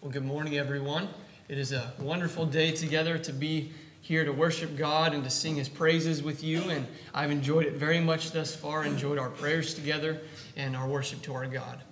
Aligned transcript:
Well, 0.00 0.12
good 0.12 0.24
morning, 0.24 0.56
everyone. 0.56 1.08
It 1.48 1.58
is 1.58 1.72
a 1.72 1.92
wonderful 1.98 2.46
day 2.46 2.70
together 2.70 3.18
to 3.18 3.32
be 3.32 3.72
here 4.00 4.24
to 4.24 4.30
worship 4.32 4.76
God 4.76 5.12
and 5.12 5.24
to 5.24 5.30
sing 5.30 5.56
His 5.56 5.68
praises 5.68 6.22
with 6.22 6.44
you. 6.44 6.62
And 6.70 6.86
I've 7.12 7.32
enjoyed 7.32 7.66
it 7.66 7.72
very 7.72 7.98
much 7.98 8.30
thus 8.30 8.54
far, 8.54 8.84
enjoyed 8.84 9.18
our 9.18 9.28
prayers 9.28 9.74
together 9.74 10.20
and 10.56 10.76
our 10.76 10.86
worship 10.86 11.20
to 11.22 11.34
our 11.34 11.48
God. 11.48 11.82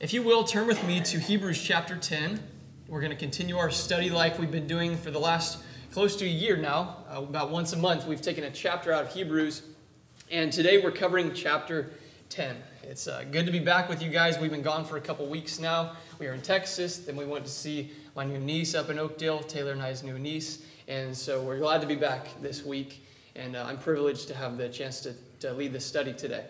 If 0.00 0.12
you 0.12 0.24
will, 0.24 0.42
turn 0.42 0.66
with 0.66 0.84
me 0.88 1.00
to 1.02 1.20
Hebrews 1.20 1.62
chapter 1.62 1.96
10. 1.96 2.42
We're 2.88 3.00
going 3.00 3.12
to 3.12 3.16
continue 3.16 3.58
our 3.58 3.70
study 3.70 4.10
like 4.10 4.40
we've 4.40 4.50
been 4.50 4.66
doing 4.66 4.96
for 4.96 5.12
the 5.12 5.20
last 5.20 5.58
close 5.92 6.16
to 6.16 6.24
a 6.24 6.28
year 6.28 6.56
now. 6.56 6.96
Uh, 7.08 7.22
about 7.22 7.50
once 7.50 7.72
a 7.72 7.76
month, 7.76 8.08
we've 8.08 8.20
taken 8.20 8.42
a 8.42 8.50
chapter 8.50 8.92
out 8.92 9.04
of 9.04 9.14
Hebrews. 9.14 9.62
And 10.32 10.52
today 10.52 10.82
we're 10.82 10.90
covering 10.90 11.32
chapter 11.32 11.92
10. 12.28 12.56
It's 12.88 13.08
uh, 13.08 13.24
good 13.32 13.46
to 13.46 13.52
be 13.52 13.58
back 13.58 13.88
with 13.88 14.00
you 14.00 14.10
guys. 14.10 14.38
We've 14.38 14.52
been 14.52 14.62
gone 14.62 14.84
for 14.84 14.96
a 14.96 15.00
couple 15.00 15.26
weeks 15.26 15.58
now. 15.58 15.96
We 16.20 16.28
are 16.28 16.34
in 16.34 16.40
Texas, 16.40 16.98
then 16.98 17.16
we 17.16 17.24
went 17.24 17.44
to 17.44 17.50
see 17.50 17.90
my 18.14 18.24
new 18.24 18.38
niece 18.38 18.76
up 18.76 18.90
in 18.90 18.98
Oakdale, 19.00 19.40
Taylor 19.40 19.72
and 19.72 19.82
I's 19.82 20.04
new 20.04 20.20
niece. 20.20 20.62
And 20.86 21.14
so 21.14 21.42
we're 21.42 21.58
glad 21.58 21.80
to 21.80 21.86
be 21.88 21.96
back 21.96 22.28
this 22.40 22.64
week. 22.64 23.04
And 23.34 23.56
uh, 23.56 23.64
I'm 23.66 23.76
privileged 23.76 24.28
to 24.28 24.36
have 24.36 24.56
the 24.56 24.68
chance 24.68 25.00
to, 25.00 25.14
to 25.40 25.52
lead 25.52 25.72
this 25.72 25.84
study 25.84 26.12
today. 26.12 26.44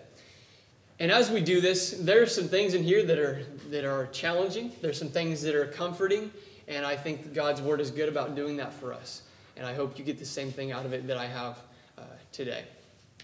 And 1.00 1.10
as 1.10 1.30
we 1.30 1.40
do 1.40 1.62
this, 1.62 1.92
there 1.92 2.20
are 2.20 2.26
some 2.26 2.48
things 2.48 2.74
in 2.74 2.84
here 2.84 3.02
that 3.06 3.18
are, 3.18 3.42
that 3.70 3.86
are 3.86 4.06
challenging. 4.08 4.72
There's 4.82 4.98
some 4.98 5.08
things 5.08 5.40
that 5.40 5.54
are 5.54 5.66
comforting. 5.66 6.30
And 6.68 6.84
I 6.84 6.96
think 6.96 7.32
God's 7.32 7.62
word 7.62 7.80
is 7.80 7.90
good 7.90 8.10
about 8.10 8.36
doing 8.36 8.58
that 8.58 8.74
for 8.74 8.92
us. 8.92 9.22
And 9.56 9.64
I 9.64 9.72
hope 9.72 9.98
you 9.98 10.04
get 10.04 10.18
the 10.18 10.26
same 10.26 10.52
thing 10.52 10.70
out 10.70 10.84
of 10.84 10.92
it 10.92 11.06
that 11.06 11.16
I 11.16 11.28
have 11.28 11.58
uh, 11.96 12.02
today. 12.30 12.64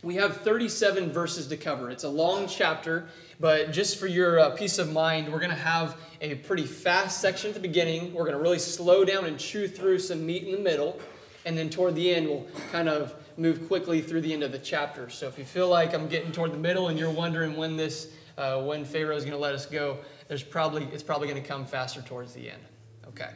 We 0.02 0.16
have 0.16 0.38
37 0.38 1.12
verses 1.12 1.46
to 1.46 1.56
cover. 1.56 1.88
It's 1.88 2.02
a 2.02 2.08
long 2.08 2.48
chapter, 2.48 3.06
but 3.38 3.70
just 3.70 4.00
for 4.00 4.08
your 4.08 4.40
uh, 4.40 4.50
peace 4.50 4.78
of 4.78 4.90
mind, 4.90 5.32
we're 5.32 5.38
going 5.38 5.50
to 5.50 5.56
have 5.56 5.96
a 6.20 6.34
pretty 6.34 6.64
fast 6.64 7.20
section 7.20 7.50
at 7.50 7.54
the 7.54 7.60
beginning. 7.60 8.12
We're 8.12 8.24
going 8.24 8.36
to 8.36 8.42
really 8.42 8.58
slow 8.58 9.04
down 9.04 9.26
and 9.26 9.38
chew 9.38 9.68
through 9.68 10.00
some 10.00 10.26
meat 10.26 10.42
in 10.42 10.50
the 10.50 10.58
middle. 10.58 10.98
And 11.44 11.56
then 11.56 11.70
toward 11.70 11.94
the 11.94 12.12
end, 12.12 12.26
we'll 12.26 12.48
kind 12.72 12.88
of 12.88 13.14
move 13.36 13.68
quickly 13.68 14.00
through 14.00 14.22
the 14.22 14.32
end 14.32 14.42
of 14.42 14.50
the 14.50 14.58
chapter. 14.58 15.08
So 15.08 15.28
if 15.28 15.38
you 15.38 15.44
feel 15.44 15.68
like 15.68 15.94
I'm 15.94 16.08
getting 16.08 16.32
toward 16.32 16.52
the 16.52 16.58
middle 16.58 16.88
and 16.88 16.98
you're 16.98 17.08
wondering 17.08 17.56
when 17.56 17.76
this, 17.76 18.08
uh, 18.36 18.60
when 18.60 18.84
Pharaoh 18.84 19.14
is 19.14 19.22
going 19.22 19.36
to 19.36 19.40
let 19.40 19.54
us 19.54 19.66
go, 19.66 19.98
there's 20.26 20.42
probably, 20.42 20.82
it's 20.92 21.04
probably 21.04 21.28
going 21.28 21.40
to 21.40 21.48
come 21.48 21.64
faster 21.64 22.02
towards 22.02 22.32
the 22.32 22.50
end. 22.50 22.62
Okay. 23.06 23.30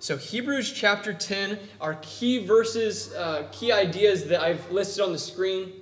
So, 0.00 0.16
Hebrews 0.16 0.72
chapter 0.72 1.14
10, 1.14 1.60
our 1.80 1.94
key 2.02 2.44
verses, 2.44 3.14
uh, 3.14 3.46
key 3.52 3.70
ideas 3.70 4.24
that 4.26 4.40
I've 4.40 4.68
listed 4.72 5.04
on 5.04 5.12
the 5.12 5.18
screen 5.18 5.74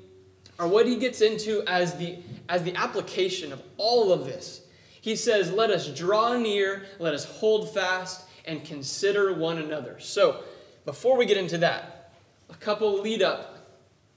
are 0.60 0.68
what 0.68 0.86
he 0.86 0.96
gets 0.96 1.22
into 1.22 1.62
as 1.66 1.94
the, 1.94 2.18
as 2.48 2.62
the 2.62 2.76
application 2.76 3.50
of 3.50 3.62
all 3.78 4.12
of 4.12 4.26
this. 4.26 4.60
He 5.00 5.16
says, 5.16 5.50
Let 5.50 5.70
us 5.70 5.88
draw 5.88 6.36
near, 6.36 6.84
let 6.98 7.14
us 7.14 7.24
hold 7.24 7.72
fast, 7.72 8.26
and 8.44 8.62
consider 8.62 9.32
one 9.32 9.58
another. 9.58 9.98
So, 9.98 10.44
before 10.84 11.16
we 11.16 11.24
get 11.24 11.38
into 11.38 11.58
that, 11.58 12.12
a 12.50 12.54
couple 12.54 13.00
lead 13.00 13.22
up 13.22 13.66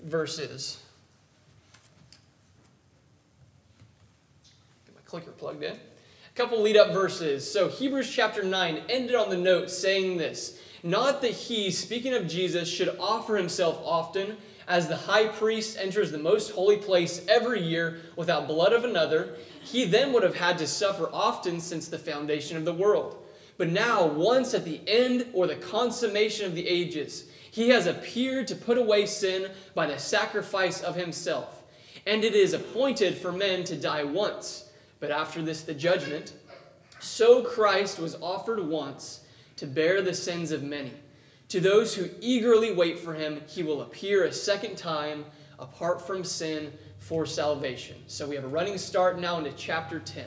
verses. 0.02 0.82
Get 4.86 4.96
my 4.96 5.02
clicker 5.06 5.32
plugged 5.32 5.64
in. 5.64 5.74
A 5.74 6.36
couple 6.36 6.62
lead 6.62 6.76
up 6.76 6.92
verses. 6.92 7.50
So, 7.50 7.70
Hebrews 7.70 8.14
chapter 8.14 8.44
9 8.44 8.82
ended 8.90 9.16
on 9.16 9.30
the 9.30 9.38
note 9.38 9.70
saying 9.70 10.18
this 10.18 10.60
Not 10.84 11.22
that 11.22 11.32
he, 11.32 11.72
speaking 11.72 12.14
of 12.14 12.28
Jesus, 12.28 12.68
should 12.68 12.98
offer 13.00 13.38
himself 13.38 13.80
often 13.86 14.36
as 14.68 14.88
the 14.88 14.96
high 14.96 15.28
priest 15.28 15.78
enters 15.80 16.12
the 16.12 16.18
most 16.18 16.52
holy 16.52 16.78
place 16.78 17.26
every 17.28 17.62
year 17.62 18.02
without 18.16 18.48
blood 18.48 18.74
of 18.74 18.84
another, 18.84 19.36
he 19.62 19.86
then 19.86 20.14
would 20.14 20.24
have 20.24 20.36
had 20.36 20.58
to 20.58 20.68
suffer 20.68 21.10
often 21.12 21.60
since 21.60 21.88
the 21.88 21.98
foundation 21.98 22.58
of 22.58 22.66
the 22.66 22.74
world. 22.74 23.18
But 23.58 23.70
now, 23.70 24.06
once 24.06 24.54
at 24.54 24.66
the 24.66 24.82
end 24.88 25.28
or 25.34 25.48
the 25.48 25.56
consummation 25.56 26.46
of 26.46 26.56
the 26.56 26.68
ages, 26.68 27.26
he 27.52 27.70
has 27.70 27.86
appeared 27.86 28.48
to 28.48 28.56
put 28.56 28.78
away 28.78 29.06
sin 29.06 29.52
by 29.76 29.86
the 29.86 30.00
sacrifice 30.00 30.82
of 30.82 30.96
himself. 30.96 31.62
And 32.08 32.24
it 32.24 32.34
is 32.34 32.54
appointed 32.54 33.16
for 33.18 33.32
men 33.32 33.64
to 33.66 33.76
die 33.76 34.04
once, 34.04 34.72
but 35.00 35.12
after 35.12 35.42
this 35.42 35.62
the 35.62 35.74
judgment. 35.74 36.34
So 37.00 37.44
Christ 37.44 38.00
was 38.00 38.16
offered 38.22 38.60
once 38.60 39.26
to 39.58 39.68
bear 39.68 40.02
the 40.02 40.14
sins 40.14 40.52
of 40.52 40.64
many. 40.64 40.94
To 41.54 41.60
those 41.60 41.94
who 41.94 42.10
eagerly 42.20 42.72
wait 42.72 42.98
for 42.98 43.14
him, 43.14 43.40
he 43.46 43.62
will 43.62 43.84
appear 43.84 44.24
a 44.24 44.34
second 44.34 44.76
time 44.76 45.24
apart 45.60 46.02
from 46.02 46.24
sin 46.24 46.74
for 46.98 47.28
salvation. 47.28 47.96
So 48.08 48.28
we 48.28 48.34
have 48.34 48.44
a 48.44 48.48
running 48.48 48.80
start 48.80 49.20
now 49.20 49.38
into 49.38 49.52
chapter 49.52 50.00
10. 50.00 50.26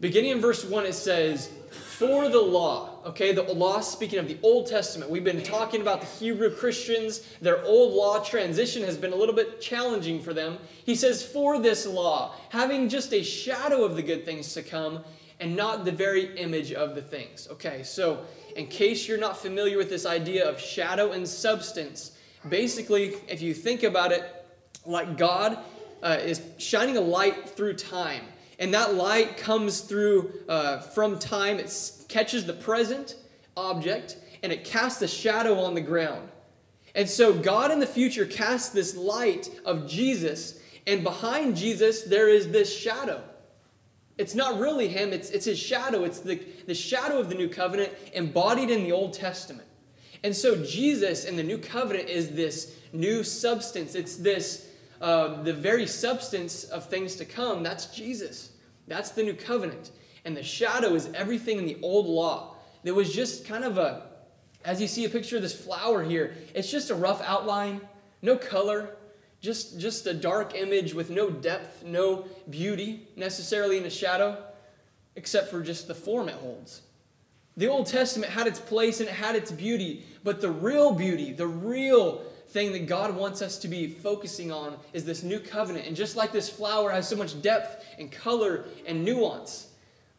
Beginning 0.00 0.32
in 0.32 0.40
verse 0.40 0.64
1, 0.64 0.86
it 0.86 0.94
says, 0.94 1.52
For 1.70 2.28
the 2.28 2.40
law, 2.40 2.98
okay, 3.06 3.30
the 3.30 3.44
law 3.44 3.78
speaking 3.78 4.18
of 4.18 4.26
the 4.26 4.38
Old 4.42 4.66
Testament. 4.66 5.08
We've 5.08 5.22
been 5.22 5.40
talking 5.40 5.82
about 5.82 6.00
the 6.00 6.08
Hebrew 6.08 6.52
Christians. 6.52 7.20
Their 7.40 7.64
old 7.64 7.92
law 7.92 8.24
transition 8.24 8.82
has 8.82 8.96
been 8.96 9.12
a 9.12 9.16
little 9.16 9.36
bit 9.36 9.60
challenging 9.60 10.20
for 10.20 10.34
them. 10.34 10.58
He 10.84 10.96
says, 10.96 11.24
For 11.24 11.60
this 11.60 11.86
law, 11.86 12.34
having 12.48 12.88
just 12.88 13.12
a 13.12 13.22
shadow 13.22 13.84
of 13.84 13.94
the 13.94 14.02
good 14.02 14.24
things 14.24 14.52
to 14.54 14.64
come 14.64 15.04
and 15.38 15.54
not 15.54 15.84
the 15.84 15.92
very 15.92 16.36
image 16.38 16.72
of 16.72 16.96
the 16.96 17.02
things. 17.02 17.46
Okay, 17.52 17.84
so 17.84 18.24
in 18.56 18.66
case 18.66 19.08
you're 19.08 19.18
not 19.18 19.36
familiar 19.36 19.78
with 19.78 19.88
this 19.88 20.06
idea 20.06 20.48
of 20.48 20.60
shadow 20.60 21.12
and 21.12 21.26
substance, 21.26 22.16
basically, 22.48 23.14
if 23.28 23.42
you 23.42 23.54
think 23.54 23.82
about 23.82 24.12
it, 24.12 24.24
like 24.84 25.16
God 25.16 25.58
uh, 26.02 26.18
is 26.20 26.42
shining 26.58 26.96
a 26.96 27.00
light 27.00 27.48
through 27.48 27.74
time, 27.74 28.24
and 28.58 28.72
that 28.74 28.94
light 28.94 29.36
comes 29.36 29.80
through 29.80 30.32
uh, 30.48 30.80
from 30.80 31.18
time, 31.18 31.58
it 31.58 31.72
catches 32.08 32.44
the 32.44 32.52
present 32.52 33.16
object, 33.56 34.16
and 34.42 34.52
it 34.52 34.64
casts 34.64 35.02
a 35.02 35.08
shadow 35.08 35.58
on 35.60 35.74
the 35.74 35.80
ground. 35.80 36.28
And 36.94 37.08
so, 37.08 37.32
God 37.32 37.70
in 37.70 37.80
the 37.80 37.86
future 37.86 38.26
casts 38.26 38.70
this 38.70 38.96
light 38.96 39.48
of 39.64 39.88
Jesus, 39.88 40.60
and 40.86 41.02
behind 41.02 41.56
Jesus, 41.56 42.02
there 42.02 42.28
is 42.28 42.50
this 42.50 42.74
shadow. 42.76 43.22
It's 44.18 44.34
not 44.34 44.58
really 44.58 44.88
him, 44.88 45.12
it's, 45.12 45.30
it's 45.30 45.46
his 45.46 45.58
shadow. 45.58 46.04
It's 46.04 46.20
the, 46.20 46.40
the 46.66 46.74
shadow 46.74 47.18
of 47.18 47.28
the 47.28 47.34
new 47.34 47.48
covenant 47.48 47.92
embodied 48.12 48.70
in 48.70 48.84
the 48.84 48.92
Old 48.92 49.14
Testament. 49.14 49.66
And 50.22 50.34
so 50.34 50.62
Jesus 50.64 51.24
in 51.24 51.36
the 51.36 51.42
new 51.42 51.58
covenant 51.58 52.08
is 52.08 52.30
this 52.30 52.76
new 52.92 53.24
substance. 53.24 53.94
It's 53.94 54.16
this, 54.16 54.68
uh, 55.00 55.42
the 55.42 55.52
very 55.52 55.86
substance 55.86 56.64
of 56.64 56.88
things 56.88 57.16
to 57.16 57.24
come. 57.24 57.62
That's 57.62 57.86
Jesus. 57.86 58.52
That's 58.86 59.10
the 59.10 59.22
new 59.22 59.34
covenant. 59.34 59.90
And 60.24 60.36
the 60.36 60.42
shadow 60.42 60.94
is 60.94 61.10
everything 61.14 61.58
in 61.58 61.66
the 61.66 61.78
old 61.82 62.06
law. 62.06 62.56
There 62.84 62.94
was 62.94 63.12
just 63.12 63.46
kind 63.46 63.64
of 63.64 63.78
a, 63.78 64.06
as 64.64 64.80
you 64.80 64.86
see 64.86 65.04
a 65.04 65.08
picture 65.08 65.36
of 65.36 65.42
this 65.42 65.58
flower 65.58 66.02
here, 66.04 66.34
it's 66.54 66.70
just 66.70 66.90
a 66.90 66.94
rough 66.94 67.22
outline, 67.22 67.80
no 68.20 68.36
color, 68.36 68.96
just, 69.42 69.78
just 69.78 70.06
a 70.06 70.14
dark 70.14 70.54
image 70.54 70.94
with 70.94 71.10
no 71.10 71.28
depth, 71.28 71.84
no 71.84 72.24
beauty 72.48 73.08
necessarily 73.16 73.76
in 73.76 73.82
the 73.82 73.90
shadow, 73.90 74.40
except 75.16 75.50
for 75.50 75.60
just 75.60 75.88
the 75.88 75.94
form 75.94 76.28
it 76.28 76.36
holds. 76.36 76.82
The 77.56 77.66
Old 77.66 77.86
Testament 77.86 78.32
had 78.32 78.46
its 78.46 78.60
place 78.60 79.00
and 79.00 79.08
it 79.08 79.14
had 79.14 79.34
its 79.34 79.50
beauty, 79.50 80.06
but 80.22 80.40
the 80.40 80.50
real 80.50 80.92
beauty, 80.92 81.32
the 81.32 81.46
real 81.46 82.22
thing 82.48 82.72
that 82.72 82.86
God 82.86 83.16
wants 83.16 83.42
us 83.42 83.58
to 83.58 83.68
be 83.68 83.88
focusing 83.88 84.52
on 84.52 84.76
is 84.92 85.04
this 85.04 85.22
new 85.22 85.40
covenant. 85.40 85.86
And 85.86 85.96
just 85.96 86.16
like 86.16 86.32
this 86.32 86.48
flower 86.48 86.90
has 86.90 87.08
so 87.08 87.16
much 87.16 87.42
depth 87.42 87.84
and 87.98 88.12
color 88.12 88.66
and 88.86 89.04
nuance, 89.04 89.68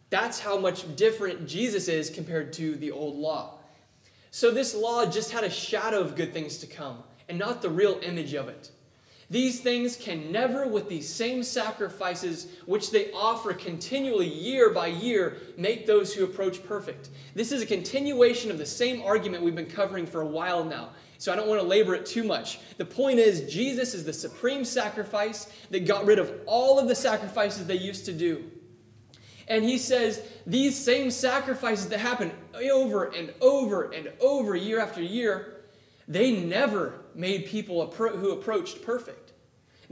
that's 0.09 0.39
how 0.39 0.57
much 0.57 0.95
different 0.95 1.47
Jesus 1.47 1.87
is 1.87 2.09
compared 2.09 2.51
to 2.53 2.75
the 2.75 2.91
old 2.91 3.15
law. 3.15 3.59
So 4.31 4.51
this 4.51 4.75
law 4.75 5.05
just 5.05 5.31
had 5.31 5.43
a 5.43 5.49
shadow 5.49 6.01
of 6.01 6.15
good 6.15 6.33
things 6.33 6.57
to 6.57 6.67
come 6.67 7.03
and 7.29 7.39
not 7.39 7.61
the 7.61 7.69
real 7.69 7.99
image 8.03 8.33
of 8.33 8.49
it. 8.49 8.69
These 9.33 9.61
things 9.61 9.95
can 9.95 10.31
never, 10.31 10.67
with 10.67 10.87
these 10.87 11.11
same 11.11 11.41
sacrifices 11.41 12.49
which 12.67 12.91
they 12.91 13.11
offer 13.13 13.51
continually 13.51 14.27
year 14.27 14.69
by 14.69 14.85
year, 14.85 15.37
make 15.57 15.87
those 15.87 16.13
who 16.13 16.23
approach 16.23 16.63
perfect. 16.63 17.09
This 17.33 17.51
is 17.51 17.59
a 17.63 17.65
continuation 17.65 18.51
of 18.51 18.59
the 18.59 18.65
same 18.67 19.01
argument 19.01 19.41
we've 19.43 19.55
been 19.55 19.65
covering 19.65 20.05
for 20.05 20.21
a 20.21 20.27
while 20.27 20.63
now. 20.63 20.91
So 21.17 21.33
I 21.33 21.35
don't 21.35 21.47
want 21.47 21.59
to 21.59 21.67
labor 21.67 21.95
it 21.95 22.05
too 22.05 22.23
much. 22.23 22.59
The 22.77 22.85
point 22.85 23.17
is, 23.17 23.51
Jesus 23.51 23.95
is 23.95 24.05
the 24.05 24.13
supreme 24.13 24.63
sacrifice 24.63 25.51
that 25.71 25.87
got 25.87 26.05
rid 26.05 26.19
of 26.19 26.31
all 26.45 26.77
of 26.77 26.87
the 26.87 26.93
sacrifices 26.93 27.65
they 27.65 27.73
used 27.73 28.05
to 28.05 28.13
do. 28.13 28.51
And 29.47 29.63
he 29.63 29.79
says 29.79 30.21
these 30.45 30.77
same 30.77 31.09
sacrifices 31.09 31.89
that 31.89 31.99
happen 31.99 32.31
over 32.53 33.05
and 33.05 33.33
over 33.41 33.91
and 33.93 34.11
over 34.21 34.55
year 34.55 34.79
after 34.79 35.01
year, 35.01 35.63
they 36.07 36.33
never 36.33 36.99
made 37.15 37.47
people 37.47 37.89
who 37.89 38.31
approached 38.31 38.83
perfect. 38.83 39.22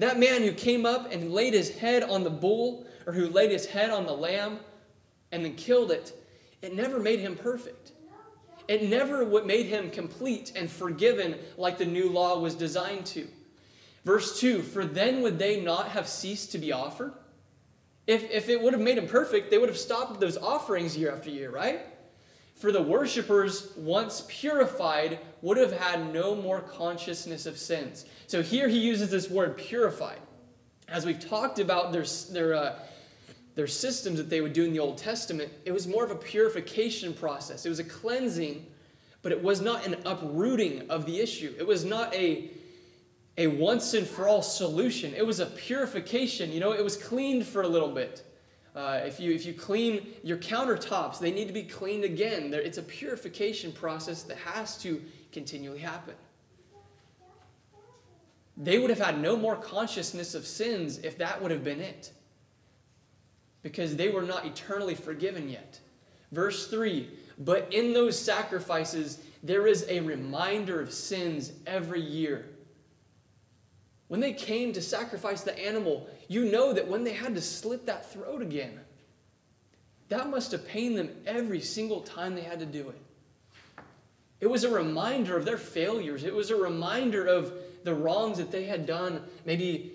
That 0.01 0.17
man 0.17 0.41
who 0.41 0.51
came 0.51 0.83
up 0.83 1.13
and 1.13 1.31
laid 1.31 1.53
his 1.53 1.77
head 1.77 2.01
on 2.01 2.23
the 2.23 2.31
bull 2.31 2.87
or 3.05 3.13
who 3.13 3.29
laid 3.29 3.51
his 3.51 3.67
head 3.67 3.91
on 3.91 4.07
the 4.07 4.11
lamb 4.11 4.57
and 5.31 5.45
then 5.45 5.53
killed 5.53 5.91
it, 5.91 6.11
it 6.63 6.75
never 6.75 6.99
made 6.99 7.19
him 7.19 7.35
perfect. 7.35 7.91
It 8.67 8.89
never 8.89 9.23
made 9.43 9.67
him 9.67 9.91
complete 9.91 10.53
and 10.55 10.71
forgiven 10.71 11.35
like 11.55 11.77
the 11.77 11.85
new 11.85 12.09
law 12.09 12.39
was 12.39 12.55
designed 12.55 13.05
to. 13.07 13.27
Verse 14.03 14.39
2 14.39 14.63
For 14.63 14.85
then 14.85 15.21
would 15.21 15.37
they 15.37 15.61
not 15.61 15.89
have 15.89 16.07
ceased 16.07 16.51
to 16.53 16.57
be 16.57 16.71
offered? 16.71 17.13
If, 18.07 18.23
if 18.31 18.49
it 18.49 18.59
would 18.59 18.73
have 18.73 18.81
made 18.81 18.97
him 18.97 19.07
perfect, 19.07 19.51
they 19.51 19.59
would 19.59 19.69
have 19.69 19.77
stopped 19.77 20.19
those 20.19 20.35
offerings 20.35 20.97
year 20.97 21.11
after 21.11 21.29
year, 21.29 21.51
right? 21.51 21.85
For 22.61 22.71
the 22.71 22.81
worshippers, 22.81 23.73
once 23.75 24.23
purified, 24.27 25.17
would 25.41 25.57
have 25.57 25.71
had 25.71 26.13
no 26.13 26.35
more 26.35 26.61
consciousness 26.61 27.47
of 27.47 27.57
sins. 27.57 28.05
So 28.27 28.43
here 28.43 28.67
he 28.67 28.77
uses 28.77 29.09
this 29.09 29.31
word 29.31 29.57
purified. 29.57 30.19
As 30.87 31.03
we've 31.03 31.19
talked 31.19 31.57
about 31.57 31.91
their, 31.91 32.05
their, 32.31 32.53
uh, 32.53 32.79
their 33.55 33.65
systems 33.65 34.17
that 34.17 34.29
they 34.29 34.41
would 34.41 34.53
do 34.53 34.63
in 34.63 34.73
the 34.73 34.79
Old 34.79 34.99
Testament, 34.99 35.51
it 35.65 35.71
was 35.71 35.87
more 35.87 36.05
of 36.05 36.11
a 36.11 36.15
purification 36.15 37.15
process. 37.15 37.65
It 37.65 37.69
was 37.69 37.79
a 37.79 37.83
cleansing, 37.83 38.63
but 39.23 39.31
it 39.31 39.41
was 39.41 39.59
not 39.59 39.83
an 39.87 39.95
uprooting 40.05 40.87
of 40.87 41.07
the 41.07 41.19
issue. 41.19 41.55
It 41.57 41.65
was 41.65 41.83
not 41.83 42.13
a, 42.13 42.51
a 43.39 43.47
once 43.47 43.95
and 43.95 44.05
for 44.05 44.27
all 44.27 44.43
solution. 44.43 45.15
It 45.15 45.25
was 45.25 45.39
a 45.39 45.47
purification. 45.47 46.51
You 46.51 46.59
know, 46.59 46.73
it 46.73 46.83
was 46.83 46.95
cleaned 46.95 47.47
for 47.47 47.63
a 47.63 47.67
little 47.67 47.91
bit. 47.91 48.23
Uh, 48.75 49.01
if, 49.03 49.19
you, 49.19 49.33
if 49.33 49.45
you 49.45 49.53
clean 49.53 50.07
your 50.23 50.37
countertops, 50.37 51.19
they 51.19 51.31
need 51.31 51.47
to 51.47 51.53
be 51.53 51.63
cleaned 51.63 52.05
again. 52.05 52.49
There, 52.49 52.61
it's 52.61 52.77
a 52.77 52.83
purification 52.83 53.71
process 53.73 54.23
that 54.23 54.37
has 54.37 54.77
to 54.79 55.01
continually 55.31 55.79
happen. 55.79 56.15
They 58.55 58.79
would 58.79 58.89
have 58.89 58.99
had 58.99 59.19
no 59.19 59.35
more 59.35 59.55
consciousness 59.55 60.35
of 60.35 60.45
sins 60.45 60.99
if 60.99 61.17
that 61.17 61.41
would 61.41 61.51
have 61.51 61.63
been 61.63 61.81
it, 61.81 62.11
because 63.61 63.95
they 63.95 64.09
were 64.09 64.21
not 64.21 64.45
eternally 64.45 64.95
forgiven 64.95 65.49
yet. 65.49 65.79
Verse 66.31 66.67
3 66.67 67.09
But 67.39 67.73
in 67.73 67.93
those 67.93 68.17
sacrifices, 68.17 69.19
there 69.43 69.67
is 69.67 69.85
a 69.89 69.99
reminder 70.01 70.79
of 70.79 70.93
sins 70.93 71.51
every 71.65 72.01
year. 72.01 72.45
When 74.07 74.19
they 74.19 74.33
came 74.33 74.73
to 74.73 74.81
sacrifice 74.81 75.41
the 75.41 75.57
animal, 75.57 76.07
you 76.31 76.45
know 76.45 76.71
that 76.71 76.87
when 76.87 77.03
they 77.03 77.11
had 77.11 77.35
to 77.35 77.41
slit 77.41 77.85
that 77.87 78.09
throat 78.09 78.41
again, 78.41 78.79
that 80.07 80.29
must 80.29 80.53
have 80.53 80.65
pained 80.65 80.97
them 80.97 81.09
every 81.27 81.59
single 81.59 81.99
time 81.99 82.35
they 82.35 82.41
had 82.41 82.59
to 82.59 82.65
do 82.65 82.87
it. 82.87 83.83
It 84.39 84.47
was 84.47 84.63
a 84.63 84.69
reminder 84.69 85.35
of 85.35 85.43
their 85.43 85.57
failures. 85.57 86.23
It 86.23 86.33
was 86.33 86.49
a 86.49 86.55
reminder 86.55 87.25
of 87.27 87.51
the 87.83 87.93
wrongs 87.93 88.37
that 88.37 88.49
they 88.49 88.63
had 88.63 88.85
done, 88.85 89.21
maybe 89.45 89.91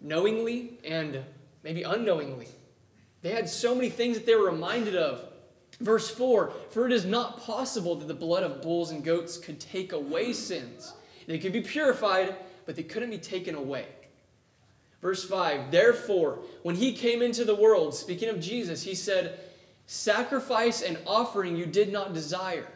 knowingly 0.00 0.80
and 0.82 1.22
maybe 1.62 1.84
unknowingly. 1.84 2.48
They 3.22 3.30
had 3.30 3.48
so 3.48 3.72
many 3.72 3.90
things 3.90 4.16
that 4.16 4.26
they 4.26 4.34
were 4.34 4.50
reminded 4.50 4.96
of. 4.96 5.24
Verse 5.78 6.10
4 6.10 6.52
For 6.70 6.84
it 6.86 6.92
is 6.92 7.04
not 7.04 7.42
possible 7.42 7.94
that 7.94 8.08
the 8.08 8.14
blood 8.14 8.42
of 8.42 8.60
bulls 8.60 8.90
and 8.90 9.04
goats 9.04 9.38
could 9.38 9.60
take 9.60 9.92
away 9.92 10.32
sins. 10.32 10.94
They 11.28 11.38
could 11.38 11.52
be 11.52 11.60
purified, 11.60 12.34
but 12.66 12.74
they 12.74 12.82
couldn't 12.82 13.10
be 13.10 13.18
taken 13.18 13.54
away. 13.54 13.86
Verse 15.00 15.24
5 15.24 15.70
Therefore, 15.70 16.40
when 16.62 16.76
he 16.76 16.92
came 16.92 17.22
into 17.22 17.44
the 17.44 17.54
world, 17.54 17.94
speaking 17.94 18.28
of 18.28 18.40
Jesus, 18.40 18.82
he 18.82 18.94
said, 18.94 19.40
Sacrifice 19.86 20.82
and 20.82 20.98
offering 21.06 21.56
you 21.56 21.66
did 21.66 21.92
not 21.92 22.14
desire. 22.14 22.68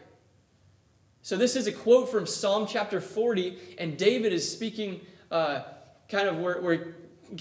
So, 1.22 1.36
this 1.36 1.56
is 1.56 1.66
a 1.66 1.72
quote 1.72 2.10
from 2.10 2.26
Psalm 2.26 2.66
chapter 2.66 3.00
40, 3.00 3.56
and 3.78 3.96
David 3.96 4.32
is 4.32 4.50
speaking, 4.50 5.00
uh, 5.30 5.62
kind 6.08 6.28
of, 6.28 6.38
we're, 6.38 6.60
we're 6.60 6.94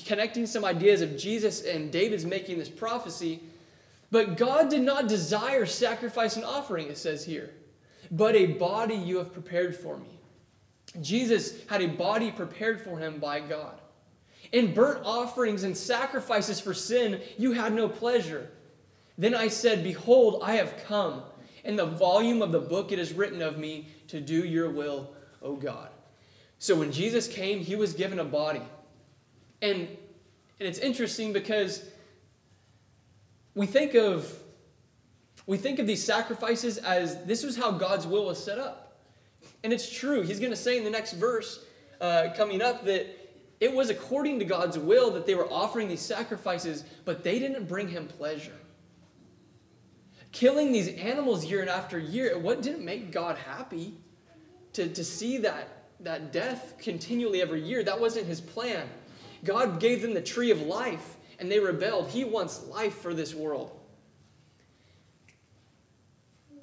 connecting 0.05 0.45
some 0.45 0.63
ideas 0.63 1.01
of 1.01 1.17
Jesus, 1.17 1.63
and 1.63 1.91
David's 1.91 2.25
making 2.25 2.59
this 2.59 2.69
prophecy. 2.69 3.41
But 4.11 4.37
God 4.37 4.69
did 4.69 4.83
not 4.83 5.07
desire 5.07 5.65
sacrifice 5.65 6.35
and 6.35 6.45
offering, 6.45 6.87
it 6.87 6.97
says 6.97 7.25
here, 7.25 7.49
but 8.11 8.35
a 8.35 8.45
body 8.45 8.95
you 8.95 9.17
have 9.17 9.33
prepared 9.33 9.75
for 9.75 9.97
me. 9.97 10.19
Jesus 11.01 11.65
had 11.67 11.81
a 11.81 11.87
body 11.87 12.31
prepared 12.31 12.79
for 12.79 12.99
him 12.99 13.19
by 13.19 13.39
God. 13.39 13.81
In 14.53 14.71
burnt 14.71 15.03
offerings 15.03 15.63
and 15.63 15.75
sacrifices 15.75 16.59
for 16.61 16.75
sin, 16.75 17.19
you 17.39 17.53
had 17.53 17.73
no 17.73 17.89
pleasure. 17.89 18.51
Then 19.17 19.33
I 19.33 19.47
said, 19.47 19.83
Behold, 19.83 20.41
I 20.43 20.53
have 20.53 20.85
come. 20.85 21.23
In 21.63 21.75
the 21.75 21.87
volume 21.87 22.41
of 22.43 22.51
the 22.51 22.59
book 22.59 22.91
it 22.91 22.99
is 22.99 23.13
written 23.13 23.41
of 23.41 23.57
me 23.57 23.87
to 24.09 24.21
do 24.21 24.45
your 24.45 24.69
will, 24.69 25.09
O 25.41 25.55
God. 25.55 25.89
So 26.59 26.75
when 26.75 26.91
Jesus 26.91 27.27
came, 27.27 27.59
he 27.59 27.75
was 27.75 27.93
given 27.93 28.19
a 28.19 28.23
body. 28.23 28.61
And, 29.61 29.79
and 29.81 29.87
it's 30.59 30.79
interesting 30.79 31.33
because 31.33 31.83
we 33.55 33.65
think 33.65 33.95
of 33.95 34.31
we 35.45 35.57
think 35.57 35.79
of 35.79 35.87
these 35.87 36.01
sacrifices 36.01 36.77
as 36.77 37.25
this 37.25 37.43
was 37.43 37.57
how 37.57 37.71
God's 37.71 38.07
will 38.07 38.27
was 38.27 38.41
set 38.41 38.59
up. 38.59 39.01
And 39.63 39.73
it's 39.73 39.91
true. 39.91 40.21
He's 40.21 40.39
going 40.39 40.51
to 40.51 40.57
say 40.57 40.77
in 40.77 40.85
the 40.85 40.89
next 40.89 41.13
verse 41.13 41.65
uh, 41.99 42.27
coming 42.35 42.61
up 42.61 42.85
that 42.85 43.22
it 43.63 43.73
was 43.73 43.89
according 43.89 44.39
to 44.39 44.45
God's 44.45 44.77
will 44.77 45.11
that 45.11 45.25
they 45.25 45.35
were 45.35 45.47
offering 45.51 45.87
these 45.87 46.01
sacrifices, 46.01 46.83
but 47.05 47.23
they 47.23 47.39
didn't 47.39 47.67
bring 47.67 47.87
him 47.87 48.07
pleasure. 48.07 48.57
Killing 50.33 50.73
these 50.73 50.89
animals 50.89 51.45
year 51.45 51.61
and 51.61 51.69
after 51.69 51.97
year, 51.97 52.37
what 52.37 52.61
didn't 52.61 52.83
make 52.83 53.11
God 53.11 53.37
happy 53.37 53.93
to, 54.73 54.89
to 54.89 55.03
see 55.03 55.37
that, 55.37 55.85
that 56.01 56.33
death 56.33 56.75
continually 56.77 57.41
every 57.41 57.61
year? 57.61 57.83
That 57.83 58.01
wasn't 58.01 58.27
his 58.27 58.41
plan. 58.41 58.89
God 59.45 59.79
gave 59.79 60.01
them 60.01 60.13
the 60.13 60.21
tree 60.21 60.51
of 60.51 60.61
life, 60.61 61.15
and 61.39 61.49
they 61.49 61.59
rebelled. 61.59 62.09
He 62.09 62.25
wants 62.25 62.65
life 62.67 62.97
for 62.97 63.13
this 63.13 63.33
world 63.33 63.79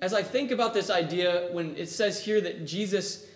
as 0.02 0.14
I 0.14 0.22
think 0.22 0.50
about 0.50 0.72
this 0.72 0.88
idea, 0.88 1.48
when 1.52 1.76
it 1.76 1.88
says 1.88 2.24
here 2.24 2.40
that 2.40 2.66
Jesus 2.66 3.26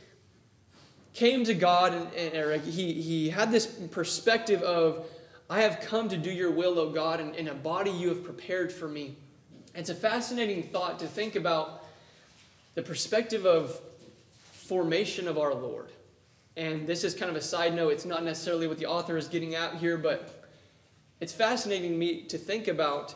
came 1.15 1.45
to 1.45 1.55
God 1.55 1.95
and, 1.95 2.35
and 2.35 2.63
he, 2.63 2.93
he 2.93 3.31
had 3.31 3.51
this 3.51 3.67
perspective 3.67 4.63
of, 4.63 5.07
I 5.49 5.63
have 5.63 5.81
come 5.81 6.09
to 6.09 6.17
do 6.17 6.31
your 6.31 6.51
will, 6.51 6.79
O 6.79 6.91
God, 6.91 7.21
in 7.21 7.49
a 7.49 7.55
body 7.55 7.91
you 7.91 8.09
have 8.09 8.25
prepared 8.25 8.73
for 8.73 8.89
me. 8.89 9.17
It's 9.75 9.91
a 9.91 9.95
fascinating 9.95 10.65
thought 10.65 10.99
to 10.99 11.07
think 11.07 11.37
about 11.37 11.85
the 12.75 12.83
perspective 12.83 13.47
of 13.47 13.81
formation 14.53 15.29
of 15.29 15.39
our 15.39 15.55
Lord. 15.55 15.91
And 16.57 16.87
this 16.87 17.05
is 17.05 17.15
kind 17.15 17.31
of 17.31 17.37
a 17.37 17.41
side 17.41 17.75
note. 17.75 17.91
It's 17.91 18.05
not 18.05 18.25
necessarily 18.25 18.67
what 18.67 18.79
the 18.79 18.87
author 18.87 19.17
is 19.17 19.29
getting 19.29 19.55
at 19.55 19.75
here, 19.77 19.97
but 19.97 20.45
it's 21.21 21.33
fascinating 21.33 21.93
to 21.93 21.97
me 21.97 22.23
to 22.25 22.39
think 22.39 22.69
about 22.69 23.15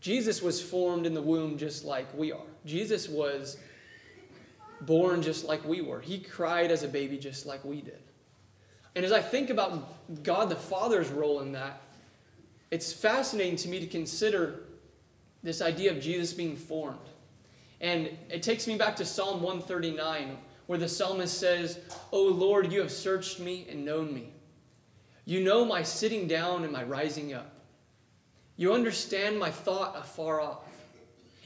Jesus 0.00 0.42
was 0.42 0.60
formed 0.60 1.06
in 1.06 1.14
the 1.14 1.22
womb 1.22 1.56
just 1.56 1.84
like 1.84 2.06
we 2.14 2.32
are. 2.32 2.46
Jesus 2.66 3.08
was 3.08 3.56
born 4.80 5.22
just 5.22 5.44
like 5.44 5.64
we 5.64 5.80
were. 5.80 6.00
He 6.00 6.18
cried 6.18 6.70
as 6.70 6.82
a 6.82 6.88
baby 6.88 7.18
just 7.18 7.46
like 7.46 7.64
we 7.64 7.80
did. 7.80 8.02
And 8.96 9.04
as 9.04 9.12
I 9.12 9.20
think 9.20 9.50
about 9.50 10.22
God 10.22 10.48
the 10.48 10.56
Father's 10.56 11.10
role 11.10 11.40
in 11.40 11.52
that, 11.52 11.80
it's 12.70 12.92
fascinating 12.92 13.56
to 13.56 13.68
me 13.68 13.80
to 13.80 13.86
consider 13.86 14.60
this 15.42 15.60
idea 15.60 15.90
of 15.90 16.00
Jesus 16.00 16.32
being 16.32 16.56
formed. 16.56 16.98
And 17.80 18.10
it 18.30 18.42
takes 18.42 18.66
me 18.66 18.76
back 18.76 18.96
to 18.96 19.04
Psalm 19.04 19.42
139, 19.42 20.38
where 20.66 20.78
the 20.78 20.88
psalmist 20.88 21.38
says, 21.38 21.80
O 22.12 22.22
Lord, 22.22 22.72
you 22.72 22.80
have 22.80 22.90
searched 22.90 23.40
me 23.40 23.66
and 23.68 23.84
known 23.84 24.12
me. 24.14 24.30
You 25.24 25.42
know 25.42 25.64
my 25.64 25.82
sitting 25.82 26.26
down 26.26 26.64
and 26.64 26.72
my 26.72 26.82
rising 26.82 27.34
up. 27.34 27.50
You 28.56 28.72
understand 28.72 29.38
my 29.38 29.50
thought 29.50 29.96
afar 29.98 30.40
off. 30.40 30.63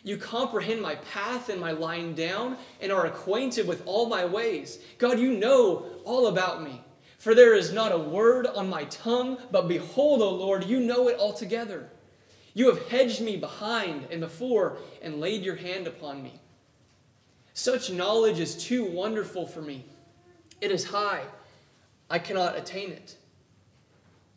You 0.09 0.17
comprehend 0.17 0.81
my 0.81 0.95
path 0.95 1.51
and 1.51 1.61
my 1.61 1.73
lying 1.73 2.15
down, 2.15 2.57
and 2.81 2.91
are 2.91 3.05
acquainted 3.05 3.69
with 3.69 3.83
all 3.85 4.09
my 4.09 4.25
ways. 4.25 4.79
God, 4.97 5.19
you 5.19 5.35
know 5.35 5.85
all 6.07 6.29
about 6.29 6.63
me. 6.63 6.81
For 7.19 7.35
there 7.35 7.55
is 7.55 7.75
not 7.75 7.93
a 7.93 7.99
word 7.99 8.47
on 8.47 8.71
my 8.71 8.85
tongue, 8.85 9.37
but 9.51 9.69
behold, 9.69 10.23
O 10.23 10.31
Lord, 10.31 10.65
you 10.65 10.81
know 10.81 11.09
it 11.09 11.19
altogether. 11.19 11.91
You 12.55 12.69
have 12.71 12.89
hedged 12.89 13.21
me 13.21 13.37
behind 13.37 14.07
and 14.11 14.23
before, 14.23 14.79
and 15.03 15.21
laid 15.21 15.43
your 15.43 15.57
hand 15.57 15.87
upon 15.87 16.23
me. 16.23 16.41
Such 17.53 17.93
knowledge 17.93 18.41
is 18.41 18.57
too 18.57 18.87
wonderful 18.87 19.47
for 19.47 19.61
me. 19.61 19.85
It 20.63 20.71
is 20.71 20.85
high, 20.85 21.25
I 22.09 22.19
cannot 22.19 22.57
attain 22.57 22.93
it. 22.93 23.19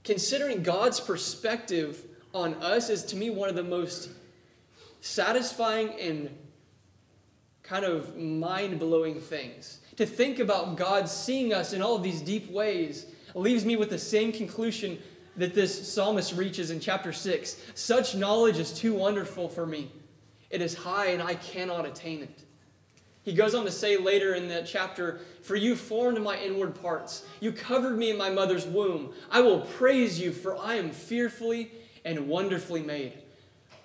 Considering 0.03 0.63
God's 0.63 0.99
perspective 0.99 2.03
on 2.33 2.55
us 2.55 2.89
is 2.89 3.05
to 3.05 3.15
me 3.15 3.29
one 3.29 3.47
of 3.47 3.55
the 3.55 3.63
most 3.63 4.09
satisfying 5.01 5.99
and 5.99 6.29
kind 7.63 7.83
of 7.83 8.15
mind 8.17 8.79
blowing 8.79 9.19
things. 9.19 9.79
To 9.97 10.05
think 10.05 10.39
about 10.39 10.77
God 10.77 11.09
seeing 11.09 11.53
us 11.53 11.73
in 11.73 11.81
all 11.81 11.95
of 11.95 12.03
these 12.03 12.21
deep 12.21 12.49
ways 12.49 13.07
leaves 13.35 13.65
me 13.65 13.75
with 13.75 13.89
the 13.89 13.99
same 13.99 14.31
conclusion 14.31 14.97
that 15.37 15.53
this 15.53 15.91
psalmist 15.91 16.33
reaches 16.33 16.71
in 16.71 16.79
chapter 16.79 17.13
6. 17.13 17.57
Such 17.75 18.15
knowledge 18.15 18.57
is 18.57 18.73
too 18.73 18.93
wonderful 18.93 19.47
for 19.49 19.65
me. 19.65 19.91
It 20.49 20.61
is 20.61 20.75
high 20.75 21.07
and 21.07 21.21
I 21.21 21.35
cannot 21.35 21.85
attain 21.85 22.23
it. 22.23 22.43
He 23.23 23.33
goes 23.33 23.53
on 23.53 23.65
to 23.65 23.71
say 23.71 23.97
later 23.97 24.33
in 24.33 24.47
that 24.49 24.65
chapter, 24.65 25.21
For 25.43 25.55
you 25.55 25.75
formed 25.75 26.21
my 26.21 26.37
inward 26.39 26.81
parts. 26.81 27.25
You 27.39 27.51
covered 27.51 27.97
me 27.97 28.09
in 28.09 28.17
my 28.17 28.29
mother's 28.29 28.65
womb. 28.65 29.13
I 29.29 29.41
will 29.41 29.61
praise 29.61 30.19
you, 30.19 30.31
for 30.31 30.57
I 30.57 30.75
am 30.75 30.89
fearfully 30.89 31.71
and 32.03 32.27
wonderfully 32.27 32.81
made. 32.81 33.13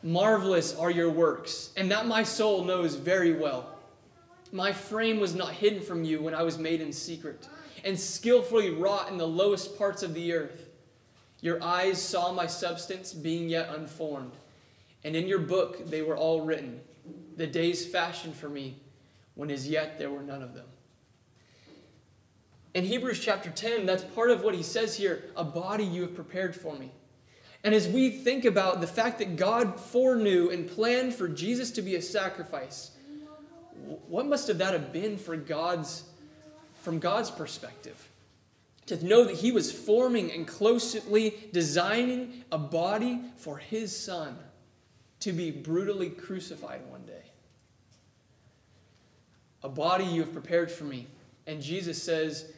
Marvelous 0.06 0.72
are 0.76 0.90
your 0.92 1.10
works, 1.10 1.70
and 1.76 1.90
that 1.90 2.06
my 2.06 2.22
soul 2.22 2.62
knows 2.62 2.94
very 2.94 3.32
well. 3.32 3.76
My 4.52 4.72
frame 4.72 5.18
was 5.18 5.34
not 5.34 5.50
hidden 5.50 5.82
from 5.82 6.04
you 6.04 6.22
when 6.22 6.32
I 6.32 6.44
was 6.44 6.58
made 6.58 6.80
in 6.80 6.92
secret, 6.92 7.48
and 7.84 7.98
skillfully 7.98 8.70
wrought 8.70 9.10
in 9.10 9.16
the 9.16 9.26
lowest 9.26 9.76
parts 9.76 10.04
of 10.04 10.14
the 10.14 10.32
earth. 10.32 10.68
Your 11.40 11.60
eyes 11.60 12.00
saw 12.00 12.30
my 12.30 12.46
substance 12.46 13.12
being 13.12 13.48
yet 13.48 13.68
unformed, 13.70 14.30
and 15.02 15.16
in 15.16 15.26
your 15.26 15.40
book 15.40 15.90
they 15.90 16.02
were 16.02 16.16
all 16.16 16.40
written, 16.42 16.80
the 17.36 17.48
days 17.48 17.84
fashioned 17.84 18.36
for 18.36 18.48
me, 18.48 18.76
when 19.34 19.50
as 19.50 19.68
yet 19.68 19.98
there 19.98 20.12
were 20.12 20.22
none 20.22 20.40
of 20.40 20.54
them. 20.54 20.66
In 22.74 22.84
Hebrews 22.84 23.18
chapter 23.18 23.50
10, 23.50 23.86
that's 23.86 24.04
part 24.04 24.30
of 24.30 24.44
what 24.44 24.54
he 24.54 24.62
says 24.62 24.96
here 24.96 25.24
a 25.34 25.42
body 25.42 25.82
you 25.82 26.02
have 26.02 26.14
prepared 26.14 26.54
for 26.54 26.76
me. 26.76 26.92
And 27.66 27.74
as 27.74 27.88
we 27.88 28.10
think 28.10 28.44
about 28.44 28.80
the 28.80 28.86
fact 28.86 29.18
that 29.18 29.34
God 29.34 29.80
foreknew 29.80 30.50
and 30.50 30.68
planned 30.70 31.12
for 31.12 31.26
Jesus 31.26 31.72
to 31.72 31.82
be 31.82 31.96
a 31.96 32.00
sacrifice, 32.00 32.92
what 34.06 34.24
must 34.24 34.46
have 34.46 34.58
that 34.58 34.72
have 34.72 34.92
been 34.92 35.18
for 35.18 35.36
God's 35.36 36.04
from 36.82 37.00
God's 37.00 37.28
perspective? 37.28 38.08
To 38.86 39.04
know 39.04 39.24
that 39.24 39.34
he 39.34 39.50
was 39.50 39.72
forming 39.72 40.30
and 40.30 40.46
closely 40.46 41.34
designing 41.52 42.44
a 42.52 42.58
body 42.58 43.20
for 43.36 43.58
his 43.58 43.98
son 43.98 44.38
to 45.18 45.32
be 45.32 45.50
brutally 45.50 46.10
crucified 46.10 46.82
one 46.88 47.02
day. 47.02 47.32
A 49.64 49.68
body 49.68 50.04
you 50.04 50.20
have 50.20 50.32
prepared 50.32 50.70
for 50.70 50.84
me. 50.84 51.08
And 51.48 51.60
Jesus 51.60 52.00
says, 52.00 52.52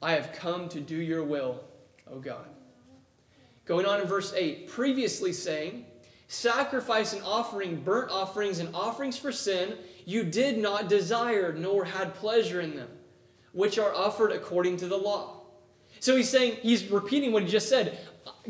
I 0.00 0.12
have 0.12 0.32
come 0.32 0.68
to 0.68 0.78
do 0.78 0.94
your 0.94 1.24
will, 1.24 1.64
O 2.08 2.20
God. 2.20 2.46
Going 3.64 3.86
on 3.86 4.00
in 4.00 4.06
verse 4.06 4.32
8, 4.34 4.68
previously 4.68 5.32
saying, 5.32 5.86
Sacrifice 6.28 7.12
and 7.12 7.22
offering, 7.22 7.82
burnt 7.82 8.10
offerings, 8.10 8.58
and 8.58 8.74
offerings 8.74 9.18
for 9.18 9.30
sin, 9.32 9.76
you 10.04 10.24
did 10.24 10.58
not 10.58 10.88
desire, 10.88 11.52
nor 11.52 11.84
had 11.84 12.14
pleasure 12.14 12.60
in 12.60 12.74
them, 12.74 12.88
which 13.52 13.78
are 13.78 13.94
offered 13.94 14.32
according 14.32 14.78
to 14.78 14.88
the 14.88 14.96
law. 14.96 15.42
So 16.00 16.16
he's 16.16 16.28
saying, 16.28 16.56
he's 16.62 16.90
repeating 16.90 17.32
what 17.32 17.42
he 17.42 17.48
just 17.48 17.68
said. 17.68 17.98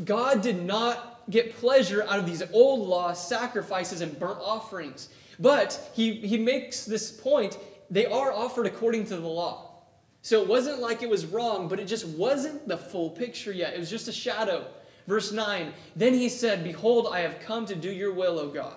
God 0.05 0.43
did 0.43 0.63
not 0.63 1.25
get 1.29 1.57
pleasure 1.57 2.05
out 2.05 2.19
of 2.19 2.27
these 2.27 2.43
old 2.53 2.89
law 2.89 3.13
sacrifices 3.13 4.01
and 4.01 4.19
burnt 4.19 4.39
offerings. 4.41 5.09
But 5.39 5.91
he, 5.95 6.15
he 6.15 6.39
makes 6.39 6.85
this 6.85 7.11
point 7.11 7.59
they 7.91 8.07
are 8.07 8.33
offered 8.33 8.67
according 8.67 9.07
to 9.07 9.17
the 9.17 9.29
law. 9.29 9.83
So 10.23 10.41
it 10.41 10.49
wasn't 10.49 10.79
like 10.79 11.03
it 11.03 11.11
was 11.11 11.27
wrong, 11.27 11.69
but 11.69 11.81
it 11.81 11.87
just 11.87 12.07
wasn't 12.07 12.69
the 12.69 12.79
full 12.79 13.11
picture 13.11 13.53
yet. 13.53 13.75
It 13.75 13.81
was 13.81 13.91
just 13.91 14.09
a 14.09 14.13
shadow. 14.13 14.67
Verse 15.07 15.33
9 15.33 15.73
Then 15.97 16.15
he 16.15 16.29
said, 16.29 16.65
Behold, 16.65 17.09
I 17.11 17.21
have 17.21 17.41
come 17.41 17.67
to 17.67 17.75
do 17.75 17.91
your 17.91 18.13
will, 18.13 18.39
O 18.39 18.49
God. 18.49 18.77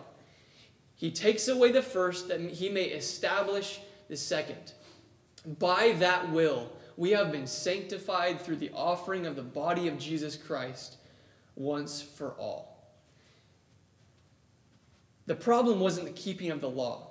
He 0.95 1.11
takes 1.11 1.47
away 1.47 1.71
the 1.71 1.81
first 1.81 2.27
that 2.29 2.39
he 2.39 2.69
may 2.69 2.85
establish 2.85 3.79
the 4.07 4.15
second. 4.15 4.73
By 5.59 5.93
that 5.99 6.31
will, 6.31 6.71
we 6.97 7.11
have 7.11 7.31
been 7.31 7.47
sanctified 7.47 8.39
through 8.39 8.55
the 8.57 8.71
offering 8.73 9.25
of 9.25 9.35
the 9.35 9.43
body 9.43 9.87
of 9.87 9.97
Jesus 9.97 10.37
Christ 10.37 10.97
once 11.55 12.01
for 12.01 12.31
all. 12.39 12.75
The 15.25 15.35
problem 15.35 15.79
wasn't 15.79 16.07
the 16.07 16.13
keeping 16.13 16.51
of 16.51 16.61
the 16.61 16.69
law, 16.69 17.07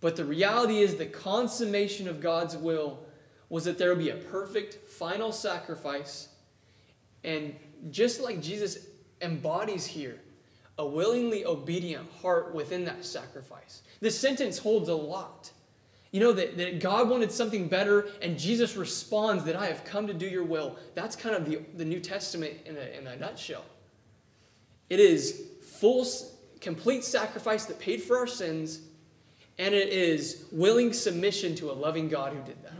but 0.00 0.16
the 0.16 0.24
reality 0.24 0.78
is 0.78 0.94
the 0.94 1.06
consummation 1.06 2.08
of 2.08 2.20
God's 2.20 2.56
will 2.56 3.00
was 3.48 3.64
that 3.64 3.78
there 3.78 3.90
would 3.90 3.98
be 3.98 4.10
a 4.10 4.16
perfect 4.16 4.86
final 4.88 5.32
sacrifice. 5.32 6.28
And 7.24 7.56
just 7.90 8.20
like 8.20 8.40
Jesus 8.42 8.86
embodies 9.20 9.86
here, 9.86 10.20
a 10.78 10.86
willingly 10.86 11.44
obedient 11.44 12.10
heart 12.20 12.54
within 12.54 12.84
that 12.84 13.04
sacrifice. 13.04 13.82
This 14.00 14.18
sentence 14.18 14.58
holds 14.58 14.88
a 14.88 14.94
lot. 14.94 15.50
You 16.10 16.20
know, 16.20 16.32
that, 16.32 16.56
that 16.56 16.80
God 16.80 17.08
wanted 17.08 17.30
something 17.30 17.68
better, 17.68 18.08
and 18.20 18.36
Jesus 18.38 18.76
responds 18.76 19.44
that 19.44 19.54
I 19.54 19.66
have 19.66 19.84
come 19.84 20.08
to 20.08 20.14
do 20.14 20.26
your 20.26 20.42
will. 20.42 20.76
That's 20.94 21.14
kind 21.14 21.36
of 21.36 21.48
the, 21.48 21.60
the 21.76 21.84
New 21.84 22.00
Testament 22.00 22.54
in 22.66 22.76
a, 22.76 22.98
in 22.98 23.06
a 23.06 23.16
nutshell. 23.16 23.64
It 24.88 24.98
is 24.98 25.42
full, 25.62 26.04
complete 26.60 27.04
sacrifice 27.04 27.66
that 27.66 27.78
paid 27.78 28.02
for 28.02 28.18
our 28.18 28.26
sins, 28.26 28.80
and 29.58 29.72
it 29.72 29.90
is 29.90 30.46
willing 30.50 30.92
submission 30.92 31.54
to 31.56 31.70
a 31.70 31.74
loving 31.74 32.08
God 32.08 32.32
who 32.32 32.40
did 32.40 32.60
that. 32.64 32.72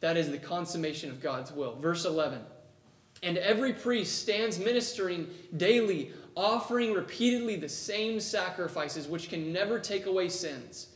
That 0.00 0.16
is 0.16 0.30
the 0.30 0.38
consummation 0.38 1.10
of 1.10 1.20
God's 1.20 1.52
will. 1.52 1.74
Verse 1.76 2.04
11 2.04 2.42
And 3.22 3.36
every 3.38 3.72
priest 3.72 4.22
stands 4.22 4.58
ministering 4.58 5.28
daily, 5.56 6.12
offering 6.36 6.92
repeatedly 6.92 7.56
the 7.56 7.68
same 7.68 8.18
sacrifices, 8.18 9.08
which 9.08 9.28
can 9.28 9.52
never 9.52 9.78
take 9.78 10.06
away 10.06 10.28
sins. 10.28 10.88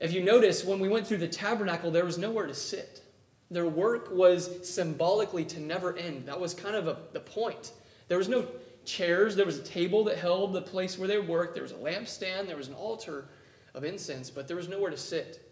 If 0.00 0.12
you 0.12 0.22
notice, 0.22 0.64
when 0.64 0.80
we 0.80 0.88
went 0.88 1.06
through 1.06 1.18
the 1.18 1.28
tabernacle, 1.28 1.90
there 1.90 2.04
was 2.04 2.18
nowhere 2.18 2.46
to 2.46 2.54
sit. 2.54 3.02
Their 3.50 3.66
work 3.66 4.08
was 4.10 4.68
symbolically 4.68 5.44
to 5.44 5.60
never 5.60 5.96
end. 5.96 6.26
That 6.26 6.40
was 6.40 6.52
kind 6.52 6.74
of 6.74 6.88
a, 6.88 6.98
the 7.12 7.20
point. 7.20 7.72
There 8.08 8.18
was 8.18 8.28
no 8.28 8.46
chairs, 8.84 9.36
there 9.36 9.46
was 9.46 9.58
a 9.58 9.62
table 9.62 10.04
that 10.04 10.18
held 10.18 10.52
the 10.52 10.62
place 10.62 10.98
where 10.98 11.08
they 11.08 11.18
worked, 11.18 11.54
there 11.54 11.62
was 11.62 11.72
a 11.72 11.76
lampstand, 11.76 12.46
there 12.48 12.56
was 12.56 12.68
an 12.68 12.74
altar 12.74 13.28
of 13.74 13.84
incense, 13.84 14.30
but 14.30 14.46
there 14.46 14.56
was 14.56 14.68
nowhere 14.68 14.90
to 14.90 14.96
sit. 14.96 15.50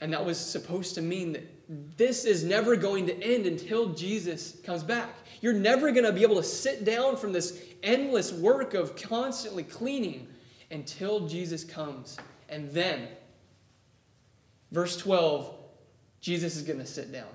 And 0.00 0.12
that 0.12 0.24
was 0.24 0.38
supposed 0.38 0.94
to 0.96 1.02
mean 1.02 1.32
that 1.32 1.96
this 1.96 2.24
is 2.24 2.44
never 2.44 2.76
going 2.76 3.06
to 3.06 3.22
end 3.22 3.46
until 3.46 3.94
Jesus 3.94 4.58
comes 4.64 4.82
back. 4.82 5.08
You're 5.40 5.54
never 5.54 5.90
going 5.90 6.04
to 6.04 6.12
be 6.12 6.22
able 6.22 6.36
to 6.36 6.42
sit 6.42 6.84
down 6.84 7.16
from 7.16 7.32
this 7.32 7.62
endless 7.82 8.32
work 8.32 8.74
of 8.74 8.96
constantly 8.96 9.62
cleaning 9.62 10.28
until 10.70 11.26
Jesus 11.26 11.64
comes. 11.64 12.18
And 12.48 12.70
then, 12.70 13.08
verse 14.70 14.96
12, 14.96 15.54
Jesus 16.20 16.56
is 16.56 16.62
going 16.62 16.78
to 16.78 16.86
sit 16.86 17.10
down 17.10 17.28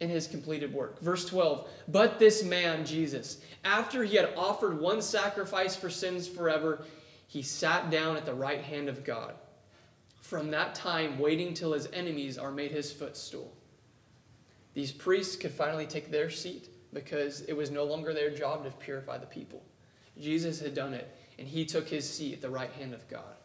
in 0.00 0.08
his 0.08 0.28
completed 0.28 0.72
work. 0.72 1.00
Verse 1.00 1.24
12, 1.26 1.68
but 1.88 2.18
this 2.18 2.44
man, 2.44 2.86
Jesus, 2.86 3.38
after 3.64 4.04
he 4.04 4.16
had 4.16 4.32
offered 4.36 4.80
one 4.80 5.02
sacrifice 5.02 5.74
for 5.74 5.90
sins 5.90 6.28
forever, 6.28 6.84
he 7.26 7.42
sat 7.42 7.90
down 7.90 8.16
at 8.16 8.24
the 8.24 8.34
right 8.34 8.60
hand 8.60 8.88
of 8.88 9.04
God 9.04 9.34
from 10.28 10.50
that 10.50 10.74
time 10.74 11.18
waiting 11.18 11.54
till 11.54 11.72
his 11.72 11.88
enemies 11.94 12.36
are 12.36 12.52
made 12.52 12.70
his 12.70 12.92
footstool. 12.92 13.50
These 14.74 14.92
priests 14.92 15.36
could 15.36 15.52
finally 15.52 15.86
take 15.86 16.10
their 16.10 16.28
seat 16.28 16.68
because 16.92 17.40
it 17.48 17.54
was 17.54 17.70
no 17.70 17.84
longer 17.84 18.12
their 18.12 18.28
job 18.28 18.62
to 18.64 18.70
purify 18.72 19.16
the 19.16 19.24
people. 19.24 19.62
Jesus 20.20 20.60
had 20.60 20.74
done 20.74 20.92
it, 20.92 21.16
and 21.38 21.48
he 21.48 21.64
took 21.64 21.88
his 21.88 22.06
seat 22.06 22.34
at 22.34 22.42
the 22.42 22.50
right 22.50 22.70
hand 22.72 22.92
of 22.92 23.08
God. 23.08 23.36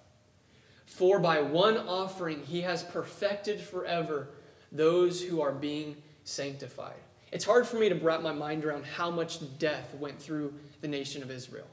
For 0.85 1.19
by 1.19 1.41
one 1.41 1.77
offering 1.77 2.43
he 2.43 2.59
has 2.63 2.83
perfected 2.83 3.61
forever 3.61 4.31
those 4.69 5.21
who 5.21 5.39
are 5.39 5.53
being 5.53 5.95
sanctified. 6.25 6.99
It's 7.31 7.45
hard 7.45 7.65
for 7.65 7.77
me 7.77 7.87
to 7.87 7.95
wrap 7.95 8.21
my 8.21 8.33
mind 8.33 8.65
around 8.65 8.83
how 8.83 9.09
much 9.09 9.39
death 9.57 9.95
went 10.01 10.21
through 10.21 10.53
the 10.81 10.89
nation 10.89 11.23
of 11.23 11.31
Israel. 11.31 11.67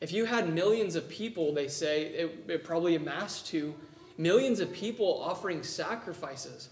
If 0.00 0.10
you 0.10 0.24
had 0.24 0.52
millions 0.54 0.96
of 0.96 1.06
people, 1.06 1.52
they 1.52 1.68
say, 1.68 2.04
it, 2.06 2.44
it 2.48 2.64
probably 2.64 2.94
amassed 2.94 3.46
to 3.48 3.74
millions 4.18 4.60
of 4.60 4.72
people 4.72 5.20
offering 5.22 5.62
sacrifices. 5.62 6.68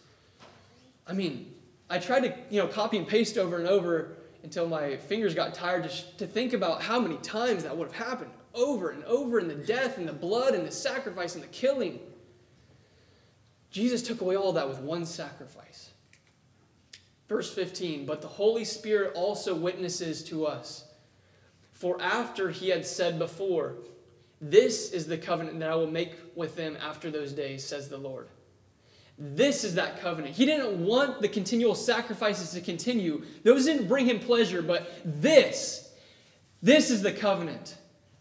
I 1.07 1.13
mean, 1.13 1.55
I 1.91 1.99
tried 1.99 2.21
to, 2.21 2.35
you 2.51 2.61
know, 2.61 2.69
copy 2.69 2.97
and 2.99 3.07
paste 3.07 3.37
over 3.37 3.59
and 3.59 3.69
over 3.69 4.17
until 4.43 4.69
my 4.69 4.97
fingers 4.97 5.35
got 5.35 5.55
tired 5.55 5.85
to, 5.85 5.89
sh- 5.89 6.05
to 6.19 6.27
think 6.27 6.53
about 6.53 6.83
how 6.83 6.99
many 6.99 7.17
times 7.19 7.65
that 7.65 7.77
would 7.77 7.93
have 7.93 8.07
happened 8.07 8.31
over 8.55 8.91
and 8.91 9.03
over 9.05 9.39
in 9.39 9.49
the 9.49 9.55
death 9.55 9.99
and 9.99 10.09
the 10.09 10.13
blood 10.13 10.55
and 10.55 10.67
the 10.67 10.73
sacrifice 10.73 11.35
and 11.35 11.43
the 11.43 11.49
killing. 11.49 11.99
Jesus 13.71 14.03
took 14.03 14.21
away 14.21 14.37
all 14.37 14.53
that 14.53 14.69
with 14.69 14.79
one 14.79 15.05
sacrifice. 15.05 15.91
Verse 17.29 17.53
15, 17.53 18.07
but 18.07 18.23
the 18.23 18.29
Holy 18.29 18.65
Spirit 18.65 19.13
also 19.15 19.55
witnesses 19.55 20.23
to 20.25 20.47
us. 20.47 20.85
For 21.73 22.01
after 22.01 22.51
he 22.51 22.69
had 22.69 22.87
said 22.87 23.19
before, 23.19 23.77
this 24.51 24.93
is 24.93 25.07
the 25.07 25.17
covenant 25.17 25.59
that 25.61 25.71
I 25.71 25.75
will 25.75 25.91
make 25.91 26.13
with 26.35 26.55
them 26.55 26.77
after 26.77 27.11
those 27.11 27.33
days, 27.33 27.65
says 27.65 27.89
the 27.89 27.97
Lord. 27.97 28.29
This 29.17 29.65
is 29.65 29.77
that 29.77 30.03
covenant. 30.03 30.35
He 30.35 30.45
didn't 30.45 30.85
want 30.85 31.23
the 31.23 31.29
continual 31.29 31.75
sacrifices 31.75 32.51
to 32.51 32.61
continue. 32.61 33.25
Those 33.43 33.65
didn't 33.65 33.89
bring 33.89 34.05
him 34.05 34.19
pleasure, 34.19 34.61
but 34.61 34.91
this, 35.03 35.95
this 36.61 36.91
is 36.91 37.01
the 37.01 37.13
covenant 37.13 37.77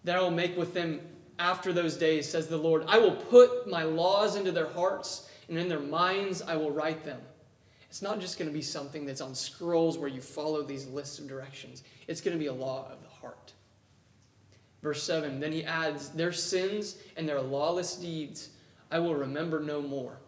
that 0.06 0.16
I 0.16 0.22
will 0.22 0.32
make 0.32 0.56
with 0.56 0.74
them 0.74 1.02
after 1.40 1.74
those 1.74 1.98
days, 1.98 2.30
says 2.30 2.48
the 2.48 2.58
Lord. 2.58 2.86
I 2.88 3.00
will 3.00 3.16
put 3.16 3.68
my 3.70 3.84
laws 3.84 4.38
into 4.38 4.54
their 4.54 4.70
hearts, 4.70 5.30
and 5.50 5.58
in 5.58 5.68
their 5.68 5.80
minds 5.80 6.42
I 6.42 6.56
will 6.56 6.72
write 6.72 7.04
them. 7.04 7.20
It's 7.90 8.02
not 8.02 8.22
just 8.22 8.40
going 8.40 8.50
to 8.50 8.54
be 8.54 8.62
something 8.62 9.06
that's 9.06 9.20
on 9.20 9.36
scrolls 9.36 9.98
where 9.98 10.10
you 10.10 10.22
follow 10.22 10.64
these 10.64 10.88
lists 10.88 11.20
of 11.20 11.28
directions, 11.28 11.84
it's 12.08 12.22
going 12.22 12.38
to 12.38 12.40
be 12.40 12.48
a 12.48 12.54
law 12.54 12.88
of 12.90 13.02
the 13.02 13.10
heart. 13.10 13.52
Verse 14.84 15.02
7 15.02 15.40
Then 15.40 15.52
he 15.52 15.64
adds, 15.64 16.10
Their 16.10 16.34
sins 16.34 16.98
and 17.18 17.28
their 17.28 17.42
lawless 17.42 17.96
deeds 17.96 18.50
I 18.92 19.00
will 19.00 19.16
remember 19.16 19.60
no 19.60 19.82
more. 19.82 20.20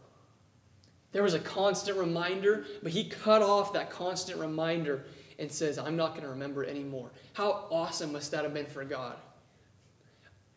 There 1.11 1.21
was 1.21 1.35
a 1.35 1.39
constant 1.39 1.97
reminder, 1.97 2.65
but 2.81 2.91
he 2.91 3.07
cut 3.07 3.43
off 3.43 3.73
that 3.73 3.91
constant 3.91 4.39
reminder 4.39 5.05
and 5.37 5.51
says, 5.51 5.77
I'm 5.77 5.95
not 5.95 6.09
going 6.09 6.23
to 6.23 6.29
remember 6.29 6.63
it 6.63 6.69
anymore. 6.69 7.11
How 7.33 7.67
awesome 7.69 8.11
must 8.11 8.31
that 8.31 8.43
have 8.43 8.55
been 8.55 8.65
for 8.65 8.83
God? 8.83 9.17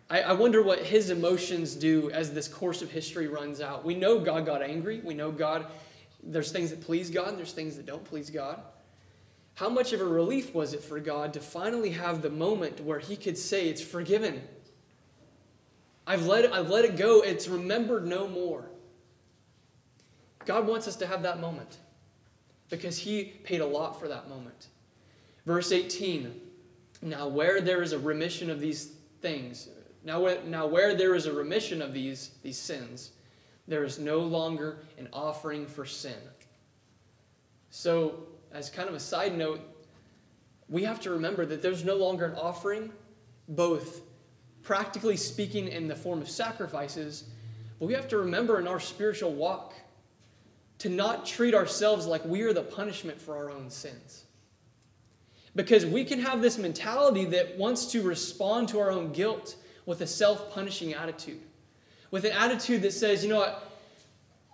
I, 0.09 0.23
I 0.23 0.33
wonder 0.33 0.62
what 0.62 0.81
his 0.81 1.11
emotions 1.11 1.75
do 1.75 2.11
as 2.12 2.33
this 2.33 2.49
course 2.49 2.81
of 2.81 2.90
history 2.90 3.28
runs 3.28 3.61
out. 3.61 3.85
We 3.85 3.95
know 3.95 4.19
God 4.19 4.47
got 4.47 4.62
angry. 4.62 5.00
We 5.05 5.12
know 5.12 5.31
God, 5.31 5.67
there's 6.23 6.50
things 6.50 6.71
that 6.71 6.81
please 6.81 7.11
God 7.11 7.28
and 7.28 7.38
there's 7.38 7.52
things 7.52 7.76
that 7.76 7.85
don't 7.85 8.05
please 8.05 8.31
God. 8.31 8.61
How 9.58 9.68
much 9.68 9.92
of 9.92 10.00
a 10.00 10.04
relief 10.04 10.54
was 10.54 10.72
it 10.72 10.84
for 10.84 11.00
God 11.00 11.32
to 11.32 11.40
finally 11.40 11.90
have 11.90 12.22
the 12.22 12.30
moment 12.30 12.80
where 12.80 13.00
he 13.00 13.16
could 13.16 13.36
say, 13.36 13.68
It's 13.68 13.82
forgiven? 13.82 14.40
I've 16.06 16.26
let 16.26 16.44
it, 16.44 16.52
I've 16.52 16.70
let 16.70 16.84
it 16.84 16.96
go. 16.96 17.22
It's 17.22 17.48
remembered 17.48 18.06
no 18.06 18.28
more. 18.28 18.70
God 20.44 20.68
wants 20.68 20.86
us 20.86 20.94
to 20.96 21.08
have 21.08 21.24
that 21.24 21.40
moment 21.40 21.78
because 22.70 22.98
he 22.98 23.24
paid 23.24 23.60
a 23.60 23.66
lot 23.66 23.98
for 23.98 24.06
that 24.06 24.28
moment. 24.28 24.68
Verse 25.44 25.72
18 25.72 26.40
Now, 27.02 27.26
where 27.26 27.60
there 27.60 27.82
is 27.82 27.92
a 27.92 27.98
remission 27.98 28.50
of 28.50 28.60
these 28.60 28.92
things, 29.20 29.70
now, 30.04 30.24
now 30.46 30.68
where 30.68 30.94
there 30.94 31.16
is 31.16 31.26
a 31.26 31.32
remission 31.32 31.82
of 31.82 31.92
these, 31.92 32.30
these 32.44 32.58
sins, 32.58 33.10
there 33.66 33.82
is 33.82 33.98
no 33.98 34.20
longer 34.20 34.78
an 34.98 35.08
offering 35.12 35.66
for 35.66 35.84
sin. 35.84 36.14
So, 37.70 38.20
as 38.52 38.71
kind 38.71 38.88
of 38.88 38.95
a 38.95 39.00
side 39.00 39.37
note, 39.37 39.61
we 40.69 40.85
have 40.85 41.00
to 41.00 41.11
remember 41.11 41.47
that 41.47 41.62
there's 41.62 41.85
no 41.85 41.97
longer 41.97 42.26
an 42.26 42.35
offering, 42.35 42.93
both 43.49 44.02
practically 44.62 45.17
speaking 45.17 45.69
in 45.69 45.88
the 45.88 45.97
form 45.97 46.21
of 46.21 46.28
sacrifices, 46.28 47.25
but 47.78 47.87
we 47.87 47.95
have 47.95 48.09
to 48.09 48.19
remember 48.19 48.59
in 48.59 48.69
our 48.69 48.81
spiritual 48.81 49.33
walk 49.33 49.75
to 50.78 50.88
not 50.88 51.26
treat 51.26 51.55
ourselves 51.55 52.07
like 52.07 52.25
we 52.25 52.43
are 52.43 52.52
the 52.52 52.62
punishment 52.62 53.21
for 53.21 53.37
our 53.37 53.50
own 53.50 53.71
sins. 53.71 54.25
Because 55.57 55.85
we 55.85 56.05
can 56.05 56.21
have 56.21 56.43
this 56.43 56.59
mentality 56.59 57.25
that 57.26 57.57
wants 57.57 57.87
to 57.87 58.02
respond 58.02 58.69
to 58.69 58.78
our 58.78 58.90
own 58.90 59.12
guilt 59.12 59.57
with 59.87 60.02
a 60.02 60.07
self 60.07 60.52
punishing 60.52 60.95
attitude, 60.95 61.40
with 62.11 62.25
an 62.25 62.33
attitude 62.33 62.83
that 62.83 62.93
says, 62.93 63.25
you 63.25 63.31
know 63.31 63.38
what, 63.38 63.67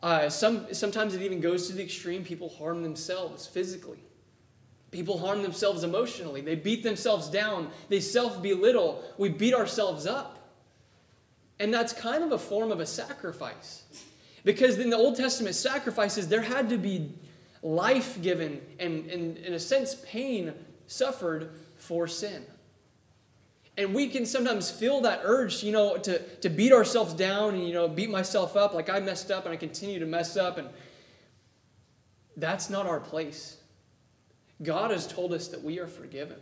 uh, 0.04 0.28
some, 0.28 0.66
sometimes 0.74 1.14
it 1.14 1.22
even 1.22 1.40
goes 1.40 1.66
to 1.66 1.72
the 1.72 1.82
extreme. 1.82 2.22
People 2.22 2.50
harm 2.50 2.82
themselves 2.82 3.46
physically. 3.46 4.00
People 4.90 5.18
harm 5.18 5.42
themselves 5.42 5.82
emotionally. 5.82 6.42
They 6.42 6.56
beat 6.56 6.82
themselves 6.82 7.30
down. 7.30 7.70
They 7.88 8.00
self 8.00 8.42
belittle. 8.42 9.02
We 9.16 9.30
beat 9.30 9.54
ourselves 9.54 10.04
up. 10.04 10.50
And 11.58 11.72
that's 11.72 11.94
kind 11.94 12.22
of 12.22 12.32
a 12.32 12.38
form 12.38 12.70
of 12.70 12.80
a 12.80 12.86
sacrifice. 12.86 13.84
Because 14.44 14.78
in 14.78 14.90
the 14.90 14.96
Old 14.98 15.16
Testament 15.16 15.54
sacrifices, 15.54 16.28
there 16.28 16.42
had 16.42 16.68
to 16.68 16.76
be 16.76 17.10
life 17.62 18.20
given 18.20 18.60
and, 18.78 19.06
and 19.10 19.38
in 19.38 19.54
a 19.54 19.58
sense, 19.58 19.96
pain 20.04 20.52
suffered 20.86 21.50
for 21.76 22.06
sin. 22.06 22.44
And 23.76 23.92
we 23.92 24.08
can 24.08 24.24
sometimes 24.24 24.70
feel 24.70 25.00
that 25.00 25.20
urge, 25.24 25.62
you 25.64 25.72
know, 25.72 25.96
to, 25.98 26.18
to 26.38 26.48
beat 26.48 26.72
ourselves 26.72 27.12
down 27.12 27.54
and, 27.54 27.66
you 27.66 27.74
know, 27.74 27.88
beat 27.88 28.10
myself 28.10 28.56
up 28.56 28.72
like 28.72 28.88
I 28.88 29.00
messed 29.00 29.30
up 29.30 29.44
and 29.44 29.52
I 29.52 29.56
continue 29.56 29.98
to 29.98 30.06
mess 30.06 30.36
up. 30.36 30.58
And 30.58 30.68
that's 32.36 32.70
not 32.70 32.86
our 32.86 33.00
place. 33.00 33.56
God 34.62 34.92
has 34.92 35.06
told 35.06 35.32
us 35.32 35.48
that 35.48 35.62
we 35.62 35.80
are 35.80 35.88
forgiven. 35.88 36.38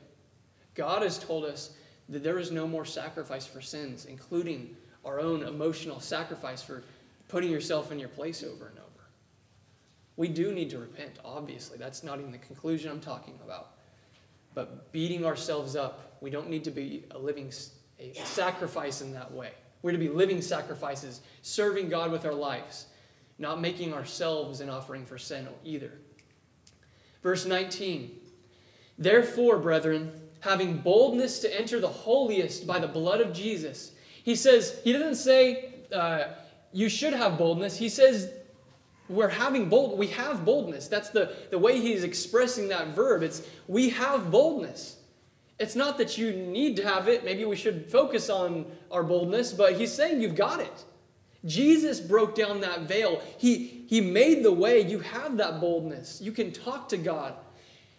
God 0.74 1.02
has 1.02 1.18
told 1.18 1.44
us 1.44 1.74
that 2.08 2.22
there 2.22 2.38
is 2.38 2.50
no 2.50 2.66
more 2.66 2.84
sacrifice 2.84 3.46
for 3.46 3.62
sins, 3.62 4.04
including 4.04 4.76
our 5.04 5.18
own 5.18 5.42
emotional 5.42 6.00
sacrifice 6.00 6.62
for 6.62 6.84
putting 7.28 7.50
yourself 7.50 7.90
in 7.90 7.98
your 7.98 8.08
place 8.08 8.42
over 8.42 8.66
and 8.66 8.78
over. 8.78 8.88
We 10.16 10.28
do 10.28 10.52
need 10.52 10.68
to 10.70 10.78
repent, 10.78 11.18
obviously. 11.24 11.78
That's 11.78 12.02
not 12.02 12.18
even 12.18 12.30
the 12.30 12.38
conclusion 12.38 12.90
I'm 12.90 13.00
talking 13.00 13.38
about. 13.42 13.72
But 14.54 14.92
beating 14.92 15.24
ourselves 15.24 15.76
up, 15.76 16.16
we 16.20 16.30
don't 16.30 16.50
need 16.50 16.64
to 16.64 16.70
be 16.70 17.04
a 17.10 17.18
living 17.18 17.52
a 17.98 18.14
sacrifice 18.24 19.00
in 19.00 19.12
that 19.12 19.32
way. 19.32 19.52
We're 19.82 19.92
to 19.92 19.98
be 19.98 20.08
living 20.08 20.42
sacrifices, 20.42 21.20
serving 21.42 21.88
God 21.88 22.10
with 22.10 22.24
our 22.24 22.34
lives, 22.34 22.86
not 23.38 23.60
making 23.60 23.94
ourselves 23.94 24.60
an 24.60 24.68
offering 24.68 25.04
for 25.04 25.18
sin 25.18 25.48
either. 25.64 25.92
Verse 27.22 27.46
19 27.46 28.18
Therefore, 28.98 29.58
brethren, 29.58 30.12
having 30.40 30.78
boldness 30.78 31.40
to 31.40 31.58
enter 31.58 31.80
the 31.80 31.88
holiest 31.88 32.66
by 32.66 32.78
the 32.78 32.88
blood 32.88 33.20
of 33.20 33.32
Jesus, 33.32 33.92
he 34.22 34.36
says, 34.36 34.80
he 34.84 34.92
doesn't 34.92 35.16
say, 35.16 35.74
uh, 35.92 36.24
you 36.72 36.88
should 36.88 37.12
have 37.12 37.38
boldness. 37.38 37.76
He 37.76 37.88
says, 37.88 38.32
we're 39.08 39.28
having 39.28 39.68
bold 39.68 39.98
we 39.98 40.08
have 40.08 40.44
boldness. 40.44 40.88
That's 40.88 41.10
the, 41.10 41.34
the 41.50 41.58
way 41.58 41.80
he's 41.80 42.04
expressing 42.04 42.68
that 42.68 42.88
verb. 42.88 43.22
It's 43.22 43.42
we 43.66 43.90
have 43.90 44.30
boldness. 44.30 44.98
It's 45.58 45.76
not 45.76 45.98
that 45.98 46.18
you 46.18 46.32
need 46.32 46.76
to 46.76 46.84
have 46.84 47.08
it. 47.08 47.24
Maybe 47.24 47.44
we 47.44 47.56
should 47.56 47.90
focus 47.90 48.30
on 48.30 48.66
our 48.90 49.02
boldness 49.02 49.52
but 49.52 49.74
he's 49.74 49.92
saying 49.92 50.20
you've 50.20 50.36
got 50.36 50.60
it. 50.60 50.84
Jesus 51.44 52.00
broke 52.00 52.34
down 52.34 52.60
that 52.60 52.82
veil. 52.82 53.20
He 53.38 53.84
he 53.88 54.00
made 54.00 54.42
the 54.42 54.52
way. 54.52 54.80
You 54.80 55.00
have 55.00 55.36
that 55.36 55.60
boldness. 55.60 56.20
You 56.22 56.32
can 56.32 56.52
talk 56.52 56.88
to 56.90 56.96
god. 56.96 57.34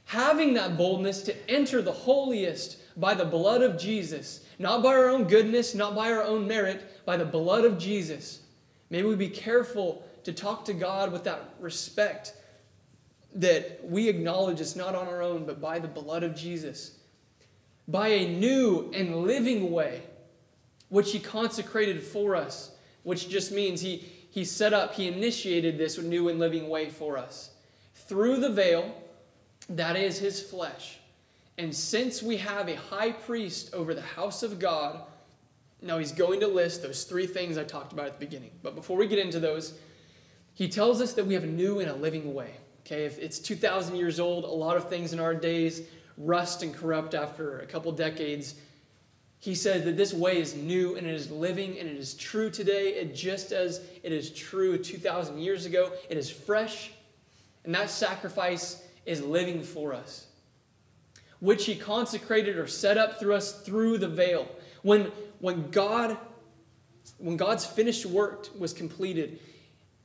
Having 0.05 0.55
that 0.55 0.77
boldness 0.77 1.21
to 1.23 1.49
enter 1.49 1.81
the 1.81 1.91
holiest 1.91 2.77
by 2.99 3.13
the 3.13 3.25
blood 3.25 3.63
of 3.63 3.77
jesus 3.77 4.45
not 4.59 4.83
by 4.83 4.89
our 4.89 5.09
own 5.09 5.23
goodness 5.23 5.73
not 5.73 5.95
by 5.95 6.11
our 6.11 6.21
own 6.21 6.47
merit 6.47 7.05
by 7.05 7.17
the 7.17 7.25
blood 7.25 7.65
of 7.65 7.77
jesus. 7.77 8.41
May 8.89 9.03
we 9.03 9.15
be 9.15 9.29
careful 9.29 10.05
to 10.23 10.33
talk 10.33 10.65
to 10.65 10.73
God 10.73 11.11
with 11.11 11.23
that 11.25 11.55
respect 11.59 12.33
that 13.35 13.79
we 13.83 14.09
acknowledge 14.09 14.61
it's 14.61 14.75
not 14.75 14.95
on 14.95 15.07
our 15.07 15.21
own, 15.21 15.45
but 15.45 15.59
by 15.59 15.79
the 15.79 15.87
blood 15.87 16.23
of 16.23 16.35
Jesus. 16.35 16.97
By 17.87 18.09
a 18.09 18.27
new 18.27 18.91
and 18.93 19.23
living 19.23 19.71
way, 19.71 20.03
which 20.89 21.11
He 21.11 21.19
consecrated 21.19 22.03
for 22.03 22.35
us, 22.35 22.71
which 23.03 23.29
just 23.29 23.51
means 23.51 23.81
He, 23.81 24.07
he 24.29 24.45
set 24.45 24.73
up, 24.73 24.93
He 24.93 25.07
initiated 25.07 25.77
this 25.77 25.97
new 25.97 26.29
and 26.29 26.39
living 26.39 26.69
way 26.69 26.89
for 26.89 27.17
us. 27.17 27.51
Through 27.95 28.39
the 28.39 28.49
veil, 28.49 28.95
that 29.69 29.95
is 29.95 30.19
His 30.19 30.41
flesh. 30.41 30.99
And 31.57 31.73
since 31.75 32.23
we 32.23 32.37
have 32.37 32.67
a 32.67 32.75
high 32.75 33.11
priest 33.11 33.73
over 33.73 33.93
the 33.93 34.01
house 34.01 34.43
of 34.43 34.59
God, 34.59 35.01
now 35.81 35.97
he's 35.97 36.11
going 36.11 36.39
to 36.39 36.47
list 36.47 36.81
those 36.81 37.03
three 37.03 37.27
things 37.27 37.57
I 37.57 37.63
talked 37.63 37.93
about 37.93 38.07
at 38.07 38.19
the 38.19 38.25
beginning. 38.25 38.51
But 38.63 38.73
before 38.73 38.97
we 38.97 39.05
get 39.07 39.19
into 39.19 39.39
those, 39.39 39.77
he 40.53 40.67
tells 40.67 41.01
us 41.01 41.13
that 41.13 41.25
we 41.25 41.33
have 41.33 41.43
a 41.43 41.47
new 41.47 41.79
and 41.79 41.89
a 41.89 41.95
living 41.95 42.33
way. 42.33 42.51
Okay, 42.85 43.05
if 43.05 43.17
it's 43.17 43.39
2,000 43.39 43.95
years 43.95 44.19
old, 44.19 44.43
a 44.43 44.47
lot 44.47 44.77
of 44.77 44.89
things 44.89 45.13
in 45.13 45.19
our 45.19 45.33
days 45.33 45.83
rust 46.17 46.61
and 46.61 46.73
corrupt 46.73 47.15
after 47.15 47.59
a 47.59 47.65
couple 47.65 47.91
decades. 47.91 48.55
He 49.39 49.55
says 49.55 49.83
that 49.85 49.97
this 49.97 50.13
way 50.13 50.37
is 50.37 50.55
new 50.55 50.95
and 50.95 51.07
it 51.07 51.13
is 51.13 51.31
living 51.31 51.79
and 51.79 51.89
it 51.89 51.97
is 51.97 52.13
true 52.13 52.49
today, 52.49 52.93
it 52.95 53.15
just 53.15 53.51
as 53.51 53.81
it 54.03 54.11
is 54.11 54.29
true 54.31 54.77
2,000 54.77 55.39
years 55.39 55.65
ago. 55.65 55.91
It 56.09 56.17
is 56.17 56.29
fresh, 56.29 56.91
and 57.65 57.73
that 57.73 57.89
sacrifice 57.89 58.83
is 59.05 59.21
living 59.21 59.63
for 59.63 59.93
us, 59.93 60.27
which 61.39 61.65
he 61.65 61.75
consecrated 61.75 62.57
or 62.57 62.67
set 62.67 62.97
up 62.97 63.19
through 63.19 63.35
us 63.35 63.61
through 63.61 63.97
the 63.97 64.07
veil. 64.07 64.47
When, 64.81 65.11
when 65.39 65.71
God 65.71 66.17
when 67.17 67.37
God's 67.37 67.65
finished 67.65 68.05
work 68.05 68.47
was 68.57 68.73
completed 68.73 69.39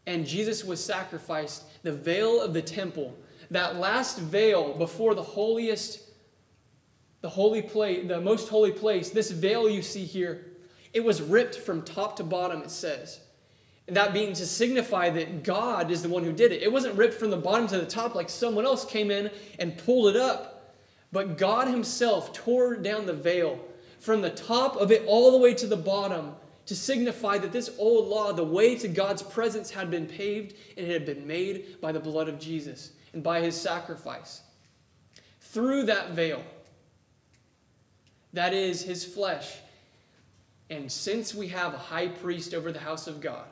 and 0.09 0.27
Jesus 0.27 0.65
was 0.65 0.83
sacrificed, 0.83 1.65
the 1.83 1.93
veil 1.93 2.41
of 2.41 2.55
the 2.55 2.63
temple, 2.63 3.15
that 3.51 3.77
last 3.77 4.19
veil 4.19 4.73
before 4.73 5.15
the 5.15 5.23
holiest, 5.23 6.01
the 7.21 7.29
holy 7.29 7.61
place, 7.61 8.09
the 8.09 8.19
most 8.19 8.49
holy 8.49 8.73
place, 8.73 9.11
this 9.11 9.31
veil 9.31 9.69
you 9.69 9.83
see 9.83 10.07
here, 10.07 10.47
it 10.95 11.05
was 11.05 11.21
ripped 11.21 11.57
from 11.57 11.83
top 11.83 12.17
to 12.17 12.25
bottom, 12.25 12.63
it 12.63 12.71
says. 12.71 13.21
And 13.87 13.95
that 13.99 14.15
being 14.15 14.33
to 14.33 14.47
signify 14.47 15.11
that 15.11 15.45
God 15.45 15.91
is 15.91 16.03
the 16.03 16.09
one 16.09 16.25
who 16.25 16.33
did 16.33 16.53
it. 16.53 16.63
It 16.63 16.73
wasn't 16.73 16.97
ripped 16.97 17.15
from 17.15 17.31
the 17.31 17.37
bottom 17.37 17.67
to 17.69 17.79
the 17.79 17.87
top 17.87 18.15
like 18.15 18.31
someone 18.31 18.65
else 18.65 18.87
came 18.87 19.11
in 19.11 19.31
and 19.59 19.77
pulled 19.77 20.09
it 20.09 20.17
up. 20.17 20.75
But 21.13 21.37
God 21.37 21.69
Himself 21.69 22.33
tore 22.33 22.77
down 22.77 23.05
the 23.05 23.13
veil 23.13 23.63
from 23.99 24.23
the 24.23 24.31
top 24.31 24.77
of 24.77 24.91
it 24.91 25.05
all 25.07 25.33
the 25.33 25.39
way 25.39 25.53
to 25.53 25.67
the 25.67 25.77
bottom 25.77 26.35
to 26.69 26.77
signify 26.77 27.39
that 27.39 27.51
this 27.51 27.71
old 27.79 28.09
law, 28.09 28.31
the 28.31 28.45
way 28.45 28.75
to 28.75 28.89
God's 28.89 29.23
presence, 29.23 29.71
had 29.71 29.91
been 29.91 30.07
paved 30.07 30.55
and 30.77 30.87
it 30.87 30.93
had 30.93 31.07
been 31.07 31.27
made 31.27 31.81
by 31.81 31.93
the 31.93 31.99
blood 31.99 32.29
of 32.29 32.39
Jesus 32.39 32.93
and 33.15 33.23
by 33.23 33.41
his 33.41 33.59
sacrifice. 33.59 34.43
Through 35.41 35.85
that 35.85 36.11
veil, 36.11 36.45
that 38.35 38.53
is 38.53 38.83
his 38.83 39.03
flesh. 39.03 39.57
And 40.69 40.93
since 40.93 41.35
we 41.35 41.49
have 41.49 41.73
a 41.73 41.79
high 41.79 42.09
priest 42.09 42.53
over 42.53 42.71
the 42.71 42.79
house 42.79 43.07
of 43.07 43.23
God, 43.23 43.47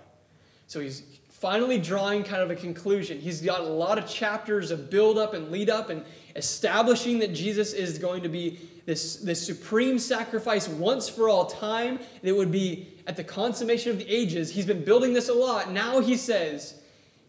so 0.66 0.80
he's 0.80 1.02
finally 1.30 1.78
drawing 1.78 2.22
kind 2.22 2.42
of 2.42 2.50
a 2.50 2.56
conclusion. 2.56 3.18
He's 3.18 3.40
got 3.40 3.60
a 3.60 3.64
lot 3.64 3.96
of 3.96 4.06
chapters 4.06 4.70
of 4.70 4.90
build 4.90 5.16
up 5.16 5.32
and 5.32 5.50
lead 5.50 5.70
up 5.70 5.88
and 5.88 6.04
establishing 6.34 7.20
that 7.20 7.32
Jesus 7.32 7.72
is 7.72 7.96
going 7.96 8.22
to 8.24 8.28
be 8.28 8.58
this, 8.86 9.16
this 9.16 9.44
supreme 9.44 9.98
sacrifice 9.98 10.68
once 10.68 11.08
for 11.08 11.28
all 11.28 11.46
time. 11.46 11.98
It 12.22 12.34
would 12.34 12.52
be 12.52 12.94
at 13.06 13.16
the 13.16 13.24
consummation 13.24 13.90
of 13.90 13.98
the 13.98 14.08
ages. 14.08 14.50
He's 14.50 14.64
been 14.64 14.84
building 14.84 15.12
this 15.12 15.28
a 15.28 15.34
lot. 15.34 15.72
Now 15.72 16.00
he 16.00 16.16
says, 16.16 16.80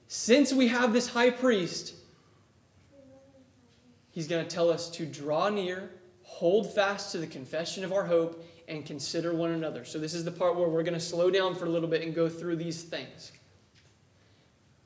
since 0.08 0.54
we 0.54 0.68
have 0.68 0.94
this 0.94 1.08
high 1.08 1.32
priest, 1.32 1.96
he's 4.12 4.28
going 4.28 4.46
to 4.46 4.50
tell 4.50 4.70
us 4.70 4.90
to 4.92 5.06
draw 5.06 5.50
near, 5.50 5.90
hold 6.22 6.74
fast 6.74 7.12
to 7.14 7.18
the 7.18 7.28
confession 7.28 7.84
of 7.84 7.92
our 7.92 8.06
hope, 8.06 8.46
and 8.68 8.86
consider 8.86 9.34
one 9.34 9.52
another. 9.52 9.84
So, 9.84 9.98
this 9.98 10.14
is 10.14 10.26
the 10.26 10.32
part 10.32 10.58
where 10.58 10.68
we're 10.68 10.84
going 10.84 10.94
to 10.94 11.00
slow 11.00 11.32
down 11.32 11.56
for 11.56 11.66
a 11.66 11.70
little 11.70 11.88
bit 11.88 12.02
and 12.02 12.14
go 12.14 12.28
through 12.28 12.58
these 12.58 12.84
things. 12.84 13.32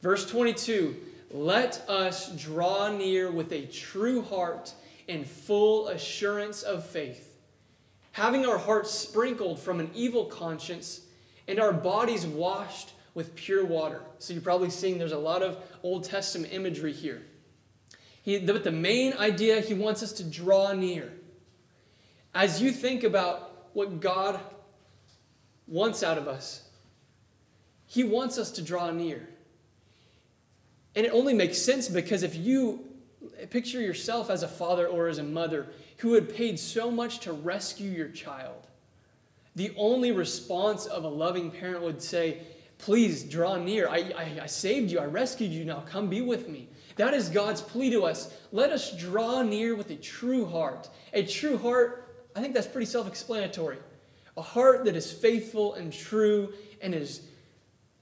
Verse 0.02 0.30
22 0.30 0.96
Let 1.32 1.84
us 1.90 2.32
draw 2.36 2.96
near 2.96 3.32
with 3.32 3.52
a 3.52 3.66
true 3.66 4.22
heart 4.22 4.74
in 5.08 5.26
full 5.26 5.88
assurance 5.88 6.62
of 6.62 6.86
faith, 6.86 7.38
having 8.12 8.46
our 8.46 8.58
hearts 8.58 8.92
sprinkled 8.92 9.60
from 9.60 9.80
an 9.80 9.90
evil 9.94 10.26
conscience 10.26 11.02
and 11.48 11.60
our 11.60 11.74
bodies 11.74 12.26
washed 12.26 12.94
with 13.14 13.36
pure 13.36 13.66
water. 13.66 14.02
So 14.20 14.34
you're 14.34 14.42
probably 14.42 14.70
seeing 14.70 14.98
there's 14.98 15.12
a 15.12 15.18
lot 15.18 15.44
of 15.44 15.58
Old 15.84 16.04
Testament 16.04 16.54
imagery 16.54 16.94
here. 16.94 17.24
He, 18.24 18.40
but 18.40 18.64
the 18.64 18.72
main 18.72 19.14
idea, 19.14 19.62
he 19.62 19.74
wants 19.74 20.04
us 20.04 20.14
to 20.14 20.24
draw 20.24 20.74
near. 20.74 21.12
As 22.34 22.62
you 22.62 22.72
think 22.72 23.04
about 23.04 23.68
what 23.74 24.00
God 24.00 24.40
wants 25.68 26.04
out 26.04 26.18
of 26.18 26.28
us, 26.28 26.64
he 27.88 28.04
wants 28.04 28.38
us 28.38 28.52
to 28.52 28.62
draw 28.62 28.92
near. 28.92 29.28
And 30.96 31.06
it 31.06 31.10
only 31.10 31.34
makes 31.34 31.58
sense 31.58 31.90
because 31.90 32.24
if 32.24 32.36
you 32.36 32.86
picture 33.50 33.82
yourself 33.82 34.30
as 34.30 34.44
a 34.44 34.48
father 34.48 34.88
or 34.88 35.08
as 35.08 35.18
a 35.18 35.24
mother 35.24 35.68
who 35.98 36.14
had 36.14 36.34
paid 36.34 36.60
so 36.60 36.90
much 36.90 37.20
to 37.20 37.34
rescue 37.34 37.90
your 37.90 38.10
child, 38.10 38.68
the 39.56 39.74
only 39.78 40.12
response 40.12 40.86
of 40.86 41.04
a 41.04 41.10
loving 41.10 41.52
parent 41.52 41.84
would 41.84 42.02
say, 42.02 42.40
Please 42.78 43.24
draw 43.24 43.58
near. 43.58 43.88
I, 43.88 44.12
I, 44.18 44.40
I, 44.42 44.46
saved 44.48 44.90
you. 44.90 44.98
I 44.98 45.06
rescued 45.06 45.52
you. 45.52 45.64
Now 45.66 45.82
come 45.82 46.10
be 46.10 46.22
with 46.22 46.50
me. 46.50 46.68
That 46.96 47.14
is 47.14 47.30
God's 47.30 47.62
plea 47.62 47.92
to 47.92 48.06
us. 48.06 48.34
Let 48.52 48.72
us 48.72 48.98
draw 48.98 49.44
near 49.44 49.76
with 49.76 49.92
a 49.92 49.96
true 49.96 50.46
heart. 50.46 50.90
A 51.14 51.24
true 51.24 51.60
heart, 51.60 52.26
I 52.36 52.42
think 52.42 52.56
that's 52.56 52.66
pretty 52.66 52.88
self 52.88 53.08
explanatory. 53.08 53.78
A 54.36 54.42
heart 54.42 54.86
that 54.86 54.96
is 54.96 55.12
faithful 55.12 55.76
and 55.76 55.94
true 55.94 56.54
and 56.82 56.96
is 56.96 57.22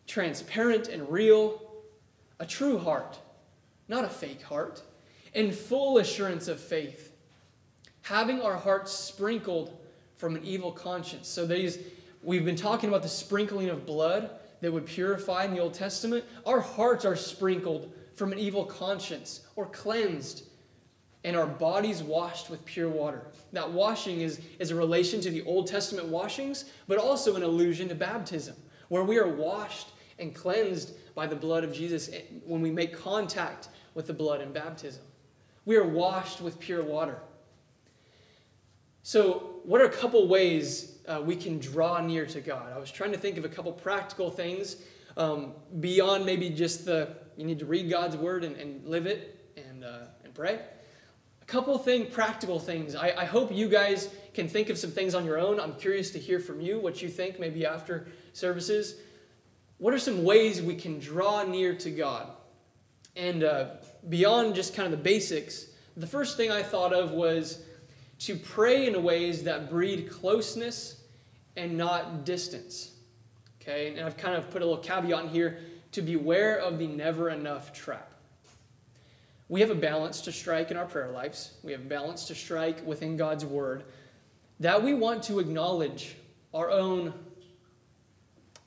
transparent 0.08 0.88
and 0.88 1.10
real. 1.12 1.62
A 2.39 2.45
true 2.45 2.77
heart, 2.77 3.19
not 3.89 4.05
a 4.05 4.10
fake 4.10 4.41
heart. 4.43 4.82
In 5.34 5.52
full 5.52 5.98
assurance 5.98 6.48
of 6.48 6.60
faith. 6.60 7.13
Having 8.02 8.42
our 8.42 8.56
hearts 8.56 8.92
sprinkled 8.92 9.78
from 10.15 10.36
an 10.36 10.44
evil 10.44 10.72
conscience. 10.72 11.28
So 11.28 11.46
these, 11.46 11.80
we've 12.24 12.44
been 12.44 12.56
talking 12.56 12.89
about 12.89 13.04
the 13.04 13.10
sprinkling 13.10 13.70
of 13.70 13.86
blood 13.86 14.32
that 14.62 14.72
would 14.72 14.86
purify 14.86 15.46
in 15.46 15.54
the 15.54 15.60
Old 15.60 15.74
Testament, 15.74 16.26
our 16.46 16.60
hearts 16.60 17.06
are 17.06 17.15
sprinkled 17.15 17.94
from 18.15 18.34
an 18.34 18.39
evil 18.39 18.65
conscience 18.65 19.48
or 19.56 19.65
cleansed, 19.68 20.44
and 21.24 21.38
our 21.38 21.48
bodies 21.48 22.04
washed 22.04 22.50
with 22.50 22.65
pure 22.65 22.89
water. 22.89 23.28
That 23.54 23.72
washing 23.72 24.22
is, 24.22 24.42
is 24.60 24.72
a 24.72 24.76
relation 24.76 25.22
to 25.22 25.30
the 25.30 25.44
Old 25.44 25.68
Testament 25.68 26.08
washings, 26.08 26.65
but 26.88 26.98
also 26.98 27.36
an 27.36 27.44
allusion 27.44 27.88
to 27.89 27.96
baptism, 27.96 28.56
where 28.89 29.04
we 29.04 29.18
are 29.18 29.30
washed 29.30 29.89
and 30.18 30.36
cleansed 30.36 30.92
by 31.15 31.28
the 31.28 31.36
blood 31.36 31.63
of 31.63 31.74
Jesus 31.74 32.10
eh, 32.10 32.22
when 32.46 32.62
we 32.62 32.72
make 32.72 32.94
contact 32.94 33.70
with 33.94 34.08
the 34.08 34.13
blood 34.13 34.42
in 34.42 34.52
baptism. 34.52 35.04
We 35.65 35.76
are 35.76 35.88
washed 35.88 36.41
with 36.41 36.60
pure 36.60 36.84
water. 36.84 37.19
So, 39.04 39.60
what 39.63 39.82
are 39.82 39.86
a 39.86 39.91
couple 39.91 40.28
ways 40.28 41.00
uh, 41.10 41.19
we 41.19 41.36
can 41.36 41.60
draw 41.60 42.00
near 42.00 42.26
to 42.28 42.39
God. 42.39 42.72
I 42.74 42.78
was 42.78 42.91
trying 42.91 43.12
to 43.12 43.17
think 43.17 43.38
of 43.38 43.45
a 43.45 43.50
couple 43.50 43.72
practical 43.72 44.30
things 44.30 44.78
um, 45.17 45.54
beyond 45.80 46.26
maybe 46.26 46.50
just 46.52 46.86
the 46.86 47.15
you 47.36 47.45
need 47.45 47.60
to 47.60 47.65
read 47.65 47.89
God's 47.89 48.15
word 48.15 48.43
and, 48.43 48.56
and 48.58 48.86
live 48.86 49.08
it 49.08 49.54
and, 49.58 49.84
uh, 49.84 50.00
and 50.26 50.34
pray. 50.34 50.60
A 51.41 51.45
couple 51.45 51.78
thing, 51.78 52.06
practical 52.08 52.60
things. 52.60 52.95
I, 52.95 53.13
I 53.17 53.26
hope 53.26 53.52
you 53.52 53.69
guys 53.69 54.10
can 54.34 54.48
think 54.50 54.69
of 54.69 54.78
some 54.78 54.91
things 54.91 55.15
on 55.15 55.26
your 55.26 55.39
own. 55.39 55.58
I'm 55.58 55.74
curious 55.76 56.12
to 56.12 56.19
hear 56.19 56.39
from 56.41 56.60
you 56.60 56.80
what 56.80 57.02
you 57.02 57.08
think 57.08 57.39
maybe 57.39 57.65
after 57.65 58.08
services. 58.34 58.98
What 59.78 59.93
are 59.93 60.00
some 60.00 60.26
ways 60.26 60.62
we 60.62 60.76
can 60.76 61.00
draw 61.00 61.43
near 61.43 61.74
to 61.76 61.89
God? 61.89 62.30
And 63.15 63.45
uh, 63.45 63.67
beyond 64.08 64.56
just 64.56 64.74
kind 64.74 64.86
of 64.86 64.92
the 64.92 65.04
basics, 65.04 65.68
the 65.98 66.08
first 66.08 66.38
thing 66.38 66.52
I 66.52 66.64
thought 66.64 66.94
of 66.94 67.12
was 67.12 67.64
to 68.20 68.36
pray 68.36 68.88
in 68.88 69.02
ways 69.04 69.44
that 69.44 69.70
breed 69.70 70.10
closeness 70.10 71.02
and 71.58 71.78
not 71.78 72.26
distance. 72.26 72.92
Okay, 73.62 73.90
and 73.90 74.06
I've 74.06 74.18
kind 74.18 74.36
of 74.36 74.50
put 74.50 74.62
a 74.62 74.66
little 74.66 74.82
caveat 74.82 75.26
in 75.26 75.30
here 75.30 75.60
to 75.92 76.02
beware 76.02 76.58
of 76.60 76.80
the 76.80 76.88
never 76.88 77.30
enough 77.30 77.74
trap. 77.74 78.12
We 79.50 79.62
have 79.62 79.72
a 79.72 79.76
balance 79.76 80.22
to 80.22 80.32
strike 80.32 80.72
in 80.72 80.78
our 80.78 80.86
prayer 80.86 81.10
lives, 81.12 81.56
we 81.64 81.72
have 81.72 81.90
balance 81.90 82.26
to 82.26 82.36
strike 82.36 82.86
within 82.86 83.18
God's 83.18 83.46
word 83.46 83.84
that 84.60 84.84
we 84.84 84.94
want 84.94 85.24
to 85.24 85.40
acknowledge 85.40 86.16
our 86.54 86.70
own 86.70 87.14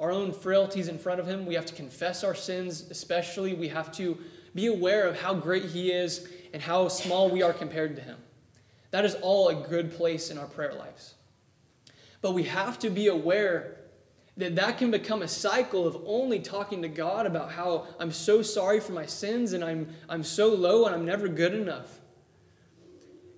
our 0.01 0.11
own 0.11 0.33
frailties 0.33 0.89
in 0.89 0.99
front 0.99 1.21
of 1.21 1.27
him 1.27 1.47
we 1.47 1.55
have 1.55 1.67
to 1.67 1.75
confess 1.75 2.25
our 2.25 2.35
sins 2.35 2.87
especially 2.91 3.55
we 3.55 3.69
have 3.69 3.93
to 3.93 4.19
be 4.55 4.67
aware 4.67 5.07
of 5.07 5.21
how 5.21 5.35
great 5.35 5.67
he 5.67 5.91
is 5.91 6.29
and 6.53 6.63
how 6.63 6.89
small 6.89 7.31
we 7.31 7.43
are 7.43 7.53
compared 7.53 7.97
to 7.97 8.03
him 8.03 8.19
that 8.91 9.05
is 9.05 9.15
all 9.23 9.49
a 9.49 9.55
good 9.55 9.93
place 9.93 10.31
in 10.31 10.39
our 10.39 10.47
prayer 10.47 10.75
lives 10.75 11.15
but 12.21 12.33
we 12.33 12.45
have 12.45 12.79
to 12.79 12.91
be 12.91 13.09
aware 13.09 13.77
that 14.37 14.57
that 14.57 14.79
can 14.79 14.91
become 14.91 15.23
a 15.23 15.29
cycle 15.29 15.87
of 15.87 16.03
only 16.07 16.41
talking 16.41 16.83
to 16.83 16.89
God 16.89 17.27
about 17.27 17.53
how 17.53 17.87
I'm 17.99 18.13
so 18.13 18.41
sorry 18.41 18.81
for 18.81 18.93
my 18.93 19.05
sins 19.05 19.53
and 19.53 19.63
I'm, 19.63 19.89
I'm 20.09 20.25
so 20.25 20.55
low 20.55 20.87
and 20.87 20.95
I'm 20.95 21.05
never 21.05 21.29
good 21.29 21.55
enough. 21.55 22.01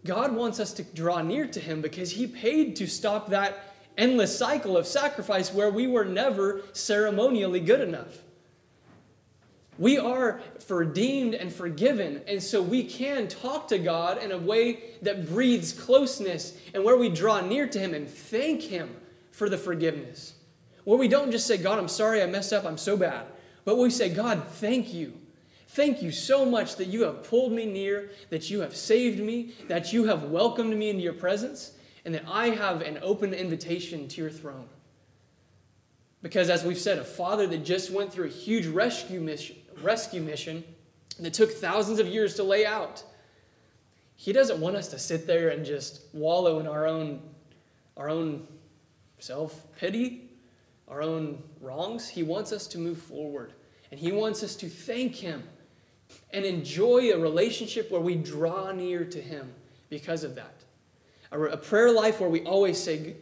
God 0.05 0.35
wants 0.35 0.61
us 0.61 0.73
to 0.75 0.83
draw 0.83 1.21
near 1.23 1.47
to 1.49 1.59
Him 1.59 1.81
because 1.81 2.13
He 2.13 2.27
paid 2.27 2.77
to 2.77 2.87
stop 2.87 3.31
that 3.31 3.75
endless 3.97 4.37
cycle 4.39 4.77
of 4.77 4.87
sacrifice 4.87 5.53
where 5.53 5.71
we 5.71 5.87
were 5.87 6.05
never 6.05 6.63
ceremonially 6.73 7.61
good 7.61 7.81
enough. 7.81 8.19
We 9.79 9.99
are 9.99 10.41
redeemed 10.69 11.35
and 11.35 11.53
forgiven, 11.53 12.23
and 12.29 12.43
so 12.43 12.63
we 12.63 12.85
can 12.85 13.27
talk 13.27 13.69
to 13.69 13.79
God 13.79 14.23
in 14.23 14.31
a 14.31 14.39
way 14.39 14.81
that 15.03 15.27
breeds 15.27 15.73
closeness 15.73 16.57
and 16.73 16.85
where 16.85 16.97
we 16.97 17.09
draw 17.09 17.41
near 17.41 17.67
to 17.67 17.79
Him 17.79 17.93
and 17.95 18.09
thank 18.09 18.63
Him 18.63 18.95
for 19.33 19.49
the 19.49 19.59
forgiveness. 19.59 20.35
Where 20.85 20.99
we 20.99 21.09
don't 21.09 21.33
just 21.33 21.47
say, 21.47 21.57
God, 21.57 21.79
I'm 21.79 21.89
sorry 21.89 22.23
I 22.23 22.27
messed 22.27 22.53
up, 22.53 22.65
I'm 22.65 22.79
so 22.79 22.97
bad, 22.97 23.27
but 23.65 23.77
we 23.77 23.91
say, 23.91 24.11
God, 24.11 24.45
thank 24.47 24.95
you. 24.95 25.15
Thank 25.69 26.03
you 26.03 26.13
so 26.13 26.45
much 26.45 26.77
that 26.77 26.87
you 26.87 27.03
have 27.03 27.25
pulled 27.25 27.51
me 27.51 27.67
near, 27.67 28.11
that 28.31 28.49
you 28.49 28.61
have 28.61 28.77
saved 28.77 29.19
me, 29.19 29.55
that 29.67 29.93
you 29.93 30.05
have 30.05 30.25
welcomed 30.25 30.77
me 30.77 30.91
into 30.91 31.03
your 31.03 31.15
presence, 31.15 31.73
and 32.05 32.15
that 32.15 32.25
I 32.29 32.51
have 32.51 32.81
an 32.81 33.01
open 33.03 33.35
invitation 33.35 34.07
to 34.07 34.21
your 34.21 34.31
throne. 34.31 34.69
Because, 36.23 36.49
as 36.49 36.63
we've 36.65 36.79
said, 36.79 36.99
a 36.99 37.05
father 37.05 37.49
that 37.49 37.65
just 37.65 37.91
went 37.91 38.13
through 38.13 38.27
a 38.27 38.31
huge 38.31 38.67
rescue 38.67 39.21
mission, 39.21 39.57
rescue 39.83 40.21
mission 40.21 40.65
that 41.21 41.35
took 41.35 41.53
thousands 41.53 41.99
of 41.99 42.07
years 42.07 42.35
to 42.35 42.43
lay 42.43 42.67
out. 42.67 43.03
He 44.17 44.33
doesn't 44.33 44.61
want 44.61 44.77
us 44.77 44.89
to 44.89 44.99
sit 44.99 45.27
there 45.27 45.51
and 45.51 45.65
just 45.65 46.03
wallow 46.13 46.61
in 46.61 46.67
our 46.67 46.87
own, 46.87 47.21
our 47.97 48.09
own 48.09 48.47
self 49.19 49.67
pity, 49.79 50.31
our 50.89 51.03
own 51.03 51.43
wrongs. 51.61 52.09
He 52.09 52.23
wants 52.23 52.53
us 52.53 52.67
to 52.69 52.79
move 52.79 52.99
forward. 52.99 53.53
And 53.91 54.01
He 54.01 54.13
wants 54.13 54.43
us 54.43 54.57
to 54.57 54.69
thank 54.69 55.15
Him 55.15 55.43
and 56.33 56.45
enjoy 56.45 57.13
a 57.13 57.19
relationship 57.19 57.91
where 57.91 58.01
we 58.01 58.17
draw 58.17 58.73
near 58.73 59.05
to 59.05 59.21
Him 59.21 59.53
because 59.89 60.25
of 60.25 60.35
that. 60.35 60.55
A, 61.33 61.41
a 61.41 61.57
prayer 61.57 61.93
life 61.93 62.21
where 62.21 62.31
we 62.31 62.43
always 62.43 62.83
say 62.83 63.17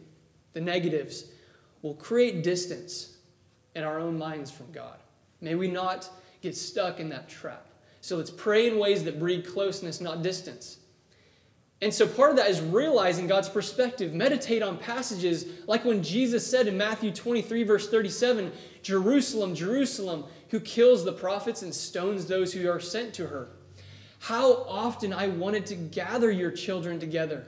the 0.53 0.61
negatives 0.61 1.25
will 1.81 1.95
create 1.95 2.43
distance 2.43 3.17
in 3.75 3.83
our 3.83 3.99
own 3.99 4.17
minds 4.17 4.51
from 4.51 4.71
God. 4.71 4.97
May 5.41 5.55
we 5.55 5.67
not 5.67 6.09
get 6.43 6.55
stuck 6.55 6.99
in 6.99 7.09
that 7.09 7.27
trap. 7.29 7.65
So 8.01 8.17
let's 8.17 8.29
pray 8.29 8.67
in 8.67 8.77
ways 8.77 9.03
that 9.05 9.17
breed 9.17 9.47
closeness, 9.47 10.01
not 10.01 10.21
distance. 10.21 10.77
And 11.81 11.93
so 11.93 12.05
part 12.05 12.31
of 12.31 12.37
that 12.37 12.49
is 12.49 12.61
realizing 12.61 13.27
God's 13.27 13.49
perspective. 13.49 14.13
Meditate 14.13 14.61
on 14.61 14.77
passages 14.77 15.45
like 15.67 15.83
when 15.85 16.03
Jesus 16.03 16.45
said 16.45 16.67
in 16.67 16.77
Matthew 16.77 17.11
23, 17.11 17.63
verse 17.63 17.89
37, 17.89 18.51
Jerusalem, 18.81 19.55
Jerusalem, 19.55 20.25
who 20.49 20.59
kills 20.59 21.03
the 21.03 21.13
prophets 21.13 21.61
and 21.61 21.73
stones 21.73 22.25
those 22.25 22.53
who 22.53 22.69
are 22.69 22.79
sent 22.79 23.13
to 23.15 23.27
her. 23.27 23.49
How 24.19 24.63
often 24.63 25.11
I 25.13 25.27
wanted 25.27 25.65
to 25.67 25.75
gather 25.75 26.31
your 26.31 26.51
children 26.51 26.99
together, 26.99 27.47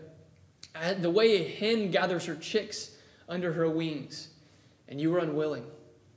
the 1.00 1.12
way 1.12 1.46
a 1.46 1.50
hen 1.50 1.92
gathers 1.92 2.26
her 2.26 2.36
chicks 2.36 2.92
under 3.30 3.54
her 3.54 3.70
wings, 3.70 4.30
and 4.88 5.00
you 5.00 5.12
were 5.12 5.20
unwilling. 5.20 5.66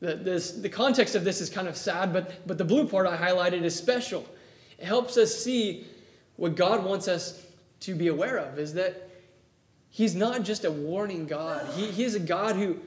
The, 0.00 0.14
this, 0.14 0.52
the 0.52 0.68
context 0.68 1.14
of 1.14 1.24
this 1.24 1.40
is 1.40 1.50
kind 1.50 1.66
of 1.66 1.76
sad, 1.76 2.12
but, 2.12 2.46
but 2.46 2.56
the 2.56 2.64
blue 2.64 2.86
part 2.86 3.06
I 3.06 3.16
highlighted 3.16 3.62
is 3.62 3.74
special. 3.74 4.24
It 4.78 4.84
helps 4.84 5.16
us 5.16 5.34
see 5.34 5.86
what 6.36 6.54
God 6.54 6.84
wants 6.84 7.08
us 7.08 7.44
to 7.80 7.94
be 7.94 8.08
aware 8.08 8.38
of 8.38 8.58
is 8.58 8.74
that 8.74 9.08
He's 9.90 10.14
not 10.14 10.42
just 10.42 10.64
a 10.64 10.70
warning 10.70 11.26
God. 11.26 11.66
He, 11.74 11.86
he 11.86 12.04
is 12.04 12.14
a 12.14 12.20
God 12.20 12.56
who, 12.56 12.78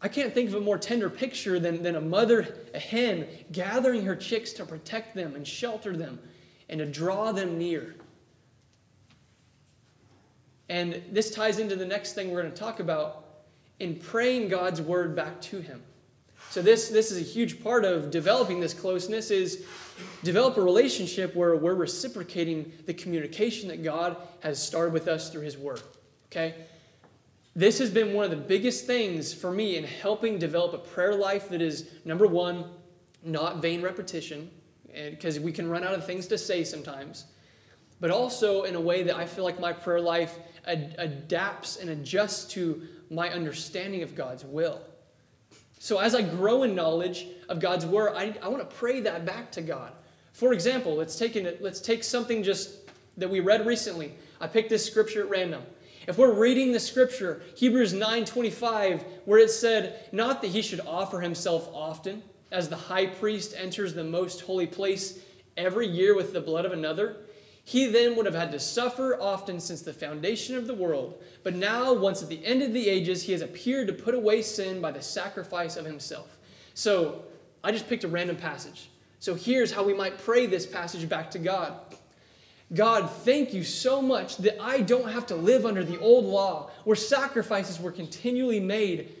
I 0.00 0.08
can't 0.08 0.32
think 0.34 0.48
of 0.48 0.54
a 0.54 0.60
more 0.60 0.78
tender 0.78 1.10
picture 1.10 1.58
than, 1.58 1.82
than 1.82 1.96
a 1.96 2.00
mother, 2.00 2.54
a 2.74 2.78
hen, 2.78 3.26
gathering 3.50 4.04
her 4.04 4.14
chicks 4.14 4.52
to 4.54 4.64
protect 4.64 5.14
them 5.14 5.34
and 5.34 5.46
shelter 5.46 5.96
them 5.96 6.20
and 6.68 6.78
to 6.78 6.86
draw 6.86 7.32
them 7.32 7.58
near. 7.58 7.96
And 10.68 11.02
this 11.10 11.30
ties 11.30 11.58
into 11.58 11.74
the 11.74 11.86
next 11.86 12.12
thing 12.12 12.30
we're 12.30 12.42
going 12.42 12.52
to 12.52 12.58
talk 12.58 12.78
about 12.78 13.24
in 13.80 13.96
praying 13.96 14.48
God's 14.48 14.82
word 14.82 15.16
back 15.16 15.40
to 15.42 15.60
Him. 15.60 15.82
So 16.58 16.62
this, 16.62 16.88
this 16.88 17.12
is 17.12 17.18
a 17.18 17.22
huge 17.22 17.62
part 17.62 17.84
of 17.84 18.10
developing 18.10 18.58
this 18.58 18.74
closeness 18.74 19.30
is 19.30 19.64
develop 20.24 20.56
a 20.56 20.60
relationship 20.60 21.36
where 21.36 21.54
we're 21.54 21.76
reciprocating 21.76 22.72
the 22.84 22.94
communication 22.94 23.68
that 23.68 23.84
God 23.84 24.16
has 24.40 24.60
started 24.60 24.92
with 24.92 25.06
us 25.06 25.30
through 25.30 25.42
his 25.42 25.56
word. 25.56 25.80
Okay? 26.26 26.56
This 27.54 27.78
has 27.78 27.90
been 27.90 28.12
one 28.12 28.24
of 28.24 28.32
the 28.32 28.36
biggest 28.36 28.88
things 28.88 29.32
for 29.32 29.52
me 29.52 29.76
in 29.76 29.84
helping 29.84 30.36
develop 30.36 30.74
a 30.74 30.78
prayer 30.78 31.14
life 31.14 31.48
that 31.50 31.62
is 31.62 31.90
number 32.04 32.26
1, 32.26 32.64
not 33.22 33.62
vain 33.62 33.80
repetition, 33.80 34.50
because 35.10 35.38
we 35.38 35.52
can 35.52 35.70
run 35.70 35.84
out 35.84 35.94
of 35.94 36.04
things 36.04 36.26
to 36.26 36.36
say 36.36 36.64
sometimes, 36.64 37.26
but 38.00 38.10
also 38.10 38.64
in 38.64 38.74
a 38.74 38.80
way 38.80 39.04
that 39.04 39.14
I 39.14 39.26
feel 39.26 39.44
like 39.44 39.60
my 39.60 39.72
prayer 39.72 40.00
life 40.00 40.36
ad- 40.66 40.96
adapts 40.98 41.76
and 41.76 41.90
adjusts 41.90 42.46
to 42.54 42.82
my 43.10 43.30
understanding 43.30 44.02
of 44.02 44.16
God's 44.16 44.44
will. 44.44 44.80
So 45.78 45.98
as 45.98 46.14
I 46.14 46.22
grow 46.22 46.64
in 46.64 46.74
knowledge 46.74 47.26
of 47.48 47.60
God's 47.60 47.86
word, 47.86 48.14
I, 48.16 48.34
I 48.42 48.48
want 48.48 48.68
to 48.68 48.76
pray 48.76 49.00
that 49.00 49.24
back 49.24 49.52
to 49.52 49.62
God. 49.62 49.92
For 50.32 50.52
example, 50.52 50.96
let's 50.96 51.16
take, 51.16 51.36
an, 51.36 51.56
let's 51.60 51.80
take 51.80 52.04
something 52.04 52.42
just 52.42 52.70
that 53.16 53.28
we 53.28 53.40
read 53.40 53.66
recently. 53.66 54.14
I 54.40 54.46
picked 54.46 54.70
this 54.70 54.84
scripture 54.84 55.24
at 55.24 55.30
random. 55.30 55.62
If 56.06 56.16
we're 56.16 56.32
reading 56.32 56.72
the 56.72 56.80
scripture, 56.80 57.42
Hebrews 57.56 57.92
9:25, 57.92 59.02
where 59.26 59.40
it 59.40 59.50
said, 59.50 60.08
not 60.10 60.40
that 60.40 60.48
he 60.48 60.62
should 60.62 60.80
offer 60.80 61.20
himself 61.20 61.68
often, 61.74 62.22
as 62.50 62.68
the 62.68 62.76
high 62.76 63.06
priest 63.06 63.54
enters 63.56 63.92
the 63.92 64.04
most 64.04 64.40
holy 64.42 64.66
place 64.66 65.18
every 65.56 65.86
year 65.86 66.16
with 66.16 66.32
the 66.32 66.40
blood 66.40 66.64
of 66.64 66.72
another, 66.72 67.16
he 67.68 67.86
then 67.86 68.16
would 68.16 68.24
have 68.24 68.34
had 68.34 68.50
to 68.52 68.58
suffer 68.58 69.20
often 69.20 69.60
since 69.60 69.82
the 69.82 69.92
foundation 69.92 70.56
of 70.56 70.66
the 70.66 70.72
world. 70.72 71.22
But 71.42 71.54
now, 71.54 71.92
once 71.92 72.22
at 72.22 72.30
the 72.30 72.42
end 72.42 72.62
of 72.62 72.72
the 72.72 72.88
ages, 72.88 73.24
he 73.24 73.32
has 73.32 73.42
appeared 73.42 73.88
to 73.88 73.92
put 73.92 74.14
away 74.14 74.40
sin 74.40 74.80
by 74.80 74.90
the 74.90 75.02
sacrifice 75.02 75.76
of 75.76 75.84
himself. 75.84 76.38
So, 76.72 77.24
I 77.62 77.70
just 77.70 77.86
picked 77.86 78.04
a 78.04 78.08
random 78.08 78.36
passage. 78.36 78.88
So, 79.18 79.34
here's 79.34 79.70
how 79.70 79.82
we 79.82 79.92
might 79.92 80.16
pray 80.16 80.46
this 80.46 80.64
passage 80.64 81.06
back 81.10 81.30
to 81.32 81.38
God 81.38 81.74
God, 82.72 83.10
thank 83.10 83.52
you 83.52 83.62
so 83.62 84.00
much 84.00 84.38
that 84.38 84.58
I 84.62 84.80
don't 84.80 85.12
have 85.12 85.26
to 85.26 85.34
live 85.34 85.66
under 85.66 85.84
the 85.84 86.00
old 86.00 86.24
law 86.24 86.70
where 86.84 86.96
sacrifices 86.96 87.78
were 87.78 87.92
continually 87.92 88.60
made 88.60 89.14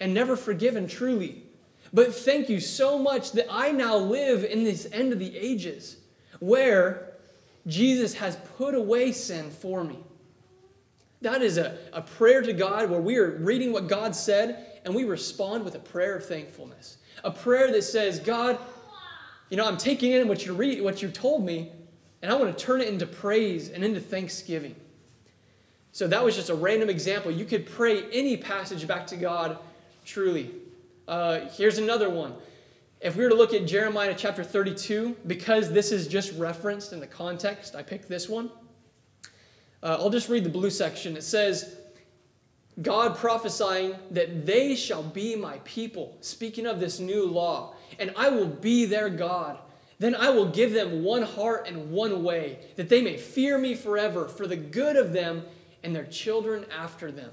and 0.00 0.12
never 0.12 0.34
forgiven 0.34 0.88
truly. 0.88 1.44
But 1.92 2.12
thank 2.12 2.48
you 2.48 2.58
so 2.58 2.98
much 2.98 3.30
that 3.32 3.46
I 3.48 3.70
now 3.70 3.96
live 3.96 4.42
in 4.42 4.64
this 4.64 4.88
end 4.90 5.12
of 5.12 5.20
the 5.20 5.36
ages 5.38 5.98
where 6.40 7.07
Jesus 7.66 8.14
has 8.14 8.36
put 8.56 8.74
away 8.74 9.12
sin 9.12 9.50
for 9.50 9.84
me. 9.84 9.98
That 11.20 11.42
is 11.42 11.58
a, 11.58 11.76
a 11.92 12.00
prayer 12.00 12.42
to 12.42 12.52
God 12.52 12.90
where 12.90 13.00
we 13.00 13.16
are 13.16 13.30
reading 13.38 13.72
what 13.72 13.88
God 13.88 14.14
said 14.14 14.80
and 14.84 14.94
we 14.94 15.04
respond 15.04 15.64
with 15.64 15.74
a 15.74 15.80
prayer 15.80 16.16
of 16.16 16.26
thankfulness. 16.26 16.98
A 17.24 17.30
prayer 17.30 17.70
that 17.72 17.82
says, 17.82 18.20
God, 18.20 18.58
you 19.50 19.56
know, 19.56 19.66
I'm 19.66 19.76
taking 19.76 20.12
in 20.12 20.28
what 20.28 20.46
you 20.46 20.54
read, 20.54 20.80
what 20.82 21.02
you 21.02 21.08
told 21.08 21.44
me, 21.44 21.72
and 22.22 22.30
I 22.30 22.34
want 22.36 22.56
to 22.56 22.64
turn 22.64 22.80
it 22.80 22.88
into 22.88 23.06
praise 23.06 23.68
and 23.70 23.84
into 23.84 24.00
thanksgiving. 24.00 24.76
So 25.92 26.06
that 26.06 26.24
was 26.24 26.36
just 26.36 26.50
a 26.50 26.54
random 26.54 26.90
example. 26.90 27.30
You 27.30 27.44
could 27.44 27.66
pray 27.66 28.04
any 28.12 28.36
passage 28.36 28.86
back 28.86 29.06
to 29.08 29.16
God 29.16 29.58
truly. 30.04 30.50
Uh, 31.06 31.40
here's 31.56 31.78
another 31.78 32.08
one. 32.08 32.34
If 33.00 33.14
we 33.14 33.22
were 33.22 33.30
to 33.30 33.36
look 33.36 33.54
at 33.54 33.64
Jeremiah 33.64 34.14
chapter 34.16 34.42
32, 34.42 35.16
because 35.26 35.70
this 35.70 35.92
is 35.92 36.08
just 36.08 36.36
referenced 36.36 36.92
in 36.92 36.98
the 36.98 37.06
context, 37.06 37.76
I 37.76 37.82
picked 37.82 38.08
this 38.08 38.28
one. 38.28 38.50
Uh, 39.82 39.98
I'll 40.00 40.10
just 40.10 40.28
read 40.28 40.42
the 40.42 40.50
blue 40.50 40.70
section. 40.70 41.16
It 41.16 41.22
says, 41.22 41.76
God 42.82 43.16
prophesying 43.16 43.94
that 44.10 44.46
they 44.46 44.74
shall 44.74 45.04
be 45.04 45.36
my 45.36 45.58
people, 45.64 46.16
speaking 46.20 46.66
of 46.66 46.80
this 46.80 46.98
new 46.98 47.24
law, 47.24 47.74
and 48.00 48.12
I 48.16 48.30
will 48.30 48.48
be 48.48 48.84
their 48.84 49.08
God. 49.08 49.58
Then 50.00 50.16
I 50.16 50.30
will 50.30 50.46
give 50.46 50.72
them 50.72 51.04
one 51.04 51.22
heart 51.22 51.68
and 51.68 51.92
one 51.92 52.24
way, 52.24 52.58
that 52.74 52.88
they 52.88 53.02
may 53.02 53.16
fear 53.16 53.58
me 53.58 53.76
forever 53.76 54.26
for 54.26 54.48
the 54.48 54.56
good 54.56 54.96
of 54.96 55.12
them 55.12 55.44
and 55.84 55.94
their 55.94 56.06
children 56.06 56.66
after 56.76 57.12
them. 57.12 57.30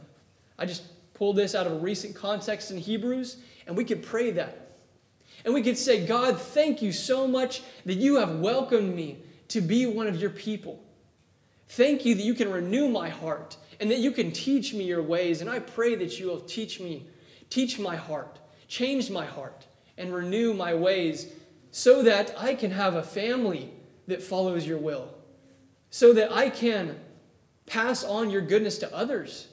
I 0.59 0.67
just 0.67 0.83
pulled 1.15 1.37
this 1.37 1.55
out 1.55 1.65
of 1.65 1.73
a 1.73 1.77
recent 1.77 2.15
context 2.15 2.69
in 2.69 2.77
Hebrews, 2.77 3.37
and 3.65 3.75
we 3.75 3.83
could 3.83 4.03
pray 4.03 4.29
that. 4.31 4.64
And 5.45 5.53
we 5.53 5.61
could 5.61 5.77
say, 5.77 6.05
God, 6.05 6.41
thank 6.41 6.81
you 6.81 6.91
so 6.91 7.27
much 7.27 7.61
that 7.85 7.93
you 7.93 8.15
have 8.15 8.39
welcomed 8.39 8.95
me 8.95 9.19
to 9.49 9.61
be 9.61 9.85
one 9.85 10.07
of 10.07 10.19
your 10.19 10.31
people. 10.31 10.83
Thank 11.69 12.03
you 12.03 12.15
that 12.15 12.23
you 12.23 12.33
can 12.33 12.51
renew 12.51 12.89
my 12.89 13.09
heart 13.09 13.55
and 13.79 13.91
that 13.91 13.99
you 13.99 14.11
can 14.11 14.31
teach 14.31 14.73
me 14.73 14.83
your 14.85 15.03
ways. 15.03 15.41
And 15.41 15.49
I 15.49 15.59
pray 15.59 15.93
that 15.95 16.19
you 16.19 16.27
will 16.27 16.41
teach 16.41 16.79
me, 16.79 17.07
teach 17.51 17.77
my 17.77 17.95
heart, 17.95 18.39
change 18.67 19.11
my 19.11 19.25
heart, 19.25 19.67
and 19.97 20.13
renew 20.13 20.53
my 20.53 20.73
ways 20.73 21.31
so 21.69 22.01
that 22.01 22.33
I 22.37 22.55
can 22.55 22.71
have 22.71 22.95
a 22.95 23.03
family 23.03 23.69
that 24.07 24.23
follows 24.23 24.65
your 24.65 24.77
will, 24.79 25.13
so 25.91 26.11
that 26.13 26.31
I 26.31 26.49
can 26.49 26.99
pass 27.67 28.03
on 28.03 28.31
your 28.31 28.41
goodness 28.41 28.79
to 28.79 28.95
others. 28.95 29.47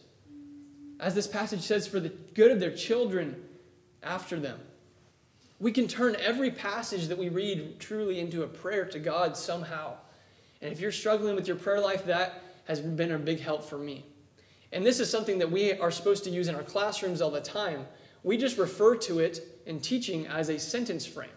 As 1.00 1.14
this 1.14 1.26
passage 1.26 1.62
says, 1.62 1.86
for 1.86 2.00
the 2.00 2.10
good 2.34 2.50
of 2.50 2.60
their 2.60 2.74
children 2.74 3.42
after 4.02 4.38
them. 4.40 4.58
We 5.62 5.70
can 5.70 5.86
turn 5.86 6.16
every 6.16 6.50
passage 6.50 7.06
that 7.06 7.16
we 7.16 7.28
read 7.28 7.78
truly 7.78 8.18
into 8.18 8.42
a 8.42 8.48
prayer 8.48 8.84
to 8.86 8.98
God 8.98 9.36
somehow. 9.36 9.94
And 10.60 10.72
if 10.72 10.80
you're 10.80 10.90
struggling 10.90 11.36
with 11.36 11.46
your 11.46 11.56
prayer 11.56 11.78
life, 11.78 12.04
that 12.06 12.42
has 12.64 12.80
been 12.80 13.12
a 13.12 13.18
big 13.18 13.38
help 13.38 13.62
for 13.62 13.78
me. 13.78 14.04
And 14.72 14.84
this 14.84 14.98
is 14.98 15.08
something 15.08 15.38
that 15.38 15.48
we 15.48 15.74
are 15.74 15.92
supposed 15.92 16.24
to 16.24 16.30
use 16.30 16.48
in 16.48 16.56
our 16.56 16.64
classrooms 16.64 17.22
all 17.22 17.30
the 17.30 17.40
time. 17.40 17.86
We 18.24 18.36
just 18.36 18.58
refer 18.58 18.96
to 18.96 19.20
it 19.20 19.62
in 19.64 19.78
teaching 19.78 20.26
as 20.26 20.48
a 20.48 20.58
sentence 20.58 21.06
frame. 21.06 21.30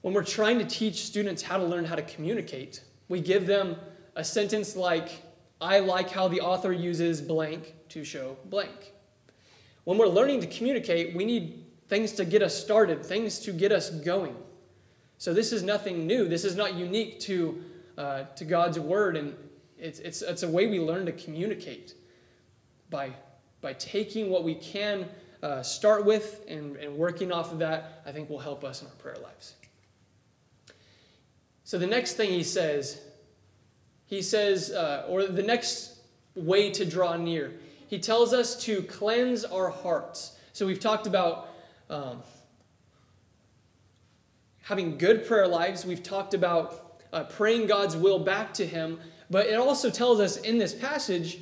When 0.00 0.12
we're 0.12 0.24
trying 0.24 0.58
to 0.58 0.64
teach 0.64 1.04
students 1.04 1.40
how 1.40 1.58
to 1.58 1.64
learn 1.64 1.84
how 1.84 1.94
to 1.94 2.02
communicate, 2.02 2.82
we 3.08 3.20
give 3.20 3.46
them 3.46 3.76
a 4.16 4.24
sentence 4.24 4.74
like, 4.74 5.22
I 5.60 5.78
like 5.78 6.10
how 6.10 6.26
the 6.26 6.40
author 6.40 6.72
uses 6.72 7.20
blank 7.20 7.74
to 7.90 8.02
show 8.02 8.36
blank. 8.46 8.92
When 9.84 9.98
we're 9.98 10.08
learning 10.08 10.40
to 10.40 10.48
communicate, 10.48 11.14
we 11.14 11.24
need 11.24 11.63
things 11.88 12.12
to 12.12 12.24
get 12.24 12.42
us 12.42 12.54
started, 12.54 13.04
things 13.04 13.38
to 13.40 13.52
get 13.52 13.72
us 13.72 13.90
going. 13.90 14.36
So 15.18 15.32
this 15.32 15.52
is 15.52 15.62
nothing 15.62 16.06
new. 16.06 16.28
This 16.28 16.44
is 16.44 16.56
not 16.56 16.74
unique 16.74 17.20
to, 17.20 17.62
uh, 17.96 18.24
to 18.36 18.44
God's 18.44 18.78
word, 18.78 19.16
and 19.16 19.34
it's, 19.78 19.98
it's, 19.98 20.22
it's 20.22 20.42
a 20.42 20.48
way 20.48 20.66
we 20.66 20.80
learn 20.80 21.06
to 21.06 21.12
communicate 21.12 21.94
by, 22.90 23.12
by 23.60 23.72
taking 23.74 24.30
what 24.30 24.44
we 24.44 24.54
can 24.54 25.08
uh, 25.42 25.62
start 25.62 26.04
with 26.04 26.44
and, 26.48 26.76
and 26.76 26.96
working 26.96 27.30
off 27.30 27.52
of 27.52 27.58
that, 27.58 28.02
I 28.06 28.12
think 28.12 28.30
will 28.30 28.38
help 28.38 28.64
us 28.64 28.80
in 28.80 28.88
our 28.88 28.94
prayer 28.94 29.16
lives. 29.22 29.54
So 31.64 31.78
the 31.78 31.86
next 31.86 32.14
thing 32.14 32.30
he 32.30 32.42
says, 32.42 33.00
he 34.06 34.22
says, 34.22 34.70
uh, 34.70 35.06
or 35.08 35.26
the 35.26 35.42
next 35.42 35.98
way 36.34 36.70
to 36.70 36.84
draw 36.84 37.16
near, 37.16 37.52
he 37.88 37.98
tells 37.98 38.32
us 38.32 38.62
to 38.64 38.82
cleanse 38.82 39.44
our 39.44 39.70
hearts. 39.70 40.38
So 40.52 40.66
we've 40.66 40.80
talked 40.80 41.06
about 41.06 41.48
um, 41.90 42.22
having 44.62 44.98
good 44.98 45.26
prayer 45.26 45.46
lives. 45.46 45.84
We've 45.84 46.02
talked 46.02 46.34
about 46.34 47.02
uh, 47.12 47.24
praying 47.24 47.66
God's 47.66 47.96
will 47.96 48.18
back 48.18 48.52
to 48.54 48.66
Him. 48.66 48.98
But 49.30 49.46
it 49.46 49.54
also 49.54 49.90
tells 49.90 50.20
us 50.20 50.36
in 50.38 50.58
this 50.58 50.74
passage 50.74 51.38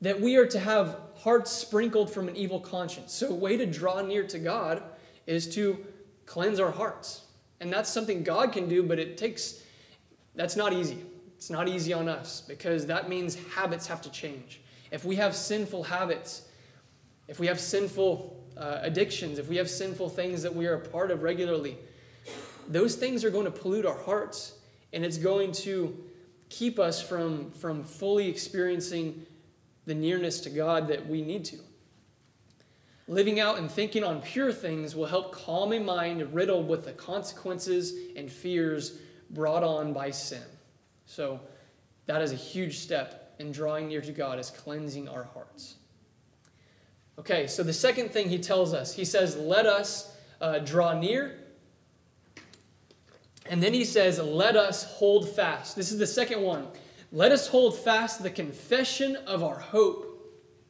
that 0.00 0.20
we 0.20 0.36
are 0.36 0.46
to 0.46 0.58
have 0.58 0.98
hearts 1.16 1.50
sprinkled 1.50 2.10
from 2.10 2.28
an 2.28 2.36
evil 2.36 2.60
conscience. 2.60 3.12
So, 3.12 3.28
a 3.30 3.34
way 3.34 3.56
to 3.56 3.66
draw 3.66 4.00
near 4.00 4.24
to 4.24 4.38
God 4.38 4.82
is 5.26 5.52
to 5.54 5.84
cleanse 6.26 6.60
our 6.60 6.70
hearts. 6.70 7.22
And 7.60 7.72
that's 7.72 7.90
something 7.90 8.22
God 8.22 8.52
can 8.52 8.68
do, 8.68 8.82
but 8.82 8.98
it 8.98 9.16
takes, 9.16 9.62
that's 10.34 10.56
not 10.56 10.72
easy. 10.72 10.98
It's 11.36 11.50
not 11.50 11.68
easy 11.68 11.92
on 11.92 12.08
us 12.08 12.42
because 12.46 12.86
that 12.86 13.08
means 13.08 13.36
habits 13.54 13.86
have 13.88 14.00
to 14.02 14.10
change. 14.10 14.60
If 14.90 15.04
we 15.04 15.16
have 15.16 15.34
sinful 15.34 15.84
habits, 15.84 16.42
if 17.26 17.38
we 17.38 17.46
have 17.46 17.60
sinful 17.60 18.37
uh, 18.58 18.80
addictions, 18.82 19.38
if 19.38 19.48
we 19.48 19.56
have 19.56 19.70
sinful 19.70 20.08
things 20.08 20.42
that 20.42 20.54
we 20.54 20.66
are 20.66 20.74
a 20.74 20.80
part 20.80 21.10
of 21.10 21.22
regularly, 21.22 21.76
those 22.68 22.96
things 22.96 23.24
are 23.24 23.30
going 23.30 23.44
to 23.44 23.50
pollute 23.50 23.86
our 23.86 23.98
hearts 23.98 24.54
and 24.92 25.04
it's 25.04 25.18
going 25.18 25.52
to 25.52 25.96
keep 26.48 26.78
us 26.78 27.00
from, 27.00 27.50
from 27.52 27.84
fully 27.84 28.28
experiencing 28.28 29.26
the 29.86 29.94
nearness 29.94 30.40
to 30.40 30.50
God 30.50 30.88
that 30.88 31.06
we 31.06 31.22
need 31.22 31.44
to. 31.46 31.58
Living 33.06 33.40
out 33.40 33.58
and 33.58 33.70
thinking 33.70 34.04
on 34.04 34.20
pure 34.20 34.52
things 34.52 34.94
will 34.94 35.06
help 35.06 35.32
calm 35.32 35.72
a 35.72 35.78
mind 35.78 36.34
riddled 36.34 36.68
with 36.68 36.84
the 36.84 36.92
consequences 36.92 37.94
and 38.16 38.30
fears 38.30 38.98
brought 39.30 39.64
on 39.64 39.94
by 39.94 40.10
sin. 40.10 40.42
So, 41.06 41.40
that 42.04 42.22
is 42.22 42.32
a 42.32 42.36
huge 42.36 42.78
step 42.78 43.34
in 43.38 43.52
drawing 43.52 43.88
near 43.88 44.00
to 44.00 44.12
God, 44.12 44.38
is 44.38 44.50
cleansing 44.50 45.08
our 45.08 45.24
hearts. 45.24 45.76
Okay, 47.18 47.48
so 47.48 47.64
the 47.64 47.72
second 47.72 48.12
thing 48.12 48.28
he 48.28 48.38
tells 48.38 48.72
us, 48.72 48.94
he 48.94 49.04
says, 49.04 49.36
let 49.36 49.66
us 49.66 50.16
uh, 50.40 50.60
draw 50.60 50.98
near. 50.98 51.36
And 53.50 53.60
then 53.62 53.74
he 53.74 53.84
says, 53.84 54.20
let 54.20 54.56
us 54.56 54.84
hold 54.84 55.28
fast. 55.28 55.74
This 55.74 55.90
is 55.90 55.98
the 55.98 56.06
second 56.06 56.42
one. 56.42 56.68
Let 57.10 57.32
us 57.32 57.48
hold 57.48 57.76
fast 57.76 58.22
the 58.22 58.30
confession 58.30 59.16
of 59.26 59.42
our 59.42 59.58
hope 59.58 60.04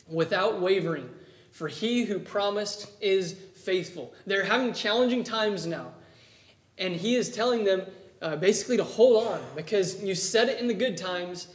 without 0.06 0.60
wavering, 0.60 1.10
for 1.50 1.68
he 1.68 2.04
who 2.04 2.18
promised 2.18 2.90
is 3.02 3.34
faithful. 3.56 4.14
They're 4.24 4.44
having 4.44 4.72
challenging 4.72 5.24
times 5.24 5.66
now. 5.66 5.92
And 6.78 6.94
he 6.94 7.16
is 7.16 7.30
telling 7.30 7.64
them 7.64 7.82
uh, 8.22 8.36
basically 8.36 8.76
to 8.78 8.84
hold 8.84 9.26
on 9.26 9.42
because 9.54 10.02
you 10.02 10.14
said 10.14 10.48
it 10.48 10.60
in 10.60 10.68
the 10.68 10.74
good 10.74 10.96
times, 10.96 11.48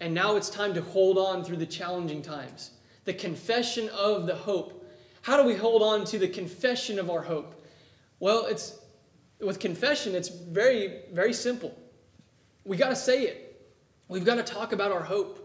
and 0.00 0.14
now 0.14 0.36
it's 0.36 0.48
time 0.48 0.72
to 0.74 0.80
hold 0.80 1.18
on 1.18 1.44
through 1.44 1.58
the 1.58 1.66
challenging 1.66 2.22
times. 2.22 2.70
The 3.04 3.14
confession 3.14 3.88
of 3.90 4.26
the 4.26 4.34
hope. 4.34 4.78
How 5.22 5.36
do 5.36 5.44
we 5.44 5.54
hold 5.54 5.82
on 5.82 6.04
to 6.06 6.18
the 6.18 6.28
confession 6.28 6.98
of 6.98 7.10
our 7.10 7.22
hope? 7.22 7.64
Well, 8.20 8.46
it's 8.46 8.78
with 9.40 9.58
confession, 9.58 10.14
it's 10.14 10.28
very, 10.28 11.00
very 11.12 11.32
simple. 11.32 11.76
We 12.64 12.76
got 12.76 12.90
to 12.90 12.96
say 12.96 13.22
it. 13.24 13.70
We've 14.08 14.24
got 14.24 14.36
to 14.36 14.42
talk 14.42 14.72
about 14.72 14.92
our 14.92 15.02
hope. 15.02 15.38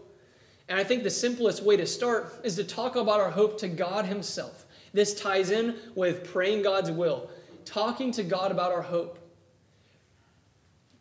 And 0.68 0.78
I 0.78 0.84
think 0.84 1.02
the 1.02 1.10
simplest 1.10 1.62
way 1.62 1.76
to 1.76 1.86
start 1.86 2.40
is 2.44 2.56
to 2.56 2.64
talk 2.64 2.96
about 2.96 3.20
our 3.20 3.30
hope 3.30 3.58
to 3.58 3.68
God 3.68 4.04
Himself. 4.04 4.66
This 4.92 5.14
ties 5.14 5.50
in 5.50 5.76
with 5.94 6.24
praying 6.32 6.62
God's 6.62 6.90
will, 6.90 7.30
talking 7.64 8.12
to 8.12 8.22
God 8.22 8.50
about 8.50 8.72
our 8.72 8.82
hope. 8.82 9.18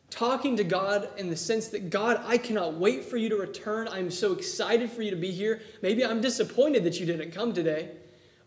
Talking 0.10 0.56
to 0.58 0.64
God 0.64 1.10
in 1.18 1.30
the 1.30 1.36
sense 1.36 1.68
that, 1.70 1.90
God, 1.90 2.22
I 2.26 2.38
cannot 2.38 2.76
wait 2.76 3.04
for 3.04 3.18
you 3.18 3.28
to 3.30 3.36
return. 3.36 3.88
I'm 3.90 4.10
so 4.10 4.32
excited 4.32 4.90
for 4.90 5.02
you 5.02 5.12
to 5.12 5.18
be 5.18 5.32
here. 5.32 5.62
Maybe 5.82 6.06
I'm 6.06 6.22
disappointed 6.22 6.84
that 6.86 7.00
you 7.00 7.06
didn't 7.06 7.32
come 7.32 7.54
today, 7.54 7.92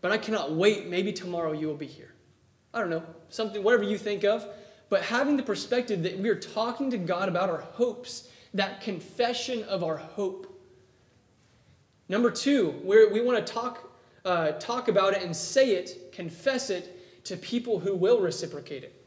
but 0.01 0.11
I 0.11 0.17
cannot 0.17 0.53
wait. 0.53 0.87
Maybe 0.87 1.13
tomorrow 1.13 1.51
you 1.51 1.67
will 1.67 1.75
be 1.75 1.85
here. 1.85 2.13
I 2.73 2.79
don't 2.79 2.89
know, 2.89 3.03
something, 3.29 3.61
whatever 3.63 3.83
you 3.83 3.97
think 3.97 4.23
of. 4.23 4.47
But 4.89 5.03
having 5.03 5.37
the 5.37 5.43
perspective 5.43 6.03
that 6.03 6.17
we 6.17 6.29
are 6.29 6.35
talking 6.35 6.89
to 6.91 6.97
God 6.97 7.29
about 7.29 7.49
our 7.49 7.61
hopes, 7.61 8.27
that 8.53 8.81
confession 8.81 9.63
of 9.63 9.83
our 9.83 9.97
hope. 9.97 10.47
Number 12.09 12.29
two, 12.29 12.81
we 12.83 13.05
we 13.05 13.21
want 13.21 13.45
to 13.45 13.53
talk, 13.53 13.89
uh, 14.25 14.51
talk 14.53 14.89
about 14.89 15.13
it 15.13 15.23
and 15.23 15.33
say 15.33 15.71
it, 15.71 16.11
confess 16.11 16.69
it 16.69 17.23
to 17.25 17.37
people 17.37 17.79
who 17.79 17.95
will 17.95 18.19
reciprocate 18.19 18.83
it. 18.83 19.00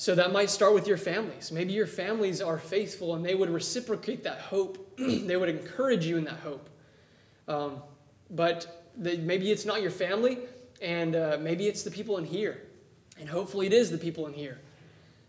So 0.00 0.14
that 0.14 0.32
might 0.32 0.48
start 0.48 0.72
with 0.72 0.88
your 0.88 0.96
families. 0.96 1.52
Maybe 1.52 1.74
your 1.74 1.86
families 1.86 2.40
are 2.40 2.58
faithful 2.58 3.16
and 3.16 3.22
they 3.22 3.34
would 3.34 3.50
reciprocate 3.50 4.24
that 4.24 4.38
hope. 4.38 4.96
they 4.96 5.36
would 5.36 5.50
encourage 5.50 6.06
you 6.06 6.16
in 6.16 6.24
that 6.24 6.38
hope. 6.38 6.70
Um, 7.46 7.82
but 8.30 8.88
the, 8.96 9.18
maybe 9.18 9.50
it's 9.50 9.66
not 9.66 9.82
your 9.82 9.90
family, 9.90 10.38
and 10.80 11.14
uh, 11.14 11.36
maybe 11.38 11.68
it's 11.68 11.82
the 11.82 11.90
people 11.90 12.16
in 12.16 12.24
here. 12.24 12.62
And 13.18 13.28
hopefully 13.28 13.66
it 13.66 13.74
is 13.74 13.90
the 13.90 13.98
people 13.98 14.26
in 14.26 14.32
here. 14.32 14.58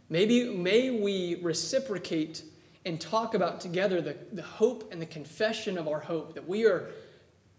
Maybe 0.08 0.56
may 0.56 0.90
we 0.90 1.42
reciprocate 1.42 2.44
and 2.86 2.98
talk 2.98 3.34
about 3.34 3.60
together 3.60 4.00
the, 4.00 4.16
the 4.32 4.42
hope 4.42 4.90
and 4.94 5.02
the 5.02 5.06
confession 5.06 5.78
of 5.78 5.90
our 5.90 6.00
hope 6.00 6.34
that 6.34 6.48
we 6.48 6.66
are 6.66 6.92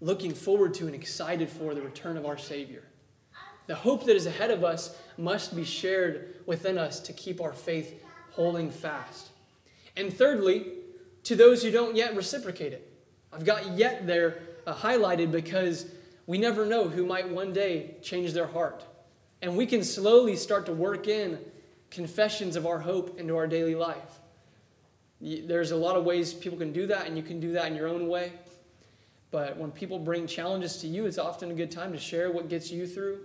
looking 0.01 0.33
forward 0.33 0.72
to 0.75 0.87
and 0.87 0.94
excited 0.94 1.51
for 1.51 1.75
the 1.75 1.83
return 1.83 2.16
of 2.16 2.25
our 2.25 2.38
Savior. 2.38 2.85
The 3.66 3.75
hope 3.75 4.07
that 4.07 4.16
is 4.16 4.25
ahead 4.25 4.51
of 4.51 4.64
us 4.64 4.96
must 5.16 5.55
be 5.55 5.64
shared 5.64 6.35
within 6.46 6.79
us 6.79 7.01
to 7.01 7.12
keep 7.12 7.40
our 7.40 7.53
faith 7.53 8.03
holding 8.33 8.70
fast. 8.70 9.31
And 9.96 10.12
thirdly, 10.12 10.66
to 11.25 11.37
those 11.37 11.62
who 11.62 11.70
don't 11.70 11.96
yet 11.96 12.16
reciprocate 12.16 12.72
it. 12.72 12.88
I've 13.33 13.44
got 13.44 13.72
yet 13.72 14.07
there 14.07 14.42
uh, 14.66 14.75
highlighted 14.75 15.31
because 15.31 15.87
we 16.27 16.38
never 16.38 16.66
know 16.66 16.88
who 16.88 17.07
might 17.07 17.29
one 17.29 17.53
day 17.53 17.96
change 18.03 18.33
their 18.33 18.46
heart. 18.46 18.85
And 19.40 19.57
we 19.57 19.66
can 19.66 19.83
slowly 19.83 20.37
start 20.37 20.66
to 20.66 20.72
work 20.72 21.09
in 21.09 21.38
confessions 21.90 22.57
of 22.57 22.66
our 22.66 22.79
hope 22.79 23.18
into 23.18 23.37
our 23.37 23.46
daily 23.46 23.75
life. 23.75 24.20
There's 25.20 25.70
a 25.70 25.77
lot 25.77 25.96
of 25.96 26.05
ways 26.05 26.35
people 26.35 26.59
can 26.59 26.72
do 26.72 26.87
that, 26.88 27.07
and 27.07 27.16
you 27.16 27.22
can 27.22 27.38
do 27.38 27.53
that 27.53 27.66
in 27.66 27.77
your 27.77 27.88
own 27.88 28.09
way. 28.09 28.33
But 29.31 29.57
when 29.57 29.70
people 29.70 29.98
bring 29.98 30.27
challenges 30.27 30.79
to 30.79 30.87
you, 30.87 31.07
it's 31.07 31.18
often 31.18 31.51
a 31.51 31.55
good 31.55 31.70
time 31.70 31.92
to 31.92 31.98
share 31.98 32.31
what 32.31 32.48
gets 32.48 32.70
you 32.70 32.87
through. 32.87 33.20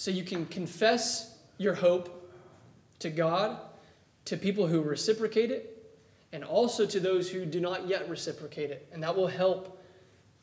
So 0.00 0.10
you 0.10 0.24
can 0.24 0.46
confess 0.46 1.36
your 1.58 1.74
hope 1.74 2.32
to 3.00 3.10
God, 3.10 3.58
to 4.24 4.38
people 4.38 4.66
who 4.66 4.80
reciprocate 4.80 5.50
it, 5.50 5.94
and 6.32 6.42
also 6.42 6.86
to 6.86 6.98
those 6.98 7.28
who 7.28 7.44
do 7.44 7.60
not 7.60 7.86
yet 7.86 8.08
reciprocate 8.08 8.70
it. 8.70 8.88
And 8.94 9.02
that 9.02 9.14
will 9.14 9.26
help 9.26 9.78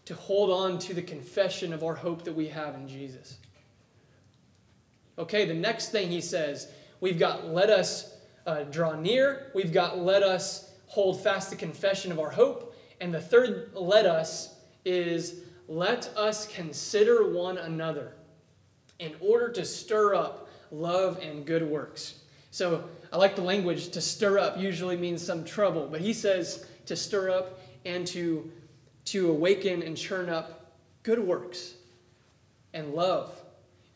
to 0.06 0.14
hold 0.14 0.52
on 0.52 0.78
to 0.78 0.94
the 0.94 1.02
confession 1.02 1.74
of 1.74 1.84
our 1.84 1.96
hope 1.96 2.24
that 2.26 2.34
we 2.34 2.48
have 2.50 2.76
in 2.76 2.88
Jesus. 2.88 3.40
Okay, 5.18 5.46
the 5.46 5.56
next 5.56 5.90
thing 5.90 6.12
he 6.12 6.22
says, 6.22 6.72
we've 7.02 7.18
got 7.18 7.48
let 7.48 7.72
us 7.72 8.14
uh, 8.46 8.62
draw 8.66 8.94
near, 8.94 9.52
we've 9.56 9.74
got 9.74 9.98
let 9.98 10.22
us 10.22 10.72
hold 10.86 11.20
fast 11.24 11.50
the 11.50 11.56
confession 11.56 12.12
of 12.12 12.20
our 12.20 12.30
hope, 12.30 12.76
and 13.02 13.12
the 13.12 13.20
third 13.20 13.72
let 13.74 14.06
us 14.06 14.54
is 14.86 15.40
let 15.68 16.16
us 16.16 16.46
consider 16.46 17.34
one 17.34 17.58
another 17.58 18.17
in 19.00 19.16
order 19.20 19.50
to 19.50 19.66
stir 19.66 20.16
up 20.16 20.50
love 20.72 21.20
and 21.22 21.46
good 21.46 21.64
works. 21.64 22.20
So 22.52 22.84
I 23.12 23.18
like 23.18 23.36
the 23.36 23.42
language 23.42 23.90
to 23.90 24.02
stir 24.02 24.40
up 24.40 24.58
usually 24.58 24.98
means 24.98 25.26
some 25.26 25.46
trouble, 25.46 25.88
but 25.90 26.02
he 26.02 26.14
says 26.14 26.66
to 26.86 26.96
stir 26.96 27.30
up 27.30 27.60
and 27.86 28.06
to, 28.08 28.52
to 29.06 29.30
awaken 29.30 29.84
and 29.84 29.96
churn 29.96 30.30
up 30.30 30.76
good 31.04 31.20
works 31.20 31.76
and 32.74 32.94
love 32.94 33.42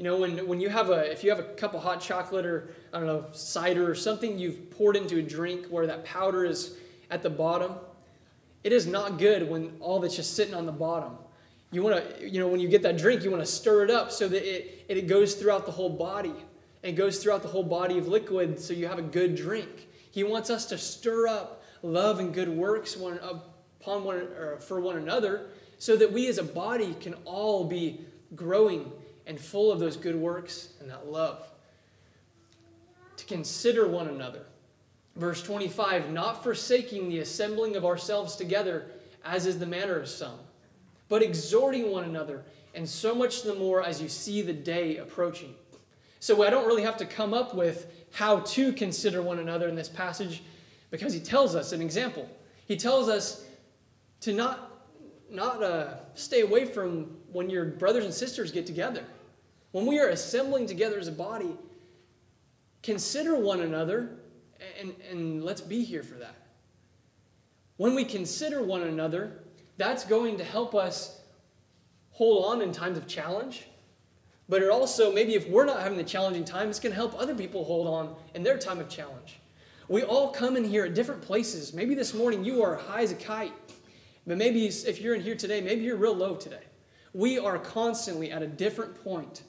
you 0.01 0.07
know, 0.07 0.17
when, 0.17 0.47
when 0.47 0.59
you 0.59 0.69
have 0.69 0.89
a, 0.89 1.11
if 1.11 1.23
you 1.23 1.29
have 1.29 1.37
a 1.37 1.43
cup 1.43 1.75
of 1.75 1.83
hot 1.83 2.01
chocolate 2.01 2.43
or, 2.43 2.73
I 2.91 2.97
don't 2.97 3.05
know, 3.05 3.27
cider 3.33 3.87
or 3.87 3.93
something 3.93 4.39
you've 4.39 4.71
poured 4.71 4.95
into 4.95 5.19
a 5.19 5.21
drink 5.21 5.67
where 5.67 5.85
that 5.85 6.03
powder 6.03 6.43
is 6.43 6.75
at 7.11 7.21
the 7.21 7.29
bottom, 7.29 7.75
it 8.63 8.73
is 8.73 8.87
not 8.87 9.19
good 9.19 9.47
when 9.47 9.73
all 9.79 9.99
that's 9.99 10.15
just 10.15 10.35
sitting 10.35 10.55
on 10.55 10.65
the 10.65 10.71
bottom. 10.71 11.19
You 11.71 11.83
want 11.83 12.19
to, 12.19 12.29
you 12.29 12.39
know, 12.39 12.47
when 12.47 12.59
you 12.59 12.67
get 12.67 12.81
that 12.83 12.97
drink, 12.97 13.23
you 13.23 13.31
want 13.31 13.43
to 13.43 13.49
stir 13.49 13.83
it 13.85 13.91
up 13.91 14.11
so 14.11 14.27
that 14.27 14.43
it, 14.43 14.85
it 14.87 15.07
goes 15.07 15.35
throughout 15.35 15.65
the 15.65 15.71
whole 15.71 15.89
body. 15.89 16.33
And 16.83 16.97
goes 16.97 17.21
throughout 17.21 17.43
the 17.43 17.47
whole 17.47 17.63
body 17.63 17.99
of 17.99 18.07
liquid 18.07 18.59
so 18.59 18.73
you 18.73 18.87
have 18.87 18.97
a 18.97 19.03
good 19.03 19.35
drink. 19.35 19.87
He 20.09 20.23
wants 20.23 20.49
us 20.49 20.65
to 20.67 20.79
stir 20.79 21.27
up 21.27 21.63
love 21.83 22.19
and 22.19 22.33
good 22.33 22.49
works 22.49 22.97
one, 22.97 23.19
upon 23.19 24.03
one, 24.03 24.15
or 24.17 24.59
for 24.59 24.79
one 24.79 24.97
another 24.97 25.49
so 25.77 25.95
that 25.95 26.11
we 26.11 26.27
as 26.27 26.37
a 26.37 26.43
body 26.43 26.95
can 26.99 27.15
all 27.25 27.65
be 27.65 28.01
growing 28.35 28.91
and 29.25 29.39
full 29.39 29.71
of 29.71 29.79
those 29.79 29.97
good 29.97 30.15
works 30.15 30.69
and 30.79 30.89
that 30.89 31.07
love. 31.07 31.47
To 33.17 33.25
consider 33.25 33.87
one 33.87 34.07
another. 34.07 34.45
Verse 35.15 35.41
25, 35.41 36.11
not 36.11 36.43
forsaking 36.43 37.09
the 37.09 37.19
assembling 37.19 37.75
of 37.75 37.83
ourselves 37.83 38.35
together, 38.35 38.91
as 39.25 39.45
is 39.45 39.59
the 39.59 39.65
manner 39.65 39.99
of 39.99 40.07
some, 40.07 40.39
but 41.11 41.21
exhorting 41.21 41.91
one 41.91 42.05
another, 42.05 42.41
and 42.73 42.87
so 42.87 43.13
much 43.13 43.43
the 43.43 43.53
more 43.53 43.83
as 43.83 44.01
you 44.01 44.07
see 44.07 44.41
the 44.41 44.53
day 44.53 44.95
approaching. 44.95 45.53
So 46.21 46.41
I 46.41 46.49
don't 46.49 46.65
really 46.65 46.83
have 46.83 46.95
to 46.97 47.05
come 47.05 47.33
up 47.33 47.53
with 47.53 48.07
how 48.13 48.39
to 48.39 48.71
consider 48.71 49.21
one 49.21 49.39
another 49.39 49.67
in 49.67 49.75
this 49.75 49.89
passage 49.89 50.41
because 50.89 51.11
he 51.11 51.19
tells 51.19 51.53
us 51.53 51.73
an 51.73 51.81
example. 51.81 52.29
He 52.65 52.77
tells 52.77 53.09
us 53.09 53.45
to 54.21 54.31
not 54.31 54.69
not 55.29 55.61
uh, 55.61 55.95
stay 56.13 56.41
away 56.41 56.63
from 56.63 57.17
when 57.33 57.49
your 57.49 57.65
brothers 57.65 58.05
and 58.05 58.13
sisters 58.13 58.49
get 58.49 58.65
together. 58.65 59.03
When 59.73 59.85
we 59.85 59.99
are 59.99 60.07
assembling 60.07 60.65
together 60.65 60.97
as 60.97 61.09
a 61.09 61.11
body, 61.11 61.57
consider 62.83 63.35
one 63.35 63.59
another 63.59 64.11
and, 64.79 64.95
and 65.09 65.43
let's 65.43 65.61
be 65.61 65.83
here 65.83 66.03
for 66.03 66.15
that. 66.15 66.35
When 67.75 67.95
we 67.95 68.05
consider 68.05 68.63
one 68.63 68.83
another, 68.83 69.40
that's 69.81 70.03
going 70.05 70.37
to 70.37 70.43
help 70.43 70.75
us 70.75 71.19
hold 72.11 72.45
on 72.45 72.61
in 72.61 72.71
times 72.71 72.97
of 72.97 73.07
challenge. 73.07 73.67
But 74.47 74.61
it 74.61 74.69
also, 74.69 75.11
maybe 75.13 75.33
if 75.33 75.47
we're 75.47 75.65
not 75.65 75.81
having 75.81 75.97
the 75.97 76.03
challenging 76.03 76.45
time, 76.45 76.69
it's 76.69 76.79
going 76.79 76.91
to 76.91 76.95
help 76.95 77.19
other 77.19 77.33
people 77.33 77.63
hold 77.63 77.87
on 77.87 78.15
in 78.35 78.43
their 78.43 78.57
time 78.57 78.79
of 78.79 78.89
challenge. 78.89 79.39
We 79.87 80.03
all 80.03 80.29
come 80.29 80.55
in 80.55 80.63
here 80.63 80.85
at 80.85 80.93
different 80.93 81.21
places. 81.21 81.73
Maybe 81.73 81.95
this 81.95 82.13
morning 82.13 82.43
you 82.43 82.61
are 82.63 82.75
high 82.75 83.01
as 83.01 83.11
a 83.11 83.15
kite. 83.15 83.53
But 84.27 84.37
maybe 84.37 84.67
if 84.67 85.01
you're 85.01 85.15
in 85.15 85.21
here 85.21 85.35
today, 85.35 85.61
maybe 85.61 85.81
you're 85.81 85.97
real 85.97 86.15
low 86.15 86.35
today. 86.35 86.63
We 87.13 87.39
are 87.39 87.57
constantly 87.57 88.31
at 88.31 88.41
a 88.41 88.47
different 88.47 89.03
point. 89.03 89.43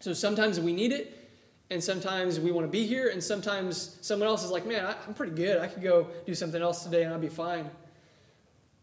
So 0.00 0.12
sometimes 0.12 0.60
we 0.60 0.72
need 0.72 0.92
it, 0.92 1.30
and 1.70 1.82
sometimes 1.82 2.38
we 2.38 2.52
want 2.52 2.66
to 2.66 2.70
be 2.70 2.86
here, 2.86 3.08
and 3.08 3.22
sometimes 3.22 3.98
someone 4.02 4.28
else 4.28 4.44
is 4.44 4.50
like, 4.50 4.66
man, 4.66 4.84
I, 4.84 4.94
am 5.06 5.14
pretty 5.14 5.34
good. 5.34 5.58
I 5.58 5.66
could 5.66 5.82
go 5.82 6.08
do 6.26 6.34
something 6.34 6.60
else 6.60 6.84
today 6.84 7.04
and 7.04 7.14
I'll 7.14 7.18
be 7.18 7.28
fine. 7.28 7.70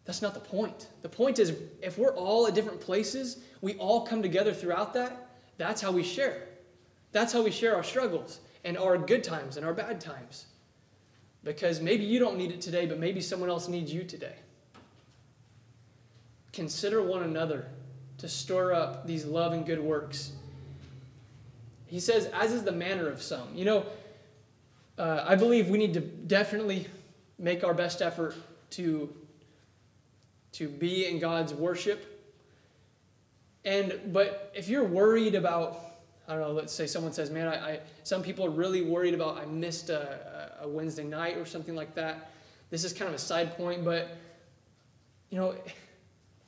That's 0.05 0.21
not 0.21 0.33
the 0.33 0.39
point. 0.39 0.87
The 1.01 1.09
point 1.09 1.39
is, 1.39 1.53
if 1.81 1.97
we're 1.97 2.15
all 2.15 2.47
at 2.47 2.55
different 2.55 2.81
places, 2.81 3.43
we 3.61 3.75
all 3.75 4.01
come 4.01 4.21
together 4.21 4.53
throughout 4.53 4.93
that. 4.95 5.29
That's 5.57 5.81
how 5.81 5.91
we 5.91 6.03
share. 6.03 6.47
That's 7.11 7.31
how 7.33 7.43
we 7.43 7.51
share 7.51 7.75
our 7.75 7.83
struggles 7.83 8.39
and 8.63 8.77
our 8.77 8.97
good 8.97 9.23
times 9.23 9.57
and 9.57 9.65
our 9.65 9.73
bad 9.73 10.01
times. 10.01 10.47
Because 11.43 11.81
maybe 11.81 12.03
you 12.03 12.19
don't 12.19 12.37
need 12.37 12.51
it 12.51 12.61
today, 12.61 12.85
but 12.85 12.99
maybe 12.99 13.21
someone 13.21 13.49
else 13.49 13.67
needs 13.67 13.93
you 13.93 14.03
today. 14.03 14.35
Consider 16.53 17.01
one 17.01 17.23
another 17.23 17.67
to 18.17 18.27
store 18.27 18.73
up 18.73 19.07
these 19.07 19.25
love 19.25 19.53
and 19.53 19.65
good 19.65 19.79
works. 19.79 20.31
He 21.87 21.99
says, 21.99 22.27
as 22.27 22.53
is 22.53 22.63
the 22.63 22.71
manner 22.71 23.07
of 23.07 23.21
some. 23.21 23.53
You 23.55 23.65
know, 23.65 23.85
uh, 24.97 25.25
I 25.27 25.35
believe 25.35 25.69
we 25.69 25.77
need 25.77 25.93
to 25.95 25.99
definitely 25.99 26.87
make 27.39 27.63
our 27.63 27.73
best 27.73 28.01
effort 28.01 28.35
to, 28.71 29.13
to 30.53 30.67
be 30.67 31.07
in 31.07 31.19
God's 31.19 31.53
worship 31.53 32.05
And 33.63 33.99
but 34.11 34.51
if 34.55 34.67
you're 34.69 34.83
worried 34.85 35.35
about, 35.35 35.79
I 36.27 36.33
don't 36.33 36.41
know, 36.41 36.51
let's 36.51 36.73
say 36.73 36.87
someone 36.87 37.13
says, 37.13 37.29
man, 37.29 37.47
I, 37.47 37.73
I 37.73 37.79
some 38.03 38.23
people 38.23 38.45
are 38.45 38.49
really 38.51 38.81
worried 38.81 39.13
about 39.13 39.37
I 39.37 39.45
missed 39.45 39.89
a, 39.89 40.57
a 40.61 40.67
Wednesday 40.67 41.03
night 41.03 41.37
or 41.37 41.45
something 41.45 41.75
like 41.75 41.95
that. 41.95 42.31
This 42.69 42.83
is 42.83 42.93
kind 42.93 43.09
of 43.09 43.15
a 43.15 43.19
side 43.19 43.55
point, 43.57 43.85
but 43.85 44.17
you 45.29 45.37
know, 45.39 45.55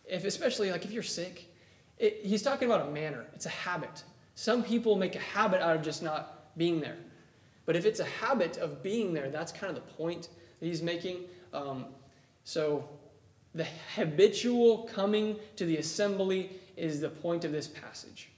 if 0.06 0.26
especially 0.26 0.72
like 0.72 0.86
if 0.86 0.92
you're 0.92 1.04
sick, 1.04 1.46
it, 1.98 2.22
he's 2.24 2.42
talking 2.42 2.68
about 2.70 2.88
a 2.88 2.92
manner. 2.92 3.26
It's 3.34 3.46
a 3.46 3.50
habit. 3.50 4.04
Some 4.36 4.64
people 4.64 4.96
make 4.96 5.16
a 5.16 5.20
habit 5.20 5.62
out 5.62 5.76
of 5.76 5.84
just 5.84 6.02
not 6.02 6.58
being 6.58 6.80
there. 6.82 6.98
But 7.66 7.76
if 7.76 7.86
it's 7.86 8.00
a 8.00 8.06
habit 8.06 8.58
of 8.58 8.84
being 8.84 9.14
there, 9.14 9.30
that's 9.30 9.52
kind 9.52 9.70
of 9.70 9.76
the 9.76 9.94
point 9.94 10.30
that 10.60 10.66
he's 10.66 10.82
making. 10.82 11.26
Um, 11.54 11.86
so 12.44 12.90
the 13.56 13.68
habitual 13.96 14.84
coming 14.84 15.38
to 15.56 15.66
the 15.66 15.78
assembly 15.78 16.50
is 16.76 17.02
the 17.02 17.10
point 17.10 17.46
of 17.46 17.52
this 17.52 17.68
passage. 17.68 18.30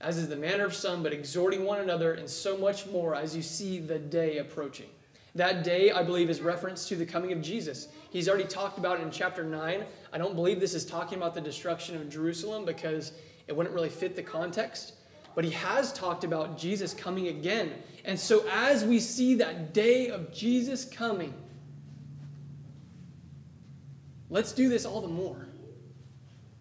As 0.00 0.18
is 0.18 0.28
the 0.28 0.36
manner 0.36 0.64
of 0.64 0.74
some, 0.74 1.02
but 1.02 1.12
exhorting 1.12 1.64
one 1.64 1.80
another, 1.80 2.14
and 2.14 2.28
so 2.28 2.56
much 2.56 2.86
more 2.88 3.14
as 3.14 3.36
you 3.36 3.42
see 3.42 3.78
the 3.78 3.98
day 3.98 4.38
approaching. 4.38 4.88
That 5.36 5.64
day, 5.64 5.92
I 5.92 6.02
believe, 6.02 6.28
is 6.28 6.40
reference 6.40 6.88
to 6.88 6.96
the 6.96 7.06
coming 7.06 7.32
of 7.32 7.40
Jesus. 7.40 7.88
He's 8.10 8.28
already 8.28 8.44
talked 8.44 8.78
about 8.78 8.98
it 8.98 9.02
in 9.04 9.10
chapter 9.10 9.44
9. 9.44 9.84
I 10.12 10.18
don't 10.18 10.34
believe 10.34 10.60
this 10.60 10.74
is 10.74 10.84
talking 10.84 11.16
about 11.16 11.34
the 11.34 11.40
destruction 11.40 11.96
of 11.96 12.10
Jerusalem 12.10 12.64
because 12.64 13.12
it 13.46 13.56
wouldn't 13.56 13.74
really 13.74 13.88
fit 13.88 14.16
the 14.16 14.22
context. 14.22 14.94
But 15.34 15.44
he 15.44 15.52
has 15.52 15.92
talked 15.92 16.24
about 16.24 16.58
Jesus 16.58 16.92
coming 16.92 17.28
again. 17.28 17.72
And 18.04 18.18
so, 18.18 18.44
as 18.50 18.84
we 18.84 19.00
see 19.00 19.34
that 19.36 19.72
day 19.72 20.08
of 20.08 20.32
Jesus 20.34 20.84
coming, 20.84 21.32
let's 24.32 24.52
do 24.52 24.68
this 24.68 24.84
all 24.84 25.00
the 25.00 25.08
more. 25.08 25.46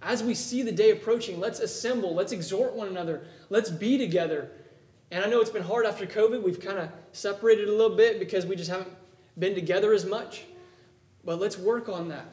As 0.01 0.23
we 0.23 0.33
see 0.33 0.61
the 0.61 0.71
day 0.71 0.91
approaching, 0.91 1.39
let's 1.39 1.59
assemble, 1.59 2.13
let's 2.13 2.31
exhort 2.31 2.73
one 2.73 2.87
another, 2.87 3.23
let's 3.49 3.69
be 3.69 3.97
together. 3.97 4.51
And 5.09 5.23
I 5.23 5.29
know 5.29 5.41
it's 5.41 5.49
been 5.49 5.63
hard 5.63 5.85
after 5.85 6.05
COVID. 6.05 6.41
We've 6.41 6.59
kind 6.59 6.79
of 6.79 6.89
separated 7.11 7.67
a 7.67 7.71
little 7.71 7.95
bit 7.95 8.19
because 8.19 8.45
we 8.45 8.55
just 8.55 8.69
haven't 8.69 8.89
been 9.37 9.55
together 9.55 9.93
as 9.93 10.05
much. 10.05 10.43
But 11.23 11.39
let's 11.39 11.57
work 11.57 11.87
on 11.89 12.09
that. 12.09 12.25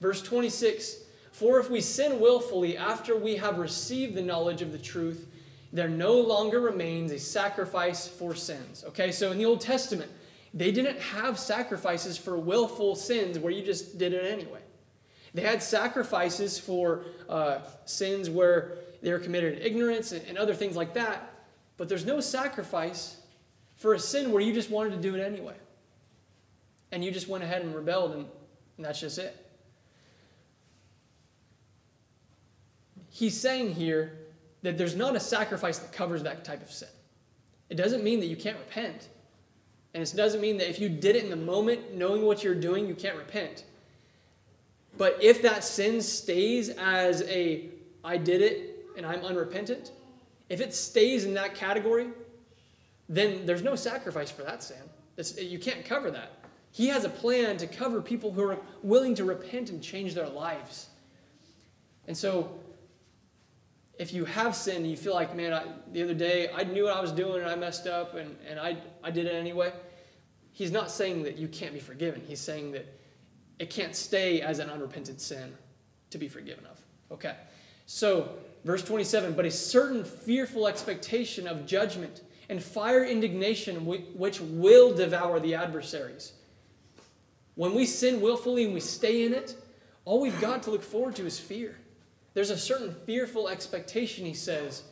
Verse 0.00 0.22
26 0.22 0.96
For 1.32 1.58
if 1.58 1.70
we 1.70 1.80
sin 1.80 2.20
willfully 2.20 2.76
after 2.76 3.16
we 3.16 3.36
have 3.36 3.58
received 3.58 4.14
the 4.14 4.22
knowledge 4.22 4.62
of 4.62 4.72
the 4.72 4.78
truth, 4.78 5.28
there 5.72 5.88
no 5.88 6.20
longer 6.20 6.60
remains 6.60 7.12
a 7.12 7.18
sacrifice 7.18 8.06
for 8.06 8.34
sins. 8.34 8.84
Okay, 8.88 9.12
so 9.12 9.32
in 9.32 9.38
the 9.38 9.44
Old 9.44 9.60
Testament, 9.60 10.10
they 10.54 10.72
didn't 10.72 10.98
have 10.98 11.38
sacrifices 11.38 12.16
for 12.16 12.38
willful 12.38 12.96
sins 12.96 13.38
where 13.38 13.52
you 13.52 13.62
just 13.62 13.98
did 13.98 14.12
it 14.12 14.24
anyway. 14.24 14.60
They 15.34 15.42
had 15.42 15.62
sacrifices 15.62 16.58
for 16.58 17.04
uh, 17.28 17.58
sins 17.84 18.30
where 18.30 18.78
they 19.02 19.12
were 19.12 19.18
committed 19.18 19.58
in 19.58 19.62
ignorance 19.62 20.12
and, 20.12 20.24
and 20.26 20.38
other 20.38 20.54
things 20.54 20.76
like 20.76 20.94
that, 20.94 21.32
but 21.76 21.88
there's 21.88 22.06
no 22.06 22.20
sacrifice 22.20 23.20
for 23.76 23.94
a 23.94 23.98
sin 23.98 24.32
where 24.32 24.42
you 24.42 24.52
just 24.52 24.70
wanted 24.70 24.90
to 24.90 25.00
do 25.00 25.14
it 25.14 25.20
anyway. 25.20 25.54
And 26.90 27.04
you 27.04 27.10
just 27.10 27.28
went 27.28 27.44
ahead 27.44 27.62
and 27.62 27.74
rebelled, 27.74 28.12
and, 28.12 28.26
and 28.76 28.86
that's 28.86 29.00
just 29.00 29.18
it. 29.18 29.36
He's 33.10 33.38
saying 33.38 33.74
here 33.74 34.18
that 34.62 34.78
there's 34.78 34.96
not 34.96 35.14
a 35.14 35.20
sacrifice 35.20 35.78
that 35.78 35.92
covers 35.92 36.22
that 36.22 36.44
type 36.44 36.62
of 36.62 36.70
sin. 36.70 36.88
It 37.68 37.76
doesn't 37.76 38.02
mean 38.02 38.20
that 38.20 38.26
you 38.26 38.36
can't 38.36 38.58
repent. 38.58 39.08
And 39.94 40.02
it 40.02 40.12
doesn't 40.16 40.40
mean 40.40 40.58
that 40.58 40.68
if 40.68 40.78
you 40.78 40.88
did 40.88 41.16
it 41.16 41.24
in 41.24 41.30
the 41.30 41.36
moment, 41.36 41.94
knowing 41.94 42.22
what 42.24 42.42
you're 42.42 42.54
doing, 42.54 42.86
you 42.86 42.94
can't 42.94 43.16
repent. 43.16 43.64
But 44.98 45.22
if 45.22 45.40
that 45.42 45.62
sin 45.64 46.02
stays 46.02 46.70
as 46.70 47.22
a, 47.22 47.70
I 48.04 48.16
did 48.16 48.42
it 48.42 48.86
and 48.96 49.06
I'm 49.06 49.24
unrepentant, 49.24 49.92
if 50.48 50.60
it 50.60 50.74
stays 50.74 51.24
in 51.24 51.34
that 51.34 51.54
category, 51.54 52.08
then 53.08 53.46
there's 53.46 53.62
no 53.62 53.76
sacrifice 53.76 54.30
for 54.30 54.42
that 54.42 54.62
sin. 54.62 54.76
It's, 55.16 55.40
you 55.40 55.58
can't 55.58 55.84
cover 55.84 56.10
that. 56.10 56.32
He 56.72 56.88
has 56.88 57.04
a 57.04 57.08
plan 57.08 57.56
to 57.58 57.66
cover 57.66 58.02
people 58.02 58.32
who 58.32 58.42
are 58.42 58.58
willing 58.82 59.14
to 59.14 59.24
repent 59.24 59.70
and 59.70 59.82
change 59.82 60.14
their 60.14 60.28
lives. 60.28 60.88
And 62.06 62.16
so 62.16 62.58
if 63.98 64.12
you 64.12 64.24
have 64.24 64.54
sinned 64.54 64.78
and 64.78 64.90
you 64.90 64.96
feel 64.96 65.14
like, 65.14 65.34
man, 65.34 65.52
I, 65.52 65.64
the 65.92 66.02
other 66.02 66.14
day 66.14 66.50
I 66.54 66.64
knew 66.64 66.84
what 66.84 66.96
I 66.96 67.00
was 67.00 67.12
doing 67.12 67.40
and 67.42 67.50
I 67.50 67.56
messed 67.56 67.86
up 67.86 68.14
and, 68.14 68.36
and 68.48 68.58
I, 68.58 68.78
I 69.02 69.10
did 69.10 69.26
it 69.26 69.34
anyway, 69.34 69.72
he's 70.50 70.72
not 70.72 70.90
saying 70.90 71.22
that 71.22 71.38
you 71.38 71.48
can't 71.48 71.72
be 71.72 71.80
forgiven. 71.80 72.22
He's 72.26 72.40
saying 72.40 72.72
that 72.72 72.97
it 73.58 73.70
can't 73.70 73.94
stay 73.94 74.40
as 74.40 74.58
an 74.58 74.70
unrepentant 74.70 75.20
sin 75.20 75.54
to 76.10 76.18
be 76.18 76.28
forgiven 76.28 76.64
of. 76.66 76.80
Okay. 77.10 77.34
So, 77.86 78.30
verse 78.64 78.82
27 78.82 79.34
But 79.34 79.46
a 79.46 79.50
certain 79.50 80.04
fearful 80.04 80.66
expectation 80.66 81.46
of 81.46 81.66
judgment 81.66 82.22
and 82.48 82.62
fire 82.62 83.04
indignation 83.04 83.84
which 83.84 84.40
will 84.40 84.94
devour 84.94 85.38
the 85.38 85.54
adversaries. 85.54 86.32
When 87.56 87.74
we 87.74 87.84
sin 87.86 88.20
willfully 88.20 88.64
and 88.64 88.74
we 88.74 88.80
stay 88.80 89.26
in 89.26 89.34
it, 89.34 89.56
all 90.04 90.20
we've 90.20 90.40
got 90.40 90.62
to 90.62 90.70
look 90.70 90.82
forward 90.82 91.16
to 91.16 91.26
is 91.26 91.38
fear. 91.38 91.76
There's 92.32 92.50
a 92.50 92.56
certain 92.56 92.94
fearful 93.04 93.48
expectation, 93.48 94.24
he 94.24 94.32
says, 94.32 94.84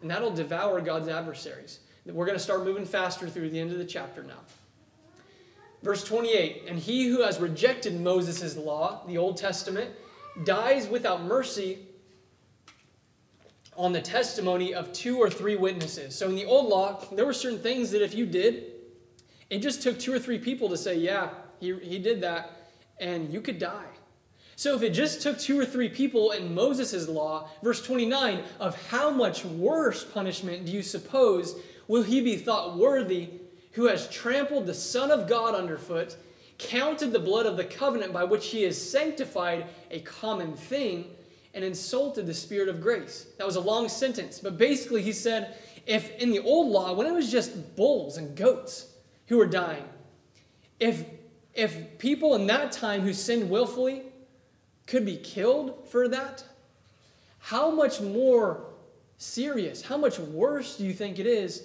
and 0.00 0.10
that'll 0.10 0.30
devour 0.30 0.80
God's 0.80 1.08
adversaries. 1.08 1.80
We're 2.06 2.24
going 2.24 2.38
to 2.38 2.42
start 2.42 2.64
moving 2.64 2.86
faster 2.86 3.28
through 3.28 3.50
the 3.50 3.58
end 3.58 3.72
of 3.72 3.78
the 3.78 3.84
chapter 3.84 4.22
now. 4.22 4.38
Verse 5.82 6.02
28 6.04 6.64
And 6.68 6.78
he 6.78 7.08
who 7.08 7.22
has 7.22 7.38
rejected 7.38 8.00
Moses' 8.00 8.56
law, 8.56 9.02
the 9.06 9.18
Old 9.18 9.36
Testament, 9.36 9.90
dies 10.44 10.88
without 10.88 11.22
mercy 11.22 11.78
on 13.76 13.92
the 13.92 14.00
testimony 14.00 14.74
of 14.74 14.92
two 14.92 15.18
or 15.18 15.28
three 15.28 15.56
witnesses. 15.56 16.14
So 16.14 16.28
in 16.28 16.34
the 16.34 16.46
old 16.46 16.68
law, 16.68 17.04
there 17.12 17.26
were 17.26 17.32
certain 17.32 17.58
things 17.58 17.90
that 17.90 18.02
if 18.02 18.14
you 18.14 18.26
did, 18.26 18.64
it 19.50 19.58
just 19.58 19.82
took 19.82 19.98
two 19.98 20.12
or 20.12 20.18
three 20.18 20.38
people 20.38 20.68
to 20.70 20.76
say, 20.76 20.96
yeah, 20.96 21.30
he, 21.60 21.78
he 21.80 21.98
did 21.98 22.20
that, 22.22 22.70
and 23.00 23.32
you 23.32 23.40
could 23.40 23.58
die. 23.58 23.84
So 24.56 24.74
if 24.74 24.82
it 24.82 24.90
just 24.90 25.20
took 25.20 25.38
two 25.38 25.60
or 25.60 25.66
three 25.66 25.90
people 25.90 26.30
in 26.30 26.54
Moses' 26.54 27.08
law, 27.08 27.50
verse 27.62 27.82
29, 27.82 28.42
of 28.58 28.88
how 28.88 29.10
much 29.10 29.44
worse 29.44 30.02
punishment 30.02 30.64
do 30.64 30.72
you 30.72 30.82
suppose 30.82 31.56
will 31.88 32.02
he 32.02 32.22
be 32.22 32.36
thought 32.36 32.78
worthy 32.78 33.28
who 33.76 33.86
has 33.86 34.08
trampled 34.08 34.64
the 34.64 34.74
Son 34.74 35.10
of 35.10 35.28
God 35.28 35.54
underfoot, 35.54 36.16
counted 36.56 37.12
the 37.12 37.18
blood 37.18 37.44
of 37.44 37.58
the 37.58 37.64
covenant 37.64 38.10
by 38.10 38.24
which 38.24 38.46
he 38.46 38.62
has 38.62 38.80
sanctified 38.90 39.66
a 39.90 40.00
common 40.00 40.54
thing, 40.54 41.10
and 41.52 41.62
insulted 41.62 42.26
the 42.26 42.32
Spirit 42.32 42.70
of 42.70 42.80
grace? 42.80 43.26
That 43.36 43.46
was 43.46 43.56
a 43.56 43.60
long 43.60 43.90
sentence, 43.90 44.40
but 44.40 44.56
basically 44.56 45.02
he 45.02 45.12
said, 45.12 45.58
if 45.84 46.10
in 46.16 46.30
the 46.30 46.38
old 46.38 46.68
law, 46.68 46.94
when 46.94 47.06
it 47.06 47.12
was 47.12 47.30
just 47.30 47.76
bulls 47.76 48.16
and 48.16 48.34
goats 48.34 48.94
who 49.26 49.36
were 49.36 49.46
dying, 49.46 49.84
if, 50.80 51.04
if 51.52 51.98
people 51.98 52.34
in 52.34 52.46
that 52.46 52.72
time 52.72 53.02
who 53.02 53.12
sinned 53.12 53.50
willfully 53.50 54.04
could 54.86 55.04
be 55.04 55.18
killed 55.18 55.86
for 55.90 56.08
that, 56.08 56.42
how 57.38 57.70
much 57.70 58.00
more 58.00 58.68
serious, 59.18 59.82
how 59.82 59.98
much 59.98 60.18
worse 60.18 60.78
do 60.78 60.84
you 60.84 60.94
think 60.94 61.18
it 61.18 61.26
is 61.26 61.64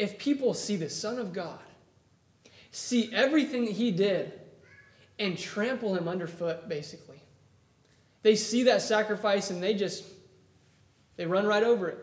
if 0.00 0.18
people 0.18 0.54
see 0.54 0.76
the 0.76 0.88
Son 0.88 1.18
of 1.18 1.32
God, 1.32 1.60
see 2.70 3.12
everything 3.12 3.66
that 3.66 3.72
He 3.72 3.90
did, 3.90 4.32
and 5.18 5.36
trample 5.36 5.94
Him 5.94 6.08
underfoot, 6.08 6.68
basically? 6.68 7.22
They 8.22 8.34
see 8.36 8.64
that 8.64 8.82
sacrifice 8.82 9.50
and 9.50 9.62
they 9.62 9.74
just, 9.74 10.04
they 11.16 11.26
run 11.26 11.46
right 11.46 11.62
over 11.62 11.88
it. 11.88 11.98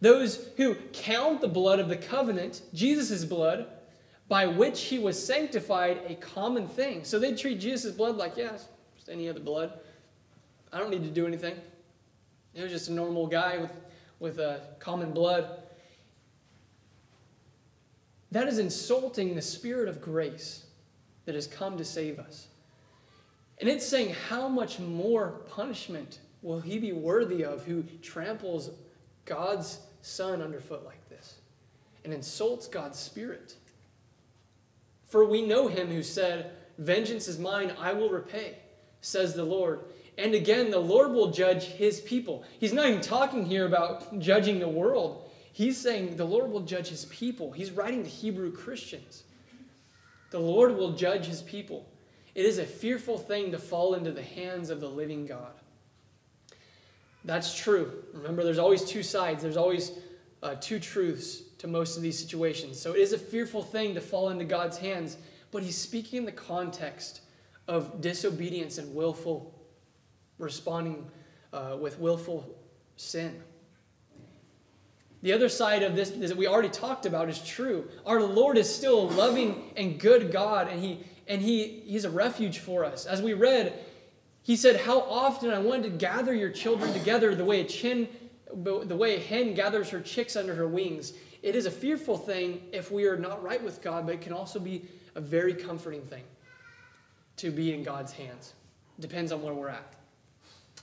Those 0.00 0.48
who 0.56 0.76
count 0.92 1.40
the 1.40 1.48
blood 1.48 1.80
of 1.80 1.88
the 1.88 1.96
covenant, 1.96 2.62
Jesus' 2.72 3.24
blood, 3.24 3.66
by 4.28 4.46
which 4.46 4.82
he 4.82 4.98
was 4.98 5.20
sanctified, 5.22 6.02
a 6.06 6.14
common 6.14 6.68
thing. 6.68 7.02
So 7.02 7.18
they 7.18 7.34
treat 7.34 7.58
Jesus' 7.58 7.92
blood 7.92 8.16
like, 8.16 8.36
yes, 8.36 8.68
just 8.96 9.08
any 9.08 9.28
other 9.28 9.40
blood. 9.40 9.72
I 10.72 10.78
don't 10.78 10.90
need 10.90 11.02
to 11.02 11.10
do 11.10 11.26
anything. 11.26 11.56
He 12.52 12.62
was 12.62 12.70
just 12.70 12.88
a 12.88 12.92
normal 12.92 13.26
guy 13.26 13.58
with, 13.58 13.72
with 14.20 14.38
a 14.38 14.60
common 14.78 15.12
blood. 15.12 15.62
That 18.30 18.48
is 18.48 18.58
insulting 18.58 19.34
the 19.34 19.42
Spirit 19.42 19.88
of 19.88 20.00
grace 20.00 20.66
that 21.24 21.34
has 21.34 21.46
come 21.46 21.78
to 21.78 21.84
save 21.84 22.18
us. 22.18 22.48
And 23.60 23.68
it's 23.68 23.86
saying, 23.86 24.14
how 24.28 24.48
much 24.48 24.78
more 24.78 25.40
punishment 25.50 26.20
will 26.42 26.60
he 26.60 26.78
be 26.78 26.92
worthy 26.92 27.44
of 27.44 27.64
who 27.64 27.82
tramples 28.02 28.70
God's 29.24 29.80
Son 30.02 30.40
underfoot 30.40 30.84
like 30.84 31.08
this 31.08 31.36
and 32.04 32.12
insults 32.12 32.66
God's 32.68 32.98
Spirit? 32.98 33.54
For 35.06 35.24
we 35.24 35.42
know 35.42 35.68
him 35.68 35.88
who 35.88 36.02
said, 36.02 36.52
Vengeance 36.78 37.26
is 37.26 37.38
mine, 37.38 37.72
I 37.78 37.92
will 37.92 38.10
repay 38.10 38.58
says 39.00 39.34
the 39.34 39.44
Lord. 39.44 39.80
And 40.16 40.34
again, 40.34 40.70
the 40.70 40.78
Lord 40.78 41.12
will 41.12 41.30
judge 41.30 41.64
his 41.64 42.00
people. 42.00 42.44
He's 42.58 42.72
not 42.72 42.88
even 42.88 43.00
talking 43.00 43.44
here 43.44 43.66
about 43.66 44.18
judging 44.18 44.58
the 44.58 44.68
world. 44.68 45.27
He's 45.58 45.76
saying 45.76 46.16
the 46.16 46.24
Lord 46.24 46.52
will 46.52 46.60
judge 46.60 46.86
his 46.86 47.06
people. 47.06 47.50
He's 47.50 47.72
writing 47.72 48.04
to 48.04 48.08
Hebrew 48.08 48.52
Christians. 48.52 49.24
The 50.30 50.38
Lord 50.38 50.76
will 50.76 50.92
judge 50.92 51.26
his 51.26 51.42
people. 51.42 51.84
It 52.36 52.46
is 52.46 52.58
a 52.58 52.64
fearful 52.64 53.18
thing 53.18 53.50
to 53.50 53.58
fall 53.58 53.94
into 53.94 54.12
the 54.12 54.22
hands 54.22 54.70
of 54.70 54.78
the 54.78 54.88
living 54.88 55.26
God. 55.26 55.50
That's 57.24 57.58
true. 57.58 58.04
Remember, 58.14 58.44
there's 58.44 58.60
always 58.60 58.84
two 58.84 59.02
sides, 59.02 59.42
there's 59.42 59.56
always 59.56 59.98
uh, 60.44 60.54
two 60.60 60.78
truths 60.78 61.40
to 61.58 61.66
most 61.66 61.96
of 61.96 62.04
these 62.04 62.16
situations. 62.16 62.80
So 62.80 62.92
it 62.92 63.00
is 63.00 63.12
a 63.12 63.18
fearful 63.18 63.64
thing 63.64 63.96
to 63.96 64.00
fall 64.00 64.28
into 64.28 64.44
God's 64.44 64.78
hands, 64.78 65.16
but 65.50 65.64
he's 65.64 65.76
speaking 65.76 66.18
in 66.20 66.24
the 66.24 66.30
context 66.30 67.22
of 67.66 68.00
disobedience 68.00 68.78
and 68.78 68.94
willful 68.94 69.52
responding 70.38 71.10
uh, 71.52 71.76
with 71.80 71.98
willful 71.98 72.48
sin. 72.94 73.42
The 75.22 75.32
other 75.32 75.48
side 75.48 75.82
of 75.82 75.96
this 75.96 76.10
that 76.10 76.36
we 76.36 76.46
already 76.46 76.68
talked 76.68 77.06
about 77.06 77.28
is 77.28 77.42
true. 77.44 77.88
Our 78.06 78.22
Lord 78.22 78.56
is 78.56 78.72
still 78.72 79.00
a 79.00 79.10
loving 79.10 79.72
and 79.76 79.98
good 79.98 80.32
God, 80.32 80.68
and 80.68 80.80
He 80.80 81.04
and 81.26 81.42
He 81.42 81.82
He's 81.86 82.04
a 82.04 82.10
refuge 82.10 82.58
for 82.58 82.84
us. 82.84 83.04
As 83.04 83.20
we 83.20 83.34
read, 83.34 83.72
He 84.42 84.56
said, 84.56 84.80
How 84.80 85.00
often 85.00 85.50
I 85.50 85.58
wanted 85.58 85.84
to 85.84 85.90
gather 85.90 86.34
your 86.34 86.50
children 86.50 86.92
together 86.92 87.34
the 87.34 87.44
way 87.44 87.60
a 87.60 87.64
chin 87.64 88.08
the 88.54 88.96
way 88.96 89.16
a 89.16 89.20
hen 89.20 89.54
gathers 89.54 89.90
her 89.90 90.00
chicks 90.00 90.36
under 90.36 90.54
her 90.54 90.66
wings. 90.66 91.12
It 91.42 91.54
is 91.54 91.66
a 91.66 91.70
fearful 91.70 92.16
thing 92.16 92.62
if 92.72 92.90
we 92.90 93.06
are 93.06 93.16
not 93.16 93.42
right 93.42 93.62
with 93.62 93.82
God, 93.82 94.06
but 94.06 94.14
it 94.14 94.20
can 94.20 94.32
also 94.32 94.58
be 94.58 94.86
a 95.14 95.20
very 95.20 95.54
comforting 95.54 96.02
thing 96.02 96.24
to 97.36 97.50
be 97.50 97.74
in 97.74 97.82
God's 97.82 98.12
hands. 98.12 98.54
Depends 98.98 99.32
on 99.32 99.42
where 99.42 99.54
we're 99.54 99.68
at. 99.68 99.94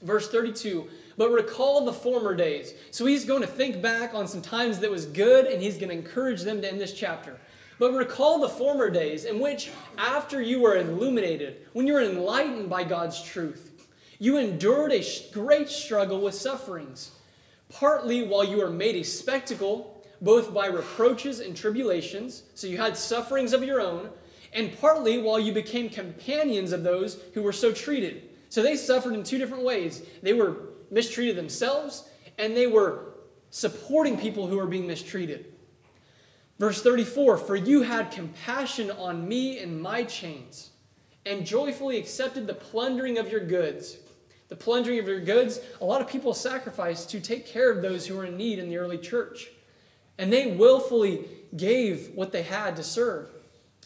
Verse 0.02 0.30
32, 0.30 0.88
but 1.18 1.32
recall 1.32 1.86
the 1.86 1.94
former 1.94 2.36
days. 2.36 2.74
So 2.92 3.06
he's 3.06 3.26
going 3.26 3.42
to 3.42 3.48
think 3.48 3.82
back 3.82 4.14
on 4.14 4.28
some 4.28 4.42
times 4.42 4.80
that 4.80 4.92
was 4.92 5.06
good 5.06 5.46
and 5.46 5.62
he's 5.62 5.78
going 5.78 5.90
to 5.90 5.96
encourage 5.96 6.42
them 6.42 6.62
to 6.62 6.70
end 6.70 6.82
this 6.82 6.94
chapter. 6.94 7.40
But 7.80 7.94
recall 7.94 8.40
the 8.40 8.50
former 8.50 8.90
days 8.90 9.26
in 9.26 9.40
which, 9.40 9.70
after 9.98 10.42
you 10.42 10.62
were 10.62 10.78
illuminated, 10.78 11.68
when 11.74 11.88
you 11.88 11.94
were 11.94 12.04
enlightened 12.04 12.70
by 12.70 12.84
God's 12.84 13.22
truth, 13.22 13.72
you 14.18 14.38
endured 14.38 14.94
a 14.94 15.06
great 15.34 15.70
struggle 15.70 16.22
with 16.22 16.36
sufferings, 16.36 17.12
partly 17.70 18.24
while 18.26 18.46
you 18.46 18.58
were 18.58 18.70
made 18.70 18.96
a 18.96 19.04
spectacle, 19.04 20.06
both 20.22 20.54
by 20.54 20.68
reproaches 20.68 21.42
and 21.42 21.56
tribulations, 21.56 22.44
so 22.54 22.68
you 22.68 22.78
had 22.78 22.96
sufferings 22.96 23.52
of 23.52 23.64
your 23.64 23.82
own, 23.82 24.10
and 24.54 24.78
partly 24.80 25.22
while 25.22 25.40
you 25.40 25.52
became 25.52 25.90
companions 25.90 26.72
of 26.72 26.84
those 26.84 27.22
who 27.34 27.42
were 27.42 27.52
so 27.52 27.74
treated. 27.74 28.25
So 28.56 28.64
they 28.64 28.78
suffered 28.78 29.14
in 29.14 29.24
two 29.26 29.38
different 29.38 29.66
ways. 29.66 30.02
They 30.24 30.32
were 30.32 30.56
mistreated 30.90 31.36
themselves, 31.36 32.08
and 32.38 32.56
they 32.56 32.68
were 32.68 33.16
supporting 33.50 34.18
people 34.18 34.48
who 34.48 34.56
were 34.56 34.66
being 34.66 34.88
mistreated. 34.88 35.48
Verse 36.58 36.82
34 36.82 37.38
For 37.38 37.58
you 37.58 37.82
had 37.82 38.12
compassion 38.12 38.92
on 38.92 39.28
me 39.28 39.60
in 39.60 39.82
my 39.82 40.06
chains, 40.06 40.70
and 41.26 41.46
joyfully 41.46 41.98
accepted 41.98 42.48
the 42.48 42.54
plundering 42.54 43.18
of 43.18 43.30
your 43.30 43.42
goods. 43.42 43.98
The 44.48 44.56
plundering 44.56 45.00
of 45.00 45.08
your 45.10 45.20
goods, 45.20 45.60
a 45.82 45.86
lot 45.86 46.00
of 46.00 46.08
people 46.08 46.34
sacrificed 46.34 47.10
to 47.10 47.20
take 47.20 47.46
care 47.46 47.70
of 47.70 47.82
those 47.82 48.08
who 48.08 48.16
were 48.16 48.24
in 48.24 48.38
need 48.38 48.60
in 48.60 48.70
the 48.70 48.78
early 48.78 49.00
church. 49.00 49.50
And 50.18 50.32
they 50.32 50.56
willfully 50.56 51.26
gave 51.58 52.12
what 52.16 52.32
they 52.32 52.44
had 52.44 52.78
to 52.78 52.84
serve, 52.86 53.28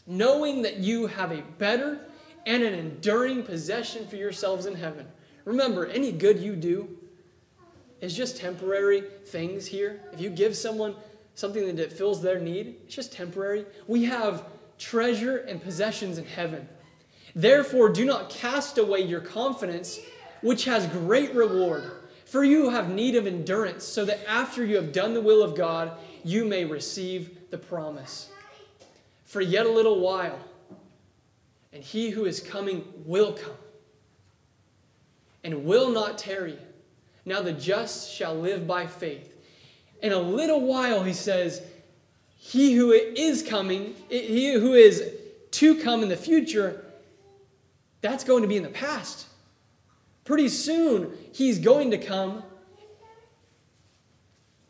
knowing 0.06 0.62
that 0.62 0.76
you 0.76 1.08
have 1.08 1.32
a 1.32 1.42
better 1.58 1.98
and 2.46 2.62
an 2.62 2.74
enduring 2.74 3.42
possession 3.42 4.06
for 4.06 4.16
yourselves 4.16 4.66
in 4.66 4.74
heaven. 4.74 5.06
Remember, 5.44 5.86
any 5.86 6.12
good 6.12 6.38
you 6.38 6.56
do 6.56 6.96
is 8.00 8.16
just 8.16 8.38
temporary 8.38 9.02
things 9.26 9.66
here. 9.66 10.00
If 10.12 10.20
you 10.20 10.30
give 10.30 10.56
someone 10.56 10.94
something 11.34 11.76
that 11.76 11.92
fills 11.92 12.22
their 12.22 12.38
need, 12.38 12.76
it's 12.84 12.94
just 12.94 13.12
temporary. 13.12 13.66
We 13.86 14.04
have 14.04 14.44
treasure 14.78 15.38
and 15.38 15.62
possessions 15.62 16.18
in 16.18 16.24
heaven. 16.24 16.68
Therefore, 17.34 17.90
do 17.90 18.04
not 18.04 18.30
cast 18.30 18.78
away 18.78 19.00
your 19.00 19.20
confidence, 19.20 20.00
which 20.40 20.64
has 20.64 20.86
great 20.86 21.34
reward. 21.34 21.84
For 22.24 22.44
you 22.44 22.70
have 22.70 22.90
need 22.90 23.16
of 23.16 23.26
endurance, 23.26 23.84
so 23.84 24.04
that 24.04 24.20
after 24.28 24.64
you 24.64 24.76
have 24.76 24.92
done 24.92 25.14
the 25.14 25.20
will 25.20 25.42
of 25.42 25.56
God, 25.56 25.92
you 26.24 26.44
may 26.44 26.64
receive 26.64 27.50
the 27.50 27.58
promise. 27.58 28.30
For 29.24 29.40
yet 29.40 29.66
a 29.66 29.70
little 29.70 30.00
while, 30.00 30.38
and 31.72 31.82
he 31.82 32.10
who 32.10 32.24
is 32.24 32.40
coming 32.40 32.84
will 33.04 33.32
come 33.32 33.56
and 35.44 35.64
will 35.64 35.90
not 35.90 36.18
tarry. 36.18 36.58
Now 37.24 37.42
the 37.42 37.52
just 37.52 38.12
shall 38.12 38.34
live 38.34 38.66
by 38.66 38.86
faith. 38.86 39.34
In 40.02 40.12
a 40.12 40.18
little 40.18 40.60
while, 40.60 41.02
he 41.02 41.12
says, 41.12 41.62
He 42.36 42.74
who 42.74 42.92
is 42.92 43.42
coming, 43.42 43.94
he 44.08 44.54
who 44.54 44.74
is 44.74 45.04
to 45.52 45.74
come 45.76 46.02
in 46.02 46.08
the 46.08 46.16
future, 46.16 46.84
that's 48.00 48.24
going 48.24 48.42
to 48.42 48.48
be 48.48 48.56
in 48.56 48.62
the 48.62 48.70
past. 48.70 49.26
Pretty 50.24 50.48
soon, 50.48 51.12
he's 51.32 51.58
going 51.58 51.90
to 51.90 51.98
come. 51.98 52.42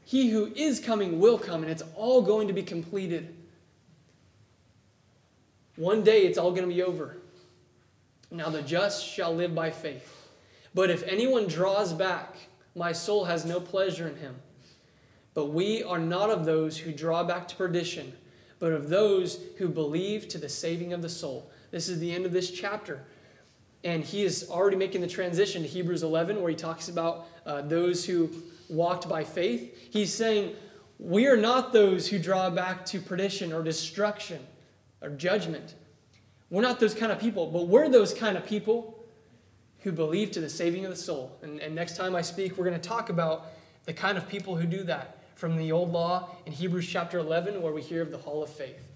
He 0.05 0.30
who 0.30 0.46
is 0.57 0.80
coming 0.80 1.20
will 1.20 1.38
come, 1.38 1.62
and 1.62 1.70
it's 1.70 1.84
all 1.94 2.22
going 2.22 2.48
to 2.48 2.55
be 2.55 2.62
completed. 2.62 3.36
One 5.80 6.02
day 6.02 6.26
it's 6.26 6.36
all 6.36 6.50
going 6.50 6.68
to 6.68 6.74
be 6.74 6.82
over. 6.82 7.16
Now 8.30 8.50
the 8.50 8.60
just 8.60 9.02
shall 9.02 9.34
live 9.34 9.54
by 9.54 9.70
faith. 9.70 10.28
But 10.74 10.90
if 10.90 11.02
anyone 11.04 11.46
draws 11.46 11.94
back, 11.94 12.36
my 12.76 12.92
soul 12.92 13.24
has 13.24 13.46
no 13.46 13.60
pleasure 13.60 14.06
in 14.06 14.16
him. 14.16 14.36
But 15.32 15.46
we 15.46 15.82
are 15.82 15.98
not 15.98 16.28
of 16.28 16.44
those 16.44 16.76
who 16.76 16.92
draw 16.92 17.24
back 17.24 17.48
to 17.48 17.56
perdition, 17.56 18.12
but 18.58 18.72
of 18.72 18.90
those 18.90 19.42
who 19.56 19.70
believe 19.70 20.28
to 20.28 20.36
the 20.36 20.50
saving 20.50 20.92
of 20.92 21.00
the 21.00 21.08
soul. 21.08 21.50
This 21.70 21.88
is 21.88 21.98
the 21.98 22.12
end 22.12 22.26
of 22.26 22.32
this 22.32 22.50
chapter. 22.50 23.02
And 23.82 24.04
he 24.04 24.22
is 24.22 24.50
already 24.50 24.76
making 24.76 25.00
the 25.00 25.06
transition 25.06 25.62
to 25.62 25.68
Hebrews 25.68 26.02
11, 26.02 26.42
where 26.42 26.50
he 26.50 26.56
talks 26.56 26.90
about 26.90 27.26
uh, 27.46 27.62
those 27.62 28.04
who 28.04 28.28
walked 28.68 29.08
by 29.08 29.24
faith. 29.24 29.88
He's 29.90 30.12
saying, 30.12 30.56
We 30.98 31.26
are 31.26 31.38
not 31.38 31.72
those 31.72 32.06
who 32.06 32.18
draw 32.18 32.50
back 32.50 32.84
to 32.86 33.00
perdition 33.00 33.50
or 33.50 33.62
destruction 33.62 34.46
or 35.03 35.11
judgment. 35.11 35.74
We're 36.51 36.62
not 36.62 36.80
those 36.80 36.94
kind 36.94 37.12
of 37.12 37.20
people, 37.20 37.46
but 37.46 37.68
we're 37.68 37.88
those 37.88 38.12
kind 38.12 38.36
of 38.36 38.44
people 38.44 39.05
who 39.80 39.92
believe 39.92 40.30
to 40.32 40.40
the 40.40 40.48
saving 40.48 40.84
of 40.84 40.90
the 40.90 40.96
soul. 40.96 41.38
And, 41.42 41.61
and 41.61 41.74
next 41.74 41.96
time 41.96 42.14
I 42.14 42.22
speak, 42.22 42.57
we're 42.59 42.64
going 42.64 42.80
to 42.80 42.88
talk 42.88 43.09
about 43.09 43.46
the 43.84 43.92
kind 43.92 44.18
of 44.18 44.28
people 44.28 44.57
who 44.57 44.66
do 44.66 44.82
that 44.84 45.18
from 45.36 45.57
the 45.57 45.72
old 45.72 45.90
law 45.90 46.28
in 46.44 46.53
Hebrews 46.53 46.86
chapter 46.86 47.18
11, 47.18 47.62
where 47.62 47.72
we 47.72 47.80
hear 47.80 48.03
of 48.03 48.11
the 48.11 48.18
hall 48.18 48.42
of 48.42 48.51
faith. 48.51 48.88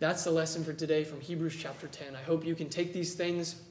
That's 0.00 0.24
the 0.24 0.30
lesson 0.30 0.64
for 0.64 0.72
today 0.72 1.04
from 1.04 1.20
Hebrews 1.20 1.56
chapter 1.58 1.86
10. 1.86 2.16
I 2.16 2.22
hope 2.22 2.44
you 2.44 2.54
can 2.54 2.68
take 2.68 2.92
these 2.92 3.14
things 3.14 3.62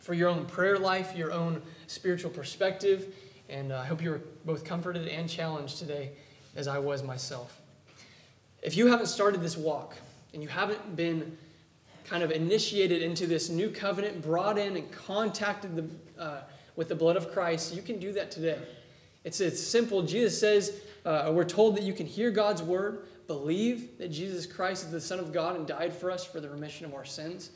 for 0.00 0.14
your 0.14 0.28
own 0.28 0.46
prayer 0.46 0.78
life, 0.78 1.16
your 1.16 1.32
own 1.32 1.62
spiritual 1.86 2.30
perspective, 2.30 3.14
and 3.48 3.72
uh, 3.72 3.78
I 3.78 3.84
hope 3.86 4.02
you're 4.02 4.20
both 4.44 4.64
comforted 4.64 5.08
and 5.08 5.28
challenged 5.28 5.78
today 5.78 6.12
as 6.56 6.68
I 6.68 6.78
was 6.78 7.02
myself. 7.02 7.60
If 8.62 8.76
you 8.76 8.88
haven't 8.88 9.06
started 9.06 9.40
this 9.40 9.56
walk, 9.56 9.96
and 10.32 10.42
you 10.42 10.48
haven't 10.48 10.96
been 10.96 11.36
kind 12.04 12.22
of 12.22 12.30
initiated 12.30 13.02
into 13.02 13.26
this 13.26 13.50
new 13.50 13.70
covenant, 13.70 14.22
brought 14.22 14.58
in 14.58 14.76
and 14.76 14.90
contacted 14.90 15.76
the, 15.76 16.22
uh, 16.22 16.40
with 16.76 16.88
the 16.88 16.94
blood 16.94 17.16
of 17.16 17.32
Christ, 17.32 17.74
you 17.74 17.82
can 17.82 17.98
do 17.98 18.12
that 18.12 18.30
today. 18.30 18.58
It's, 19.24 19.40
it's 19.40 19.62
simple. 19.62 20.02
Jesus 20.02 20.38
says, 20.38 20.80
uh, 21.04 21.30
we're 21.34 21.44
told 21.44 21.76
that 21.76 21.82
you 21.82 21.92
can 21.92 22.06
hear 22.06 22.30
God's 22.30 22.62
word, 22.62 23.06
believe 23.26 23.98
that 23.98 24.08
Jesus 24.08 24.46
Christ 24.46 24.84
is 24.84 24.90
the 24.90 25.00
Son 25.00 25.18
of 25.18 25.32
God 25.32 25.56
and 25.56 25.66
died 25.66 25.92
for 25.92 26.10
us 26.10 26.24
for 26.24 26.40
the 26.40 26.48
remission 26.48 26.86
of 26.86 26.94
our 26.94 27.04
sins, 27.04 27.50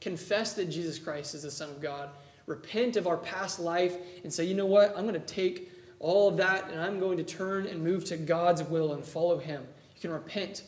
confess 0.00 0.52
that 0.54 0.66
Jesus 0.66 0.98
Christ 0.98 1.34
is 1.34 1.42
the 1.42 1.50
Son 1.50 1.68
of 1.68 1.80
God, 1.80 2.10
repent 2.46 2.96
of 2.96 3.08
our 3.08 3.16
past 3.16 3.58
life, 3.58 3.96
and 4.22 4.32
say, 4.32 4.44
you 4.44 4.54
know 4.54 4.66
what? 4.66 4.96
I'm 4.96 5.06
going 5.06 5.20
to 5.20 5.20
take 5.20 5.72
all 5.98 6.28
of 6.28 6.36
that 6.36 6.70
and 6.70 6.80
I'm 6.80 7.00
going 7.00 7.16
to 7.16 7.24
turn 7.24 7.66
and 7.66 7.82
move 7.82 8.04
to 8.04 8.16
God's 8.16 8.62
will 8.62 8.92
and 8.92 9.04
follow 9.04 9.38
Him. 9.38 9.66
You 9.96 10.00
can 10.00 10.10
repent 10.10 10.62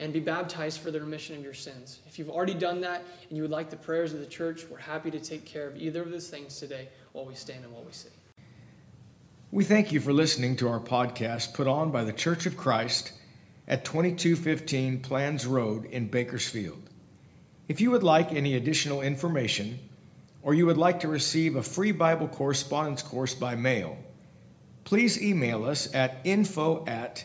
and 0.00 0.12
be 0.14 0.18
baptized 0.18 0.80
for 0.80 0.90
the 0.90 0.98
remission 0.98 1.36
of 1.36 1.44
your 1.44 1.54
sins. 1.54 2.00
If 2.08 2.18
you've 2.18 2.30
already 2.30 2.54
done 2.54 2.80
that 2.80 3.04
and 3.28 3.36
you 3.36 3.42
would 3.42 3.50
like 3.50 3.68
the 3.68 3.76
prayers 3.76 4.14
of 4.14 4.20
the 4.20 4.26
church, 4.26 4.64
we're 4.68 4.78
happy 4.78 5.10
to 5.10 5.20
take 5.20 5.44
care 5.44 5.68
of 5.68 5.76
either 5.76 6.02
of 6.02 6.10
those 6.10 6.28
things 6.28 6.58
today 6.58 6.88
while 7.12 7.26
we 7.26 7.34
stand 7.34 7.64
and 7.64 7.72
while 7.72 7.84
we 7.84 7.92
sing. 7.92 8.10
We 9.52 9.62
thank 9.62 9.92
you 9.92 10.00
for 10.00 10.12
listening 10.12 10.56
to 10.56 10.68
our 10.68 10.80
podcast 10.80 11.52
put 11.54 11.66
on 11.66 11.90
by 11.90 12.04
the 12.04 12.12
Church 12.14 12.46
of 12.46 12.56
Christ 12.56 13.12
at 13.68 13.84
2215 13.84 15.02
Planz 15.02 15.46
Road 15.46 15.84
in 15.84 16.08
Bakersfield. 16.08 16.82
If 17.68 17.80
you 17.80 17.90
would 17.90 18.02
like 18.02 18.32
any 18.32 18.54
additional 18.54 19.02
information, 19.02 19.78
or 20.42 20.54
you 20.54 20.66
would 20.66 20.78
like 20.78 21.00
to 21.00 21.08
receive 21.08 21.56
a 21.56 21.62
free 21.62 21.92
Bible 21.92 22.26
correspondence 22.26 23.02
course 23.02 23.34
by 23.34 23.54
mail, 23.54 23.98
please 24.84 25.22
email 25.22 25.64
us 25.64 25.92
at 25.94 26.20
info 26.24 26.84
at 26.86 27.24